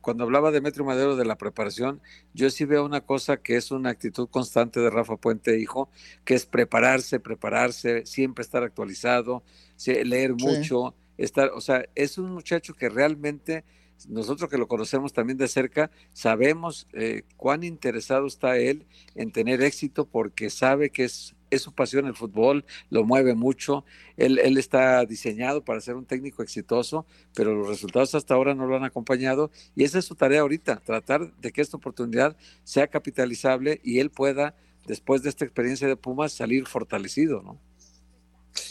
cuando 0.00 0.24
hablaba 0.24 0.50
de 0.50 0.60
Metro 0.60 0.84
Madero 0.84 1.16
de 1.16 1.24
la 1.24 1.36
preparación, 1.36 2.00
yo 2.34 2.50
sí 2.50 2.64
veo 2.64 2.84
una 2.84 3.00
cosa 3.00 3.38
que 3.38 3.56
es 3.56 3.70
una 3.70 3.90
actitud 3.90 4.28
constante 4.28 4.80
de 4.80 4.90
Rafa 4.90 5.16
Puente, 5.16 5.58
hijo, 5.58 5.90
que 6.24 6.34
es 6.34 6.46
prepararse, 6.46 7.20
prepararse, 7.20 8.06
siempre 8.06 8.42
estar 8.42 8.62
actualizado, 8.62 9.42
leer 9.86 10.34
mucho, 10.34 10.94
estar, 11.16 11.50
o 11.54 11.60
sea, 11.60 11.84
es 11.94 12.18
un 12.18 12.32
muchacho 12.32 12.74
que 12.74 12.88
realmente 12.88 13.64
nosotros 14.08 14.48
que 14.50 14.58
lo 14.58 14.68
conocemos 14.68 15.12
también 15.12 15.38
de 15.38 15.48
cerca, 15.48 15.90
sabemos 16.12 16.86
eh, 16.92 17.22
cuán 17.36 17.64
interesado 17.64 18.26
está 18.26 18.58
él 18.58 18.86
en 19.14 19.32
tener 19.32 19.62
éxito 19.62 20.06
porque 20.06 20.50
sabe 20.50 20.90
que 20.90 21.04
es 21.04 21.34
es 21.50 21.62
su 21.62 21.72
pasión 21.72 22.06
el 22.06 22.14
fútbol, 22.14 22.64
lo 22.90 23.04
mueve 23.04 23.34
mucho, 23.34 23.84
él, 24.16 24.38
él 24.38 24.58
está 24.58 25.04
diseñado 25.04 25.64
para 25.64 25.80
ser 25.80 25.96
un 25.96 26.04
técnico 26.04 26.42
exitoso, 26.42 27.06
pero 27.34 27.54
los 27.54 27.68
resultados 27.68 28.14
hasta 28.14 28.34
ahora 28.34 28.54
no 28.54 28.66
lo 28.66 28.76
han 28.76 28.84
acompañado 28.84 29.50
y 29.74 29.84
esa 29.84 29.98
es 29.98 30.04
su 30.04 30.14
tarea 30.14 30.40
ahorita, 30.40 30.82
tratar 30.84 31.34
de 31.36 31.52
que 31.52 31.60
esta 31.60 31.76
oportunidad 31.76 32.36
sea 32.64 32.88
capitalizable 32.88 33.80
y 33.82 34.00
él 34.00 34.10
pueda, 34.10 34.54
después 34.86 35.22
de 35.22 35.30
esta 35.30 35.44
experiencia 35.44 35.88
de 35.88 35.96
Pumas, 35.96 36.32
salir 36.32 36.66
fortalecido, 36.66 37.42
¿no? 37.42 37.58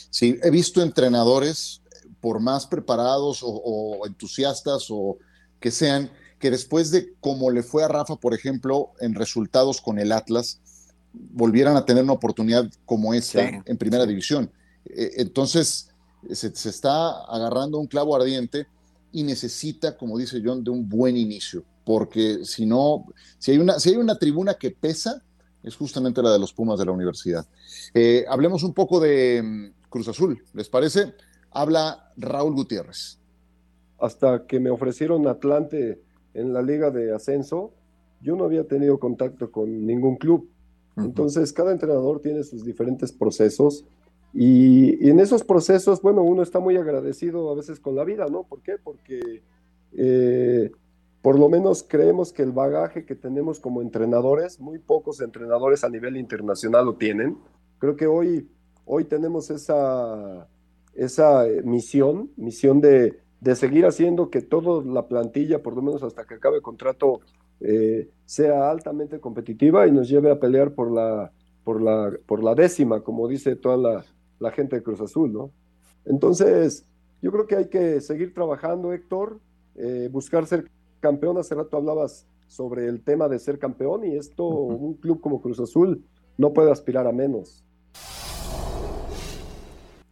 Sí, 0.10 0.40
he 0.42 0.50
visto 0.50 0.82
entrenadores, 0.82 1.82
por 2.28 2.42
más 2.42 2.68
preparados 2.68 3.42
o, 3.42 3.48
o 3.48 4.06
entusiastas 4.06 4.88
o 4.90 5.18
que 5.62 5.72
sean, 5.72 6.12
que 6.40 6.52
después 6.52 6.92
de 6.92 7.14
como 7.22 7.52
le 7.52 7.64
fue 7.64 7.86
a 7.86 7.88
Rafa, 7.88 8.18
por 8.18 8.34
ejemplo, 8.34 8.92
en 9.00 9.16
resultados 9.16 9.80
con 9.80 9.98
el 9.98 10.12
Atlas, 10.12 10.60
volvieran 11.14 11.78
a 11.78 11.86
tener 11.86 12.04
una 12.04 12.12
oportunidad 12.12 12.70
como 12.86 13.14
esta 13.14 13.48
Sí, 13.48 13.56
en 13.64 13.78
primera 13.78 14.06
división. 14.06 14.52
Eh, 14.84 15.12
Entonces, 15.20 15.88
se, 16.30 16.54
se 16.54 16.70
está 16.70 17.24
agarrando 17.24 17.78
un 17.78 17.88
clavo 17.88 18.14
ardiente 18.14 18.68
y 19.14 19.24
necesita, 19.24 19.96
como 19.96 20.18
dice 20.18 20.42
John, 20.44 20.66
de 20.66 20.72
un 20.72 20.90
buen 20.90 21.16
inicio, 21.16 21.64
porque 21.86 22.40
si 22.44 22.66
no, 22.66 23.06
si 23.40 23.52
hay 23.52 23.58
una, 23.58 23.80
si 23.80 23.92
hay 23.92 23.96
una 23.96 24.20
tribuna 24.20 24.56
que 24.56 24.72
pesa, 24.72 25.24
es 25.64 25.78
justamente 25.78 26.22
la 26.22 26.34
de 26.34 26.40
los 26.40 26.52
Pumas 26.52 26.78
de 26.78 26.86
la 26.88 26.92
universidad. 26.92 27.48
Eh, 27.94 28.26
hablemos 28.28 28.64
un 28.64 28.74
poco 28.74 29.00
de 29.00 29.42
mm, 29.42 29.90
Cruz 29.90 30.10
Azul, 30.10 30.44
¿les 30.54 30.68
parece? 30.68 31.14
Habla 31.52 32.12
Raúl 32.18 32.54
Gutiérrez. 32.54 33.20
hasta 34.00 34.46
que 34.46 34.60
me 34.60 34.70
ofrecieron 34.70 35.28
Atlante 35.28 36.00
en 36.36 36.54
la 36.54 36.62
liga 36.62 36.92
de 36.92 37.16
ascenso, 37.16 37.72
yo 38.22 38.36
no 38.36 38.44
había 38.44 38.68
tenido 38.68 39.00
contacto 39.00 39.52
con 39.52 39.88
ningún 39.88 40.18
club. 40.18 40.48
Entonces, 40.98 41.52
cada 41.52 41.72
entrenador 41.72 42.22
tiene 42.22 42.44
sus 42.44 42.64
diferentes 42.64 43.12
procesos 43.12 43.86
y, 44.34 45.04
y 45.04 45.10
en 45.10 45.20
esos 45.20 45.44
procesos, 45.44 46.02
bueno, 46.02 46.22
uno 46.22 46.44
está 46.44 46.60
muy 46.60 46.76
agradecido 46.78 47.52
a 47.52 47.56
veces 47.56 47.80
con 47.80 47.96
la 47.96 48.04
vida, 48.04 48.28
¿no? 48.28 48.44
¿Por 48.44 48.62
qué? 48.62 48.76
Porque 48.84 49.42
eh, 49.94 50.72
por 51.22 51.40
lo 51.40 51.50
menos 51.50 51.84
creemos 51.88 52.32
que 52.32 52.44
el 52.44 52.52
bagaje 52.52 53.06
que 53.06 53.16
tenemos 53.16 53.60
como 53.60 53.82
entrenadores, 53.82 54.60
muy 54.60 54.80
pocos 54.80 55.22
entrenadores 55.22 55.84
a 55.84 55.90
nivel 55.90 56.18
internacional 56.18 56.86
lo 56.86 56.96
tienen. 56.96 57.38
Creo 57.80 57.96
que 57.96 58.08
hoy, 58.08 58.50
hoy 58.86 59.06
tenemos 59.06 59.50
esa, 59.50 60.48
esa 60.98 61.48
eh, 61.48 61.62
misión, 61.64 62.32
misión 62.36 62.82
de, 62.82 63.20
de 63.40 63.56
seguir 63.56 63.86
haciendo 63.86 64.30
que 64.30 64.42
toda 64.42 64.84
la 64.84 65.08
plantilla, 65.08 65.62
por 65.62 65.76
lo 65.76 65.82
menos 65.82 66.04
hasta 66.04 66.26
que 66.26 66.36
acabe 66.36 66.58
el 66.58 66.62
contrato, 66.62 67.22
eh, 67.60 68.10
sea 68.26 68.70
altamente 68.70 69.20
competitiva 69.20 69.88
y 69.88 69.92
nos 69.92 70.10
lleve 70.10 70.32
a 70.32 70.40
pelear 70.40 70.74
por 70.74 70.92
la, 70.92 71.32
por 71.64 71.82
la, 71.82 72.12
por 72.26 72.44
la 72.44 72.56
décima, 72.56 73.02
como 73.02 73.28
dice 73.28 73.56
toda 73.56 73.78
la, 73.78 74.06
la 74.40 74.52
gente 74.52 74.76
de 74.76 74.84
Cruz 74.84 75.02
Azul, 75.02 75.32
¿no? 75.32 75.52
Entonces, 76.06 76.86
yo 77.22 77.32
creo 77.32 77.48
que 77.48 77.56
hay 77.56 77.68
que 77.68 78.02
seguir 78.02 78.34
trabajando, 78.34 78.94
Héctor, 78.94 79.40
eh, 79.76 80.10
buscar 80.12 80.46
ser 80.46 80.70
campeón. 81.00 81.38
Hace 81.38 81.56
rato 81.56 81.78
hablabas 81.78 82.26
sobre 82.48 82.88
el 82.88 83.04
tema 83.04 83.28
de 83.28 83.40
ser 83.40 83.60
campeón 83.60 84.06
y 84.06 84.16
esto, 84.16 84.46
un 84.48 84.96
club 84.96 85.20
como 85.20 85.42
Cruz 85.42 85.60
Azul 85.60 86.04
no 86.38 86.54
puede 86.54 86.72
aspirar 86.72 87.08
a 87.08 87.12
menos. 87.12 87.64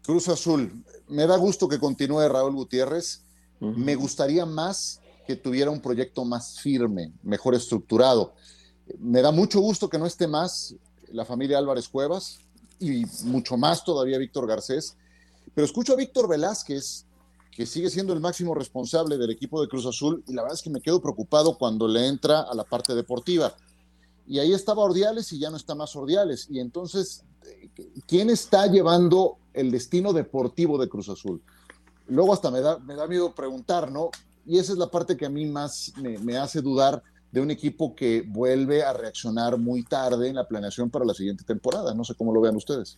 Cruz 0.05 0.29
Azul, 0.29 0.83
me 1.07 1.25
da 1.25 1.35
gusto 1.37 1.67
que 1.67 1.79
continúe 1.79 2.27
Raúl 2.29 2.53
Gutiérrez. 2.53 3.23
Me 3.59 3.95
gustaría 3.95 4.45
más 4.45 4.99
que 5.25 5.35
tuviera 5.35 5.71
un 5.71 5.81
proyecto 5.81 6.23
más 6.23 6.59
firme, 6.59 7.11
mejor 7.23 7.55
estructurado. 7.55 8.33
Me 8.99 9.21
da 9.21 9.31
mucho 9.31 9.59
gusto 9.59 9.89
que 9.89 9.97
no 9.97 10.05
esté 10.05 10.27
más 10.27 10.75
la 11.11 11.25
familia 11.25 11.57
Álvarez 11.57 11.89
Cuevas 11.89 12.39
y 12.79 13.05
mucho 13.23 13.57
más 13.57 13.83
todavía 13.83 14.17
Víctor 14.17 14.47
Garcés. 14.47 14.95
Pero 15.55 15.65
escucho 15.65 15.93
a 15.93 15.95
Víctor 15.95 16.27
Velázquez, 16.27 17.05
que 17.51 17.65
sigue 17.65 17.89
siendo 17.89 18.13
el 18.13 18.19
máximo 18.19 18.53
responsable 18.53 19.17
del 19.17 19.31
equipo 19.31 19.61
de 19.61 19.67
Cruz 19.67 19.85
Azul, 19.85 20.23
y 20.27 20.33
la 20.33 20.41
verdad 20.41 20.57
es 20.57 20.61
que 20.61 20.69
me 20.69 20.81
quedo 20.81 21.01
preocupado 21.01 21.57
cuando 21.57 21.87
le 21.87 22.05
entra 22.07 22.41
a 22.41 22.53
la 22.53 22.65
parte 22.65 22.93
deportiva. 22.93 23.55
Y 24.27 24.39
ahí 24.39 24.53
estaba 24.53 24.83
Ordiales 24.83 25.31
y 25.31 25.39
ya 25.39 25.49
no 25.49 25.57
está 25.57 25.73
más 25.73 25.95
Ordiales. 25.95 26.47
Y 26.49 26.59
entonces, 26.59 27.23
¿quién 28.05 28.29
está 28.29 28.67
llevando 28.67 29.37
el 29.55 29.71
destino 29.71 30.13
deportivo 30.13 30.77
de 30.77 30.89
Cruz 30.89 31.09
Azul? 31.09 31.41
Luego 32.07 32.33
hasta 32.33 32.51
me 32.51 32.61
da, 32.61 32.77
me 32.79 32.95
da 32.95 33.07
miedo 33.07 33.33
preguntar, 33.33 33.91
¿no? 33.91 34.09
Y 34.45 34.59
esa 34.59 34.73
es 34.73 34.77
la 34.77 34.91
parte 34.91 35.17
que 35.17 35.25
a 35.25 35.29
mí 35.29 35.45
más 35.45 35.93
me, 36.21 36.37
hace 36.37 36.61
dudar 36.61 37.01
de 37.31 37.41
un 37.41 37.49
equipo 37.51 37.95
que 37.95 38.23
vuelve 38.25 38.83
a 38.83 38.93
reaccionar 38.93 39.57
muy 39.57 39.83
tarde 39.83 40.29
en 40.29 40.35
la 40.35 40.47
planeación 40.47 40.89
para 40.89 41.03
la 41.03 41.13
siguiente 41.13 41.43
temporada. 41.43 41.93
No 41.93 42.03
sé 42.03 42.13
cómo 42.13 42.33
lo 42.33 42.41
vean 42.41 42.55
ustedes. 42.55 42.97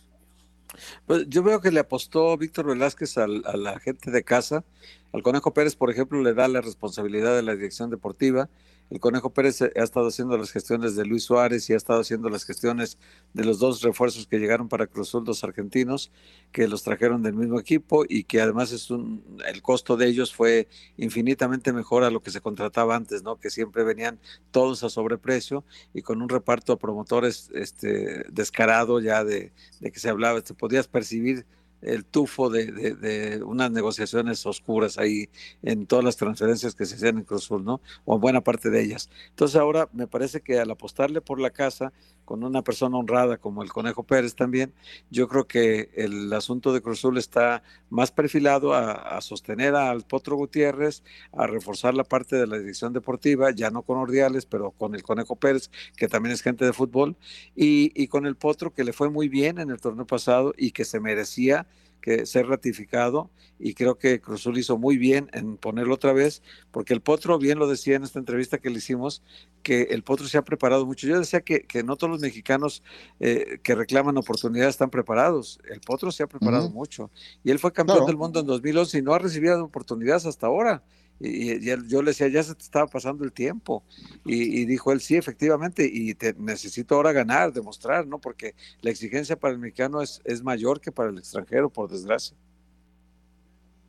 Pues 1.06 1.26
yo 1.28 1.42
veo 1.42 1.60
que 1.60 1.70
le 1.72 1.80
apostó 1.80 2.36
Víctor 2.36 2.66
Velázquez 2.66 3.16
al- 3.16 3.42
a 3.46 3.56
la 3.56 3.78
gente 3.80 4.10
de 4.10 4.22
casa. 4.22 4.64
Al 5.12 5.22
Conejo 5.22 5.54
Pérez, 5.54 5.74
por 5.74 5.90
ejemplo, 5.90 6.20
le 6.22 6.34
da 6.34 6.46
la 6.46 6.60
responsabilidad 6.60 7.34
de 7.34 7.42
la 7.42 7.54
dirección 7.54 7.88
deportiva. 7.88 8.50
El 8.90 9.00
Conejo 9.00 9.30
Pérez 9.30 9.60
ha 9.60 9.66
estado 9.82 10.08
haciendo 10.08 10.38
las 10.38 10.50
gestiones 10.50 10.96
de 10.96 11.04
Luis 11.04 11.24
Suárez 11.24 11.68
y 11.68 11.74
ha 11.74 11.76
estado 11.76 12.00
haciendo 12.00 12.30
las 12.30 12.44
gestiones 12.44 12.98
de 13.34 13.44
los 13.44 13.58
dos 13.58 13.82
refuerzos 13.82 14.26
que 14.26 14.38
llegaron 14.38 14.68
para 14.68 14.86
Cruz 14.86 15.08
Azul, 15.08 15.24
dos 15.24 15.44
argentinos, 15.44 16.10
que 16.52 16.68
los 16.68 16.82
trajeron 16.82 17.22
del 17.22 17.34
mismo 17.34 17.60
equipo 17.60 18.04
y 18.08 18.24
que 18.24 18.40
además 18.40 18.72
es 18.72 18.90
un, 18.90 19.22
el 19.46 19.60
costo 19.60 19.96
de 19.96 20.06
ellos 20.06 20.34
fue 20.34 20.68
infinitamente 20.96 21.72
mejor 21.72 22.02
a 22.02 22.10
lo 22.10 22.22
que 22.22 22.30
se 22.30 22.40
contrataba 22.40 22.96
antes, 22.96 23.22
¿no? 23.22 23.36
Que 23.36 23.50
siempre 23.50 23.84
venían 23.84 24.18
todos 24.50 24.82
a 24.84 24.88
sobreprecio 24.88 25.64
y 25.92 26.02
con 26.02 26.22
un 26.22 26.28
reparto 26.28 26.72
a 26.72 26.78
promotores 26.78 27.50
este, 27.54 28.24
descarado 28.30 29.00
ya 29.00 29.22
de, 29.22 29.52
de 29.80 29.92
que 29.92 30.00
se 30.00 30.08
hablaba, 30.08 30.40
te 30.40 30.54
podías 30.54 30.88
percibir 30.88 31.44
el 31.82 32.04
tufo 32.04 32.50
de, 32.50 32.66
de, 32.66 33.42
unas 33.42 33.70
negociaciones 33.70 34.44
oscuras 34.46 34.98
ahí 34.98 35.28
en 35.62 35.86
todas 35.86 36.04
las 36.04 36.16
transferencias 36.16 36.74
que 36.74 36.86
se 36.86 36.96
hacían 36.96 37.18
en 37.18 37.24
Cruz 37.24 37.44
Azul, 37.44 37.64
¿no? 37.64 37.80
O 38.04 38.14
en 38.14 38.20
buena 38.20 38.40
parte 38.42 38.70
de 38.70 38.82
ellas. 38.82 39.10
Entonces 39.30 39.56
ahora 39.56 39.88
me 39.92 40.06
parece 40.06 40.40
que 40.40 40.58
al 40.58 40.70
apostarle 40.70 41.20
por 41.20 41.40
la 41.40 41.50
casa 41.50 41.92
con 42.28 42.44
una 42.44 42.60
persona 42.60 42.98
honrada 42.98 43.38
como 43.38 43.62
el 43.62 43.72
Conejo 43.72 44.02
Pérez 44.02 44.34
también, 44.34 44.74
yo 45.08 45.28
creo 45.28 45.46
que 45.46 45.88
el 45.94 46.30
asunto 46.34 46.74
de 46.74 46.82
Cruz 46.82 46.98
Azul 46.98 47.16
está 47.16 47.62
más 47.88 48.12
perfilado 48.12 48.74
a, 48.74 48.92
a 48.92 49.22
sostener 49.22 49.74
al 49.74 50.02
Potro 50.02 50.36
Gutiérrez, 50.36 51.02
a 51.32 51.46
reforzar 51.46 51.94
la 51.94 52.04
parte 52.04 52.36
de 52.36 52.46
la 52.46 52.58
dirección 52.58 52.92
deportiva, 52.92 53.50
ya 53.52 53.70
no 53.70 53.80
con 53.80 53.96
Ordiales, 53.96 54.44
pero 54.44 54.72
con 54.72 54.94
el 54.94 55.02
Conejo 55.02 55.36
Pérez, 55.36 55.70
que 55.96 56.06
también 56.06 56.34
es 56.34 56.42
gente 56.42 56.66
de 56.66 56.74
fútbol, 56.74 57.16
y, 57.56 57.92
y 57.94 58.08
con 58.08 58.26
el 58.26 58.36
Potro, 58.36 58.74
que 58.74 58.84
le 58.84 58.92
fue 58.92 59.08
muy 59.08 59.30
bien 59.30 59.58
en 59.58 59.70
el 59.70 59.80
torneo 59.80 60.06
pasado 60.06 60.52
y 60.54 60.72
que 60.72 60.84
se 60.84 61.00
merecía 61.00 61.66
que 62.00 62.26
ser 62.26 62.46
ratificado 62.46 63.30
y 63.58 63.74
creo 63.74 63.98
que 63.98 64.20
Cruzul 64.20 64.58
hizo 64.58 64.78
muy 64.78 64.98
bien 64.98 65.28
en 65.32 65.56
ponerlo 65.56 65.94
otra 65.94 66.12
vez, 66.12 66.42
porque 66.70 66.94
el 66.94 67.00
Potro 67.00 67.38
bien 67.38 67.58
lo 67.58 67.68
decía 67.68 67.96
en 67.96 68.04
esta 68.04 68.18
entrevista 68.18 68.58
que 68.58 68.70
le 68.70 68.78
hicimos, 68.78 69.22
que 69.62 69.82
el 69.90 70.02
Potro 70.02 70.28
se 70.28 70.38
ha 70.38 70.42
preparado 70.42 70.86
mucho. 70.86 71.06
Yo 71.06 71.18
decía 71.18 71.40
que, 71.40 71.62
que 71.62 71.82
no 71.82 71.96
todos 71.96 72.10
los 72.10 72.20
mexicanos 72.20 72.82
eh, 73.20 73.58
que 73.62 73.74
reclaman 73.74 74.16
oportunidades 74.16 74.74
están 74.74 74.90
preparados. 74.90 75.58
El 75.68 75.80
Potro 75.80 76.12
se 76.12 76.22
ha 76.22 76.26
preparado 76.28 76.66
uh 76.66 76.70
-huh. 76.70 76.74
mucho 76.74 77.10
y 77.42 77.50
él 77.50 77.58
fue 77.58 77.72
campeón 77.72 77.98
claro. 77.98 78.06
del 78.06 78.16
mundo 78.16 78.40
en 78.40 78.46
2011 78.46 78.98
y 78.98 79.02
no 79.02 79.12
ha 79.14 79.18
recibido 79.18 79.64
oportunidades 79.64 80.26
hasta 80.26 80.46
ahora. 80.46 80.82
Y, 81.20 81.52
y, 81.54 81.88
yo 81.88 82.02
le 82.02 82.10
decía, 82.10 82.28
ya 82.28 82.42
se 82.42 82.54
te 82.54 82.62
estaba 82.62 82.86
pasando 82.86 83.24
el 83.24 83.32
tiempo. 83.32 83.82
Y, 84.24 84.60
y 84.60 84.64
dijo 84.64 84.92
él, 84.92 85.00
sí, 85.00 85.16
efectivamente, 85.16 85.88
y 85.90 86.14
te, 86.14 86.34
necesito 86.34 86.94
ahora 86.94 87.12
ganar, 87.12 87.52
demostrar, 87.52 88.06
¿no? 88.06 88.18
Porque 88.18 88.54
la 88.80 88.90
exigencia 88.90 89.36
para 89.36 89.54
el 89.54 89.60
mexicano 89.60 90.00
es, 90.00 90.20
es 90.24 90.42
mayor 90.42 90.80
que 90.80 90.92
para 90.92 91.10
el 91.10 91.18
extranjero, 91.18 91.70
por 91.70 91.90
desgracia. 91.90 92.36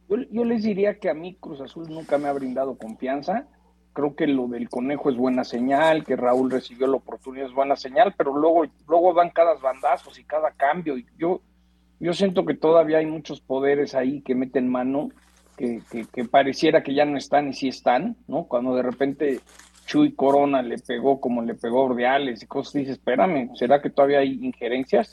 Yo, 0.10 0.18
yo, 0.32 0.44
les 0.44 0.64
diría 0.64 1.00
que 1.00 1.10
a 1.10 1.14
mí 1.14 1.38
Cruz 1.40 1.62
Azul 1.62 1.88
nunca 1.88 2.18
me 2.18 2.28
ha 2.28 2.34
brindado 2.34 2.78
confianza. 2.78 3.48
Creo 3.94 4.16
que 4.16 4.28
lo 4.28 4.48
del 4.48 4.70
conejo 4.70 5.10
es 5.10 5.18
buena 5.18 5.44
señal, 5.44 6.06
que 6.06 6.16
Raúl 6.16 6.50
recibió 6.50 6.88
la 6.88 6.98
oportunidad 6.98 7.48
es 7.48 7.54
buena 7.54 7.76
señal, 7.76 8.16
pero 8.18 8.36
luego, 8.36 8.66
luego 8.88 9.14
dan 9.14 9.30
cada 9.30 9.56
bandazos 9.56 10.18
y 10.18 10.24
cada 10.24 10.52
cambio. 10.52 10.98
Y 10.98 11.06
yo, 11.18 11.42
yo 12.00 12.14
siento 12.14 12.46
que 12.46 12.56
todavía 12.56 13.00
hay 13.00 13.06
muchos 13.06 13.42
poderes 13.42 13.94
ahí 13.94 14.22
que 14.22 14.36
meten 14.36 14.68
mano 14.68 15.10
que, 15.60 15.82
que, 15.92 16.06
que, 16.06 16.24
pareciera 16.24 16.82
que 16.82 16.94
ya 16.94 17.04
no 17.04 17.18
están 17.18 17.50
y 17.50 17.54
sí 17.54 17.68
están, 17.68 18.16
¿no? 18.28 18.46
Cuando 18.46 18.76
de 18.76 18.82
repente 18.82 19.42
Chuy 19.86 20.14
Corona 20.14 20.62
le 20.62 20.78
pegó 20.78 21.20
como 21.20 21.42
le 21.42 21.54
pegó 21.54 21.84
Ordeales 21.84 22.42
y 22.42 22.46
cosas, 22.46 22.74
dices, 22.74 22.94
espérame, 22.94 23.54
¿será 23.56 23.82
que 23.82 23.90
todavía 23.90 24.20
hay 24.20 24.40
injerencias? 24.42 25.12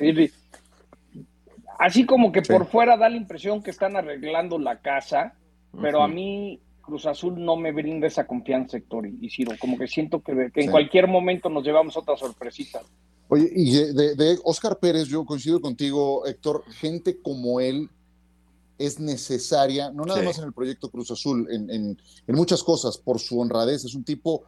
Así 1.81 2.07
como 2.07 2.31
que 2.31 2.45
sí. 2.45 2.53
por 2.53 2.67
fuera 2.67 2.97
da 2.97 3.09
la 3.09 3.17
impresión 3.17 3.61
que 3.61 3.73
están 3.73 3.97
arreglando 3.97 4.57
la 4.57 4.79
casa, 4.79 5.35
pero 5.83 5.99
uh 5.99 6.03
-huh. 6.03 6.05
a 6.05 6.09
mí 6.09 6.61
Cruz 6.81 7.07
Azul 7.07 7.45
no 7.45 7.57
me 7.57 7.73
brinda 7.73 8.07
esa 8.07 8.29
confianza, 8.29 8.77
Héctor 8.77 9.09
y 9.09 9.29
Ciro, 9.29 9.53
como 9.59 9.77
que 9.77 9.89
siento 9.89 10.21
que, 10.21 10.33
que 10.55 10.61
en 10.61 10.67
sí. 10.67 10.71
cualquier 10.71 11.09
momento 11.09 11.49
nos 11.49 11.65
llevamos 11.65 11.97
otra 11.97 12.17
sorpresita. 12.17 12.83
Oye, 13.29 13.51
y 13.53 13.73
de, 13.73 14.15
de 14.15 14.39
Oscar 14.45 14.79
Pérez, 14.79 15.09
yo 15.09 15.25
coincido 15.25 15.61
contigo, 15.61 16.25
Héctor, 16.25 16.63
gente 16.71 17.21
como 17.21 17.59
él 17.59 17.91
es 18.79 18.99
necesaria, 18.99 19.91
no 19.91 20.05
nada 20.05 20.21
sí. 20.21 20.27
más 20.27 20.39
en 20.39 20.45
el 20.45 20.53
proyecto 20.53 20.91
Cruz 20.91 21.11
Azul, 21.11 21.47
en, 21.51 21.71
en, 21.71 21.99
en, 22.27 22.35
muchas 22.35 22.63
cosas, 22.63 22.99
por 22.99 23.21
su 23.21 23.41
honradez. 23.41 23.85
Es 23.85 23.95
un 23.95 24.05
tipo 24.05 24.45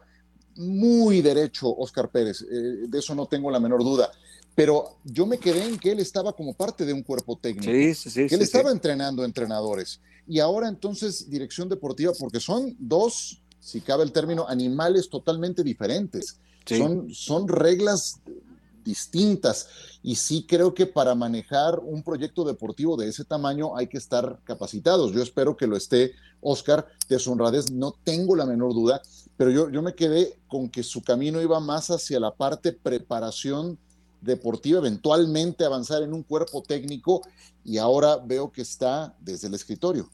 muy 0.55 1.21
derecho, 1.21 1.73
Oscar 1.75 2.09
Pérez, 2.09 2.41
eh, 2.41 2.87
de 2.87 2.99
eso 2.99 3.15
no 3.15 3.27
tengo 3.27 3.49
la 3.49 3.59
menor 3.59 3.83
duda. 3.83 4.11
pero 4.55 4.97
yo 5.05 5.25
me 5.25 5.37
quedé 5.37 5.63
en 5.63 5.79
que 5.79 5.91
él 5.93 5.99
estaba 5.99 6.33
como 6.33 6.53
parte 6.53 6.85
de 6.85 6.91
un 6.91 7.01
cuerpo 7.01 7.37
técnico, 7.37 7.71
sí, 7.71 7.95
sí, 7.95 8.09
sí, 8.09 8.27
que 8.27 8.35
él 8.35 8.41
estaba 8.41 8.71
entrenando 8.71 9.23
entrenadores. 9.23 10.01
Y 10.27 10.39
ahora 10.39 10.67
entonces 10.67 11.29
dirección 11.29 11.69
deportiva, 11.69 12.11
porque 12.19 12.39
son 12.39 12.75
dos, 12.77 13.41
si 13.59 13.81
cabe 13.81 14.03
el 14.03 14.11
término, 14.11 14.47
animales 14.47 15.09
totalmente 15.09 15.63
diferentes. 15.63 16.39
Son, 16.65 17.11
son 17.11 17.47
reglas 17.47 18.19
distintas. 18.83 19.67
Y 20.03 20.15
sí 20.15 20.45
creo 20.47 20.73
que 20.73 20.85
para 20.85 21.15
manejar 21.15 21.79
un 21.79 22.03
proyecto 22.03 22.43
deportivo 22.43 22.97
de 22.97 23.07
ese 23.07 23.25
tamaño 23.25 23.75
hay 23.77 23.87
que 23.87 23.97
estar 23.97 24.39
capacitados. 24.43 25.11
Yo 25.13 25.21
espero 25.21 25.57
que 25.57 25.67
lo 25.67 25.77
esté 25.77 26.13
Oscar 26.41 26.87
de 27.07 27.19
su 27.19 27.31
honradez, 27.31 27.71
no 27.71 27.93
tengo 28.03 28.35
la 28.35 28.45
menor 28.45 28.73
duda, 28.73 29.01
pero 29.37 29.51
yo, 29.51 29.69
yo 29.69 29.81
me 29.81 29.95
quedé 29.95 30.39
con 30.47 30.69
que 30.69 30.83
su 30.83 31.01
camino 31.01 31.41
iba 31.41 31.59
más 31.59 31.89
hacia 31.89 32.19
la 32.19 32.33
parte 32.33 32.71
preparación 32.71 33.77
deportiva, 34.21 34.79
eventualmente 34.79 35.65
avanzar 35.65 36.03
en 36.03 36.13
un 36.13 36.23
cuerpo 36.23 36.61
técnico 36.61 37.21
y 37.63 37.77
ahora 37.77 38.17
veo 38.17 38.51
que 38.51 38.61
está 38.61 39.15
desde 39.19 39.47
el 39.47 39.53
escritorio. 39.53 40.09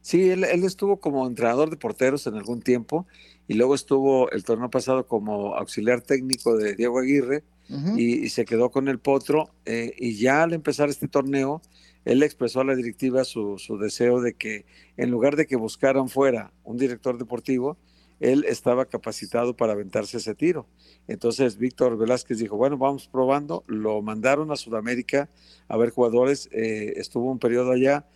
Sí, 0.00 0.30
él, 0.30 0.44
él, 0.44 0.64
estuvo 0.64 0.98
como 0.98 1.26
entrenador 1.26 1.70
de 1.70 1.76
porteros 1.76 2.26
en 2.26 2.34
algún 2.34 2.62
tiempo 2.62 3.06
y 3.48 3.54
luego 3.54 3.74
estuvo 3.74 4.30
el 4.30 4.44
torneo 4.44 4.70
pasado 4.70 5.06
como 5.06 5.56
auxiliar 5.56 6.02
técnico 6.02 6.56
de 6.56 6.76
Diego 6.76 7.00
Aguirre 7.00 7.42
y, 7.68 8.28
se 8.28 8.44
quedó 8.44 8.70
con 8.70 8.88
el 8.88 8.98
Potro 8.98 9.50
eh, 9.64 9.94
y 9.96 10.16
ya 10.16 10.42
al 10.42 10.52
empezar 10.52 10.88
este 10.88 11.08
torneo 11.08 11.62
él 12.04 12.22
expresó 12.22 12.60
a 12.60 12.64
la 12.64 12.74
directiva 12.74 13.24
su, 13.24 13.58
su, 13.58 13.78
deseo 13.78 14.20
de 14.20 14.34
que 14.34 14.64
en 14.96 15.10
lugar 15.10 15.36
de 15.36 15.46
que 15.46 15.56
buscaran 15.56 16.08
fuera 16.08 16.52
un 16.64 16.76
director 16.76 17.16
deportivo, 17.16 17.78
él 18.22 18.44
estaba 18.48 18.86
capacitado 18.86 19.56
para 19.56 19.72
aventarse 19.72 20.16
ese 20.18 20.34
tiro. 20.34 20.66
Entonces 21.08 21.58
Víctor 21.58 21.98
Velázquez 21.98 22.38
dijo, 22.38 22.56
bueno, 22.56 22.78
vamos 22.78 23.08
probando, 23.08 23.64
lo 23.66 24.00
mandaron 24.00 24.52
a 24.52 24.56
Sudamérica 24.56 25.28
a 25.68 25.76
ver 25.76 25.90
jugadores, 25.90 26.48
eh, 26.52 26.94
estuvo 26.96 27.30
un 27.30 27.38
periodo 27.38 27.72
allá, 27.72 28.06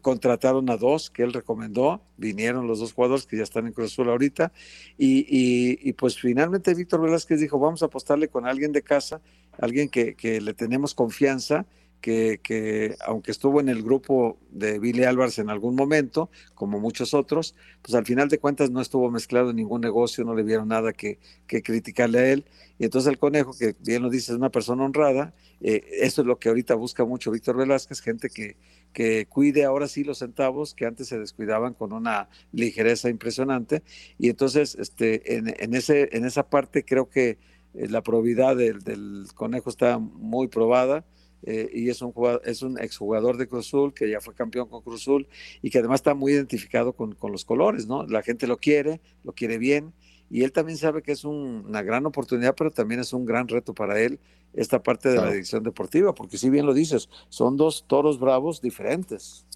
contrataron 0.00 0.70
a 0.70 0.76
dos 0.76 1.10
que 1.10 1.22
él 1.22 1.32
recomendó, 1.32 2.02
vinieron 2.16 2.66
los 2.66 2.78
dos 2.78 2.92
jugadores 2.92 3.26
que 3.26 3.36
ya 3.36 3.42
están 3.42 3.66
en 3.66 3.72
Cruz 3.72 3.92
Azul 3.92 4.08
ahorita, 4.08 4.52
y, 4.96 5.20
y, 5.28 5.78
y 5.82 5.92
pues 5.92 6.18
finalmente 6.18 6.74
Víctor 6.74 7.00
Velázquez 7.00 7.40
dijo, 7.40 7.58
vamos 7.58 7.82
a 7.82 7.86
apostarle 7.86 8.28
con 8.28 8.46
alguien 8.46 8.72
de 8.72 8.82
casa, 8.82 9.20
alguien 9.58 9.88
que, 9.88 10.14
que 10.14 10.40
le 10.40 10.54
tenemos 10.54 10.94
confianza, 10.94 11.66
que, 12.00 12.40
que, 12.42 12.96
aunque 13.06 13.30
estuvo 13.30 13.60
en 13.60 13.68
el 13.68 13.82
grupo 13.82 14.36
de 14.50 14.80
Billy 14.80 15.04
Álvarez 15.04 15.38
en 15.38 15.48
algún 15.48 15.76
momento, 15.76 16.30
como 16.54 16.80
muchos 16.80 17.14
otros, 17.14 17.54
pues 17.80 17.94
al 17.94 18.04
final 18.04 18.28
de 18.28 18.38
cuentas 18.38 18.70
no 18.70 18.80
estuvo 18.80 19.08
mezclado 19.10 19.50
en 19.50 19.56
ningún 19.56 19.80
negocio, 19.80 20.24
no 20.24 20.34
le 20.34 20.42
vieron 20.42 20.68
nada 20.68 20.92
que, 20.92 21.20
que 21.46 21.62
criticarle 21.62 22.18
a 22.18 22.32
él. 22.32 22.44
Y 22.78 22.84
entonces 22.84 23.08
el 23.08 23.18
conejo, 23.18 23.52
que 23.56 23.76
bien 23.78 24.02
lo 24.02 24.10
dice, 24.10 24.32
es 24.32 24.36
una 24.38 24.50
persona 24.50 24.84
honrada, 24.84 25.32
eh, 25.60 25.84
eso 26.00 26.22
es 26.22 26.26
lo 26.26 26.40
que 26.40 26.48
ahorita 26.48 26.74
busca 26.74 27.04
mucho 27.04 27.30
Víctor 27.30 27.56
Velázquez, 27.56 28.00
gente 28.00 28.28
que, 28.30 28.56
que 28.92 29.26
cuide 29.26 29.64
ahora 29.64 29.88
sí 29.88 30.04
los 30.04 30.18
centavos 30.18 30.74
que 30.74 30.86
antes 30.86 31.08
se 31.08 31.18
descuidaban 31.18 31.74
con 31.74 31.92
una 31.92 32.28
ligereza 32.52 33.08
impresionante. 33.08 33.82
Y 34.18 34.28
entonces 34.28 34.76
este, 34.78 35.36
en, 35.36 35.54
en, 35.58 35.74
ese, 35.74 36.08
en 36.12 36.24
esa 36.24 36.48
parte 36.48 36.84
creo 36.84 37.08
que 37.08 37.38
eh, 37.74 37.88
la 37.88 38.02
probidad 38.02 38.56
del, 38.56 38.80
del 38.80 39.26
conejo 39.34 39.70
está 39.70 39.98
muy 39.98 40.48
probada. 40.48 41.04
Eh, 41.44 41.68
y 41.74 41.88
es 41.88 42.00
un, 42.02 42.12
jugador, 42.12 42.40
es 42.44 42.62
un 42.62 42.78
exjugador 42.78 43.36
de 43.36 43.48
Cruzul 43.48 43.92
que 43.92 44.08
ya 44.08 44.20
fue 44.20 44.32
campeón 44.32 44.68
con 44.68 44.80
Cruzul 44.80 45.26
y 45.60 45.70
que 45.70 45.78
además 45.80 45.96
está 45.96 46.14
muy 46.14 46.32
identificado 46.32 46.92
con, 46.92 47.16
con, 47.16 47.32
los 47.32 47.44
colores, 47.44 47.88
¿no? 47.88 48.06
La 48.06 48.22
gente 48.22 48.46
lo 48.46 48.58
quiere, 48.58 49.00
lo 49.24 49.32
quiere 49.32 49.58
bien 49.58 49.92
y 50.32 50.44
él 50.44 50.52
también 50.52 50.78
sabe 50.78 51.02
que 51.02 51.12
es 51.12 51.24
un, 51.24 51.66
una 51.68 51.82
gran 51.82 52.06
oportunidad, 52.06 52.54
pero 52.56 52.70
también 52.70 53.00
es 53.00 53.12
un 53.12 53.26
gran 53.26 53.46
reto 53.48 53.74
para 53.74 54.00
él 54.00 54.18
esta 54.54 54.82
parte 54.82 55.10
de 55.10 55.16
claro. 55.16 55.28
la 55.28 55.32
dirección 55.34 55.62
deportiva, 55.62 56.14
porque 56.14 56.38
si 56.38 56.48
bien 56.48 56.64
lo 56.64 56.72
dices, 56.72 57.10
son 57.28 57.58
dos 57.58 57.84
toros 57.86 58.18
bravos 58.18 58.62
diferentes. 58.62 59.46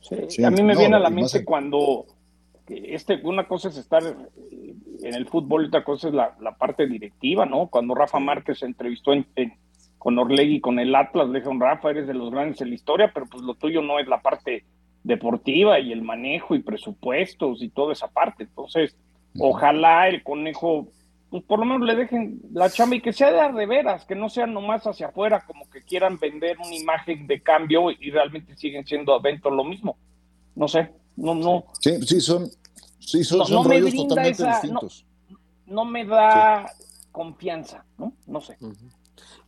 Sí, 0.00 0.16
sí 0.28 0.44
a 0.44 0.50
mí 0.52 0.62
me 0.62 0.74
no, 0.74 0.78
viene 0.78 0.94
a 0.94 1.00
la 1.00 1.10
mente 1.10 1.44
cuando 1.44 2.06
este, 2.68 3.20
una 3.24 3.48
cosa 3.48 3.68
es 3.68 3.78
estar 3.78 4.02
en 4.04 5.14
el 5.14 5.26
fútbol 5.26 5.64
y 5.64 5.68
otra 5.68 5.82
cosa 5.82 6.06
es 6.06 6.14
la, 6.14 6.36
la 6.40 6.56
parte 6.56 6.86
directiva, 6.86 7.44
¿no? 7.44 7.66
Cuando 7.66 7.94
Rafa 7.96 8.20
Márquez 8.20 8.60
se 8.60 8.66
entrevistó 8.66 9.12
en, 9.12 9.26
en 9.34 9.54
con 9.98 10.16
Orlegui, 10.20 10.60
con 10.60 10.78
el 10.78 10.94
Atlas, 10.94 11.28
le 11.28 11.40
dijeron, 11.40 11.58
Rafa, 11.58 11.90
eres 11.90 12.06
de 12.06 12.14
los 12.14 12.30
grandes 12.30 12.60
en 12.60 12.68
la 12.68 12.76
historia, 12.76 13.10
pero 13.12 13.26
pues 13.26 13.42
lo 13.42 13.54
tuyo 13.54 13.82
no 13.82 13.98
es 13.98 14.06
la 14.06 14.22
parte 14.22 14.64
deportiva 15.02 15.80
y 15.80 15.90
el 15.90 16.02
manejo 16.02 16.54
y 16.54 16.62
presupuestos 16.62 17.60
y 17.60 17.70
toda 17.70 17.92
esa 17.92 18.06
parte. 18.06 18.44
Entonces, 18.44 18.96
ojalá 19.38 20.08
el 20.08 20.22
conejo, 20.22 20.88
pues 21.30 21.42
por 21.44 21.58
lo 21.58 21.64
menos 21.64 21.86
le 21.86 21.94
dejen 21.96 22.40
la 22.52 22.70
chamba 22.70 22.96
y 22.96 23.00
que 23.00 23.12
sea 23.12 23.32
de, 23.32 23.58
de 23.58 23.66
veras, 23.66 24.04
que 24.04 24.14
no 24.14 24.28
sea 24.28 24.46
nomás 24.46 24.86
hacia 24.86 25.08
afuera, 25.08 25.44
como 25.46 25.68
que 25.70 25.82
quieran 25.82 26.18
vender 26.18 26.56
una 26.58 26.74
imagen 26.74 27.26
de 27.26 27.42
cambio 27.42 27.90
y 27.90 28.10
realmente 28.10 28.56
siguen 28.56 28.86
siendo 28.86 29.14
adentro 29.14 29.50
lo 29.50 29.64
mismo. 29.64 29.96
No 30.54 30.68
sé, 30.68 30.90
no, 31.16 31.34
no. 31.34 31.64
Sí, 31.80 32.00
sí, 32.02 32.20
son, 32.20 32.50
sí, 32.98 33.24
son, 33.24 33.38
no, 33.38 33.44
son 33.46 33.64
no 33.64 33.70
rollos 33.70 33.94
totalmente 33.94 34.42
esa, 34.42 34.52
distintos. 34.52 35.04
No, 35.28 35.38
no 35.66 35.84
me 35.84 36.04
da 36.04 36.66
sí. 36.68 36.84
confianza, 37.12 37.84
¿no? 37.98 38.12
No 38.26 38.40
sé. 38.40 38.56
Uh 38.60 38.68
-huh. 38.68 38.90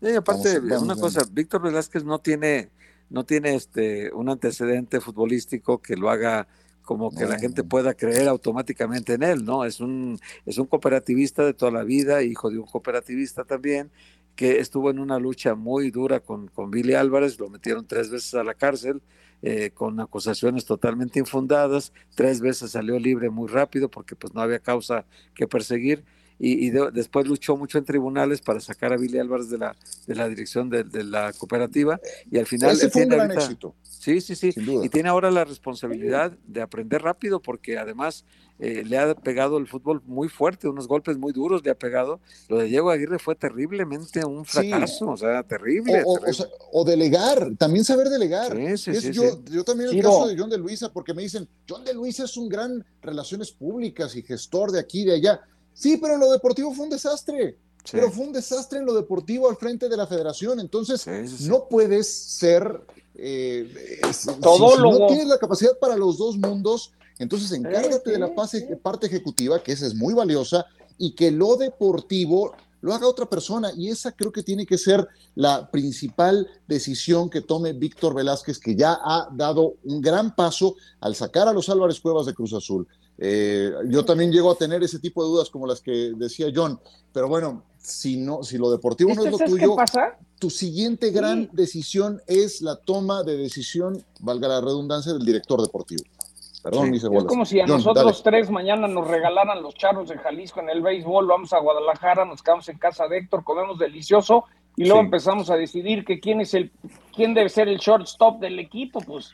Y 0.00 0.14
aparte, 0.14 0.58
Vamos, 0.58 0.70
vamos, 0.70 0.82
una 0.84 0.96
cosa, 0.96 1.22
Víctor 1.30 1.62
Velázquez 1.62 2.04
no 2.04 2.18
tiene, 2.20 2.70
no 3.10 3.24
tiene 3.24 3.54
este 3.54 4.12
un 4.12 4.28
antecedente 4.28 5.00
futbolístico 5.00 5.78
que 5.78 5.96
lo 5.96 6.10
haga 6.10 6.46
como 6.88 7.10
que 7.10 7.26
la 7.26 7.38
gente 7.38 7.64
pueda 7.64 7.92
creer 7.92 8.28
automáticamente 8.28 9.12
en 9.12 9.22
él, 9.22 9.44
¿no? 9.44 9.66
Es 9.66 9.78
un, 9.78 10.18
es 10.46 10.56
un 10.56 10.64
cooperativista 10.64 11.44
de 11.44 11.52
toda 11.52 11.70
la 11.70 11.84
vida, 11.84 12.22
hijo 12.22 12.48
de 12.48 12.56
un 12.56 12.64
cooperativista 12.64 13.44
también, 13.44 13.90
que 14.34 14.58
estuvo 14.58 14.88
en 14.88 14.98
una 14.98 15.18
lucha 15.18 15.54
muy 15.54 15.90
dura 15.90 16.20
con, 16.20 16.48
con 16.48 16.70
Billy 16.70 16.94
Álvarez, 16.94 17.38
lo 17.38 17.50
metieron 17.50 17.86
tres 17.86 18.08
veces 18.08 18.32
a 18.32 18.42
la 18.42 18.54
cárcel, 18.54 19.02
eh, 19.42 19.70
con 19.74 20.00
acusaciones 20.00 20.64
totalmente 20.64 21.18
infundadas, 21.18 21.92
tres 22.14 22.40
veces 22.40 22.70
salió 22.70 22.98
libre 22.98 23.28
muy 23.28 23.48
rápido 23.48 23.90
porque 23.90 24.16
pues 24.16 24.32
no 24.32 24.40
había 24.40 24.58
causa 24.58 25.04
que 25.34 25.46
perseguir, 25.46 26.06
y, 26.38 26.66
y 26.66 26.70
de, 26.70 26.90
después 26.92 27.26
luchó 27.26 27.56
mucho 27.56 27.78
en 27.78 27.84
tribunales 27.84 28.40
para 28.40 28.60
sacar 28.60 28.92
a 28.92 28.96
Billy 28.96 29.18
Álvarez 29.18 29.50
de 29.50 29.58
la, 29.58 29.76
de 30.06 30.14
la 30.14 30.28
dirección 30.28 30.70
de, 30.70 30.84
de 30.84 31.04
la 31.04 31.32
cooperativa 31.32 32.00
y 32.30 32.38
al 32.38 32.46
final 32.46 32.72
Ese 32.72 32.90
fue 32.90 33.02
un 33.02 33.08
tiene 33.08 33.16
gran 33.16 33.30
ahorita- 33.30 33.44
éxito. 33.44 33.74
Sí, 33.82 34.20
sí, 34.20 34.36
sí. 34.36 34.52
Sin 34.52 34.64
duda. 34.64 34.86
Y 34.86 34.88
tiene 34.88 35.08
ahora 35.08 35.30
la 35.30 35.44
responsabilidad 35.44 36.32
de 36.46 36.62
aprender 36.62 37.02
rápido 37.02 37.40
porque 37.40 37.76
además 37.78 38.24
eh, 38.60 38.82
le 38.86 38.96
ha 38.98 39.14
pegado 39.14 39.58
el 39.58 39.66
fútbol 39.66 40.02
muy 40.06 40.28
fuerte, 40.28 40.68
unos 40.68 40.86
golpes 40.88 41.18
muy 41.18 41.32
duros 41.32 41.62
le 41.64 41.70
ha 41.70 41.74
pegado. 41.74 42.20
Lo 42.48 42.58
de 42.58 42.66
Diego 42.66 42.90
Aguirre 42.90 43.18
fue 43.18 43.34
terriblemente 43.34 44.24
un 44.24 44.44
Sí. 44.44 44.68
fracaso, 44.70 45.08
o 45.10 45.16
sea, 45.16 45.42
terrible. 45.42 46.02
O, 46.04 46.12
o- 46.12 46.18
terrible. 46.18 46.30
o 46.30 46.34
sea, 46.34 46.46
o 46.72 46.84
delegar, 46.84 47.50
también 47.58 47.84
saber 47.84 48.08
delegar. 48.08 48.56
Sí, 48.56 48.76
sí, 48.78 48.90
Es 48.92 49.02
sí, 49.02 49.12
yo, 49.12 49.22
sí. 49.22 49.38
yo 49.50 49.64
también 49.64 49.90
el 49.90 50.00
caso 50.02 50.28
de 50.28 50.36
John 50.38 50.50
de 50.50 50.58
Luisa, 50.58 50.92
porque 50.92 51.12
me 51.12 51.22
dicen, 51.22 51.48
John 51.68 51.84
de 51.84 51.92
Luisa 51.94 52.24
es 52.24 52.36
un 52.36 52.48
gran 52.48 52.84
relaciones 53.02 53.50
públicas 53.52 54.14
y 54.16 54.22
gestor 54.22 54.70
de 54.72 54.78
aquí 54.80 55.02
y 55.02 55.06
de 55.06 55.14
allá. 55.14 55.40
Sí, 55.78 55.96
pero 55.96 56.14
en 56.14 56.20
lo 56.20 56.30
deportivo 56.32 56.72
fue 56.74 56.84
un 56.84 56.90
desastre. 56.90 57.56
Sí. 57.84 57.92
Pero 57.92 58.10
fue 58.10 58.26
un 58.26 58.32
desastre 58.32 58.80
en 58.80 58.84
lo 58.86 58.94
deportivo 58.94 59.48
al 59.48 59.56
frente 59.56 59.88
de 59.88 59.96
la 59.96 60.06
federación. 60.06 60.58
Entonces, 60.60 61.00
Sí, 61.02 61.10
sí, 61.28 61.36
sí. 61.44 61.48
no 61.48 61.68
puedes 61.68 62.08
ser. 62.12 62.80
eh, 63.20 64.00
si- 64.12 64.30
si, 64.30 64.40
Todólogo. 64.40 64.98
no 65.00 65.06
tienes 65.08 65.26
la 65.26 65.38
capacidad 65.38 65.76
para 65.80 65.96
los 65.96 66.18
dos 66.18 66.36
mundos, 66.36 66.92
entonces 67.18 67.50
encárgate 67.50 68.02
sí, 68.04 68.10
de 68.12 68.18
la 68.20 68.32
pase- 68.32 68.76
parte 68.80 69.08
ejecutiva, 69.08 69.60
que 69.60 69.72
esa 69.72 69.86
es 69.86 69.94
muy 69.96 70.14
valiosa, 70.14 70.66
y 70.98 71.16
que 71.16 71.32
lo 71.32 71.56
deportivo 71.56 72.52
lo 72.80 72.94
haga 72.94 73.08
otra 73.08 73.26
persona. 73.26 73.72
Y 73.76 73.88
esa 73.88 74.12
creo 74.12 74.30
que 74.30 74.44
tiene 74.44 74.64
que 74.66 74.78
ser 74.78 75.08
la 75.34 75.68
principal 75.68 76.46
decisión 76.68 77.28
que 77.28 77.40
tome 77.40 77.72
Víctor 77.72 78.14
Velázquez, 78.14 78.60
que 78.60 78.76
ya 78.76 78.92
ha 79.04 79.28
dado 79.32 79.74
un 79.84 80.00
gran 80.00 80.36
paso 80.36 80.76
al 81.00 81.16
sacar 81.16 81.48
a 81.48 81.52
los 81.52 81.68
Álvarez 81.68 81.98
Cuevas 82.00 82.26
de 82.26 82.34
Cruz 82.34 82.52
Azul. 82.52 82.86
Eh, 83.18 83.72
yo 83.88 84.04
también 84.04 84.30
llego 84.30 84.50
a 84.50 84.54
tener 84.54 84.82
ese 84.82 84.98
tipo 85.00 85.22
de 85.24 85.30
dudas 85.30 85.50
como 85.50 85.66
las 85.66 85.80
que 85.80 86.12
decía 86.16 86.46
John, 86.54 86.78
pero 87.12 87.28
bueno, 87.28 87.64
si 87.78 88.16
no, 88.16 88.42
si 88.44 88.58
lo 88.58 88.70
deportivo 88.70 89.12
no 89.14 89.24
es 89.24 89.30
lo 89.32 89.38
¿Sabes 89.38 89.54
qué 89.54 89.60
tuyo, 89.60 89.76
tu 90.38 90.50
siguiente 90.50 91.10
gran 91.10 91.44
Sí. 91.44 91.50
decisión 91.52 92.22
es 92.26 92.60
la 92.62 92.76
toma 92.76 93.24
de 93.24 93.36
decisión, 93.36 94.04
valga 94.20 94.46
la 94.46 94.60
redundancia, 94.60 95.12
del 95.12 95.24
director 95.24 95.60
deportivo. 95.60 96.04
Perdón, 96.62 96.90
Sí. 96.90 97.06
Es 97.06 97.24
como 97.24 97.44
si 97.44 97.60
a 97.60 97.64
John, 97.66 97.76
nosotros 97.78 98.22
dale. 98.22 98.36
tres 98.38 98.50
mañana 98.50 98.86
nos 98.88 99.06
regalaran 99.08 99.62
los 99.62 99.74
charros 99.74 100.08
de 100.08 100.18
Jalisco 100.18 100.60
en 100.60 100.70
el 100.70 100.80
béisbol, 100.82 101.26
vamos 101.26 101.52
a 101.52 101.58
Guadalajara, 101.60 102.24
nos 102.24 102.42
quedamos 102.42 102.68
en 102.68 102.78
casa 102.78 103.06
de 103.08 103.18
Héctor, 103.18 103.42
comemos 103.42 103.78
delicioso 103.78 104.44
y 104.76 104.84
luego 104.84 105.00
Sí. 105.00 105.04
empezamos 105.06 105.50
a 105.50 105.56
decidir 105.56 106.04
que 106.04 106.20
quién 106.20 106.40
es 106.40 106.54
el, 106.54 106.70
quién 107.14 107.34
debe 107.34 107.48
ser 107.48 107.68
el 107.68 107.78
shortstop 107.78 108.38
del 108.40 108.58
equipo, 108.60 109.00
pues, 109.00 109.30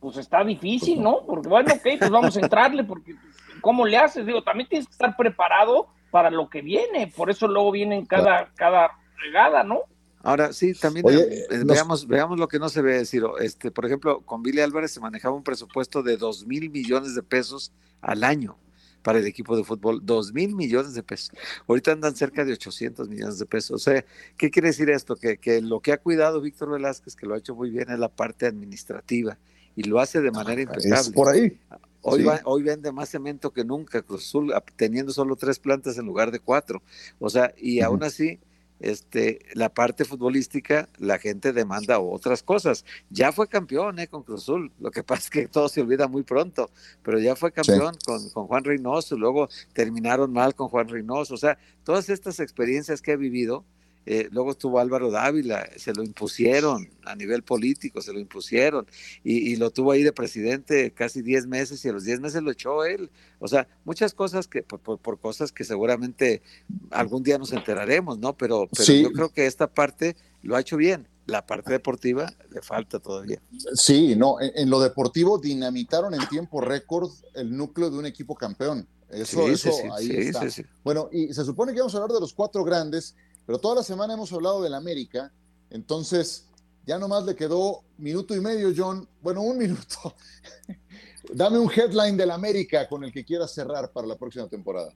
pues 0.00 0.16
está 0.16 0.44
difícil, 0.44 0.94
Pues 0.94 1.04
¿no? 1.04 1.20
Porque 1.26 1.48
bueno, 1.48 1.74
ok, 1.74 1.86
pues 1.98 2.10
vamos 2.10 2.36
a 2.36 2.40
entrarle, 2.40 2.84
porque 2.84 3.14
¿cómo 3.60 3.86
le 3.86 3.96
haces? 3.96 4.26
Digo, 4.26 4.42
también 4.42 4.68
tienes 4.68 4.86
que 4.86 4.92
estar 4.92 5.16
preparado 5.16 5.88
para 6.10 6.30
lo 6.30 6.48
que 6.48 6.62
viene, 6.62 7.12
por 7.14 7.30
eso 7.30 7.46
luego 7.48 7.70
vienen 7.70 8.06
cada, 8.06 8.50
cada 8.54 8.90
regada, 9.22 9.62
¿no? 9.62 9.80
Ahora 10.22 10.52
sí, 10.52 10.74
también 10.74 11.06
Oye, 11.06 11.44
eh, 11.44 11.58
nos- 11.58 11.66
veamos, 11.66 12.06
veamos 12.08 12.38
lo 12.38 12.48
que 12.48 12.58
no 12.58 12.68
se 12.68 12.82
ve, 12.82 13.04
Ciro. 13.04 13.38
Este, 13.38 13.70
por 13.70 13.86
ejemplo, 13.86 14.20
con 14.22 14.42
Billy 14.42 14.60
Álvarez 14.60 14.90
se 14.92 15.00
manejaba 15.00 15.34
un 15.36 15.44
presupuesto 15.44 16.02
de 16.02 16.16
dos 16.16 16.44
mil 16.46 16.70
millones 16.70 17.14
de 17.14 17.22
pesos 17.22 17.72
al 18.00 18.24
año. 18.24 18.56
para 19.00 19.20
el 19.20 19.26
equipo 19.28 19.56
de 19.56 19.62
fútbol, 19.64 20.00
dos 20.02 20.32
mil 20.34 20.54
millones 20.56 20.92
de 20.92 21.02
pesos. 21.04 21.30
Ahorita 21.68 21.92
andan 21.92 22.16
cerca 22.16 22.44
de 22.44 22.52
800 22.52 23.08
millones 23.08 23.38
de 23.38 23.46
pesos. 23.46 23.70
O 23.76 23.78
sea, 23.78 24.04
¿qué 24.36 24.50
quiere 24.50 24.68
decir 24.68 24.90
esto? 24.90 25.14
Que, 25.14 25.38
que 25.38 25.62
lo 25.62 25.80
que 25.80 25.92
ha 25.92 25.98
cuidado 25.98 26.40
Víctor 26.42 26.72
Velázquez, 26.72 27.14
que 27.14 27.24
lo 27.24 27.34
ha 27.34 27.38
hecho 27.38 27.54
muy 27.54 27.70
bien, 27.70 27.88
es 27.90 27.98
la 27.98 28.08
parte 28.08 28.44
administrativa 28.46 29.38
y 29.76 29.84
lo 29.84 30.00
hace 30.00 30.20
de 30.20 30.32
manera 30.32 30.60
impecable. 30.60 30.94
Es 31.00 31.10
por 31.10 31.28
ahí. 31.28 31.58
Hoy, 32.02 32.22
va, 32.22 32.40
hoy 32.44 32.62
vende 32.62 32.92
más 32.92 33.08
cemento 33.08 33.52
que 33.52 33.64
nunca, 33.64 34.02
Cruz 34.02 34.26
Azul, 34.26 34.52
teniendo 34.76 35.12
solo 35.12 35.36
tres 35.36 35.58
plantas 35.58 35.98
en 35.98 36.06
lugar 36.06 36.30
de 36.30 36.40
cuatro. 36.40 36.82
O 37.18 37.28
sea, 37.28 37.52
y 37.56 37.80
aún 37.80 38.04
así, 38.04 38.38
este, 38.80 39.40
la 39.54 39.68
parte 39.68 40.04
futbolística, 40.04 40.88
la 40.98 41.18
gente 41.18 41.52
demanda 41.52 41.98
otras 41.98 42.42
cosas. 42.42 42.84
Ya 43.10 43.32
fue 43.32 43.48
campeón 43.48 43.98
eh, 43.98 44.06
con 44.08 44.22
Cruz 44.22 44.42
Azul, 44.42 44.72
lo 44.78 44.90
que 44.90 45.02
pasa 45.04 45.22
es 45.24 45.30
que 45.30 45.48
todo 45.48 45.68
se 45.68 45.80
olvida 45.80 46.08
muy 46.08 46.22
pronto, 46.22 46.70
pero 47.02 47.18
ya 47.18 47.34
fue 47.36 47.52
campeón 47.52 47.96
con, 48.04 48.30
con, 48.30 48.46
Juan 48.46 48.64
Reynoso, 48.64 49.16
luego 49.16 49.48
terminaron 49.72 50.32
mal 50.32 50.54
con 50.54 50.68
Juan 50.68 50.88
Reynoso, 50.88 51.34
o 51.34 51.38
sea, 51.38 51.58
todas 51.84 52.08
estas 52.08 52.40
experiencias 52.40 53.02
que 53.02 53.12
ha 53.12 53.16
vivido, 53.16 53.64
eh, 54.06 54.28
luego 54.30 54.52
estuvo 54.52 54.78
Álvaro 54.78 55.10
Dávila, 55.10 55.68
se 55.76 55.92
lo 55.92 56.02
impusieron 56.02 56.88
a 57.04 57.14
nivel 57.14 57.42
político, 57.42 58.00
se 58.00 58.12
lo 58.12 58.18
impusieron 58.18 58.86
y, 59.22 59.56
lo 59.56 59.70
tuvo 59.70 59.92
ahí 59.92 60.02
de 60.02 60.12
presidente 60.12 60.92
casi 60.92 61.20
10 61.20 61.46
meses 61.46 61.84
y 61.84 61.88
a 61.88 61.92
los 61.92 62.04
10 62.04 62.20
meses 62.20 62.42
lo 62.42 62.50
echó 62.50 62.84
él. 62.84 63.10
O 63.38 63.48
sea, 63.48 63.68
muchas 63.84 64.14
cosas 64.14 64.48
que 64.48 64.62
por, 64.62 65.18
cosas 65.18 65.52
que 65.52 65.64
seguramente 65.64 66.40
algún 66.90 67.22
día 67.22 67.36
nos 67.36 67.52
enteraremos, 67.52 68.18
¿no? 68.18 68.34
Pero, 68.34 68.68
pero 68.74 68.92
yo 68.94 69.12
creo 69.12 69.28
que 69.28 69.46
esta 69.46 69.66
parte 69.66 70.16
lo 70.42 70.56
ha 70.56 70.60
hecho 70.60 70.78
bien. 70.78 71.06
La 71.26 71.44
parte 71.44 71.70
deportiva 71.70 72.32
le 72.50 72.62
falta 72.62 73.00
todavía. 73.00 73.42
Sí, 73.74 74.16
no, 74.16 74.36
en, 74.40 74.70
lo 74.70 74.80
deportivo 74.80 75.36
dinamitaron 75.36 76.14
en 76.14 76.26
tiempo 76.28 76.62
récord 76.62 77.10
el 77.34 77.54
núcleo 77.54 77.90
de 77.90 77.98
un 77.98 78.06
equipo 78.06 78.34
campeón. 78.34 78.88
Eso, 79.10 79.46
eso 79.48 79.70
ahí 79.94 80.10
está. 80.10 80.46
Bueno, 80.82 81.10
y 81.12 81.32
se 81.34 81.44
supone 81.44 81.74
que 81.74 81.80
vamos 81.80 81.94
a 81.94 81.98
hablar 81.98 82.14
de 82.14 82.20
los 82.20 82.32
cuatro 82.32 82.64
grandes 82.64 83.14
pero 83.48 83.58
toda 83.58 83.76
la 83.76 83.82
semana 83.82 84.12
hemos 84.12 84.30
hablado 84.30 84.62
del 84.62 84.74
América, 84.74 85.32
entonces 85.70 86.50
ya 86.84 86.98
nomás 86.98 87.24
le 87.24 87.34
quedó 87.34 87.80
minuto 87.96 88.36
y 88.36 88.42
medio, 88.42 88.68
John. 88.76 89.08
Bueno, 89.22 89.40
un 89.40 89.56
minuto. 89.64 90.12
Dame 91.32 91.58
un 91.58 91.70
headline 91.74 92.18
del 92.18 92.30
América 92.30 92.86
con 92.86 93.04
el 93.04 93.10
que 93.10 93.24
quieras 93.24 93.54
cerrar 93.54 93.90
para 93.90 94.06
la 94.06 94.16
próxima 94.16 94.48
temporada. 94.48 94.92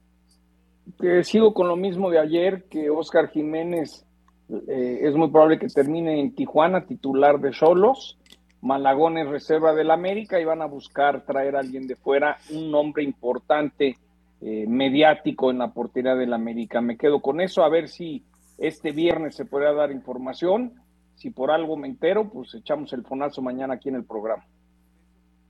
Que 1.01 1.23
sigo 1.23 1.51
con 1.55 1.67
lo 1.67 1.75
mismo 1.75 2.11
de 2.11 2.19
ayer, 2.19 2.65
que 2.65 2.91
Oscar 2.91 3.31
Jiménez 3.31 4.05
eh, 4.67 4.99
es 5.01 5.15
muy 5.15 5.31
probable 5.31 5.57
que 5.57 5.65
termine 5.65 6.19
en 6.19 6.35
Tijuana, 6.35 6.85
titular 6.85 7.39
de 7.39 7.53
Solos. 7.53 8.19
Malagón 8.61 9.17
es 9.17 9.27
reserva 9.27 9.73
del 9.73 9.89
América 9.89 10.39
y 10.39 10.45
van 10.45 10.61
a 10.61 10.67
buscar 10.67 11.25
traer 11.25 11.55
a 11.55 11.61
alguien 11.61 11.87
de 11.87 11.95
fuera, 11.95 12.37
un 12.51 12.69
nombre 12.69 13.03
importante, 13.03 13.97
eh, 14.41 14.65
mediático 14.67 15.49
en 15.49 15.57
la 15.57 15.73
portería 15.73 16.13
del 16.13 16.33
América. 16.33 16.81
Me 16.81 16.97
quedo 16.97 17.19
con 17.19 17.41
eso, 17.41 17.63
a 17.63 17.69
ver 17.69 17.89
si 17.89 18.23
este 18.57 18.91
viernes 18.91 19.35
se 19.35 19.45
podrá 19.45 19.73
dar 19.73 19.91
información. 19.91 20.73
Si 21.15 21.29
por 21.29 21.51
algo 21.51 21.77
me 21.77 21.87
entero, 21.87 22.29
pues 22.29 22.53
echamos 22.53 22.91
el 22.93 23.03
fonazo 23.03 23.41
mañana 23.41 23.75
aquí 23.75 23.89
en 23.89 23.95
el 23.95 24.03
programa. 24.03 24.45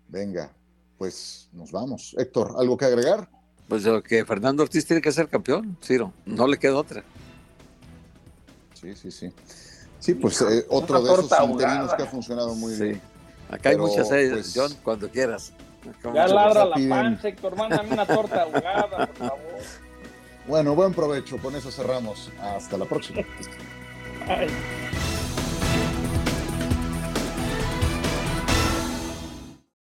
Venga, 0.08 0.52
pues 0.98 1.50
nos 1.54 1.72
vamos. 1.72 2.16
Héctor, 2.18 2.56
¿algo 2.58 2.78
que 2.78 2.86
agregar? 2.86 3.30
Pues 3.68 3.86
que 4.08 4.26
Fernando 4.26 4.64
Ortiz 4.64 4.86
tiene 4.86 5.02
que 5.02 5.12
ser 5.12 5.28
campeón, 5.30 5.78
Ciro. 5.82 6.14
No 6.26 6.48
le 6.48 6.58
queda 6.58 6.76
otra. 6.76 7.04
Sí, 8.74 8.94
sí, 8.96 9.10
sí. 9.10 9.34
Sí, 10.00 10.16
pues 10.16 10.42
eh, 10.42 10.66
otro 10.70 11.02
de 11.02 11.14
esos 11.14 11.32
interinos 11.50 11.94
que 11.94 12.04
ha 12.04 12.06
funcionado 12.06 12.54
muy 12.56 12.76
bien. 12.76 13.02
Acá 13.50 13.70
hay 13.70 13.78
muchas 13.78 14.12
ellas, 14.12 14.34
pues, 14.34 14.54
John, 14.54 14.72
cuando 14.84 15.10
quieras. 15.10 15.54
ya 16.14 16.28
ladra 16.28 16.66
la 16.66 16.76
panza, 16.90 17.30
Héctor, 17.30 17.56
mándame 17.56 17.94
una 17.94 18.06
torta 18.06 18.42
ahogada, 18.42 19.08
por 19.08 19.16
favor. 19.16 19.40
Bueno, 20.48 20.76
buen 20.76 20.94
provecho. 20.94 21.38
Con 21.38 21.56
eso 21.56 21.72
cerramos. 21.72 22.32
Hasta 22.40 22.78
la 22.78 22.86
próxima. 22.86 23.22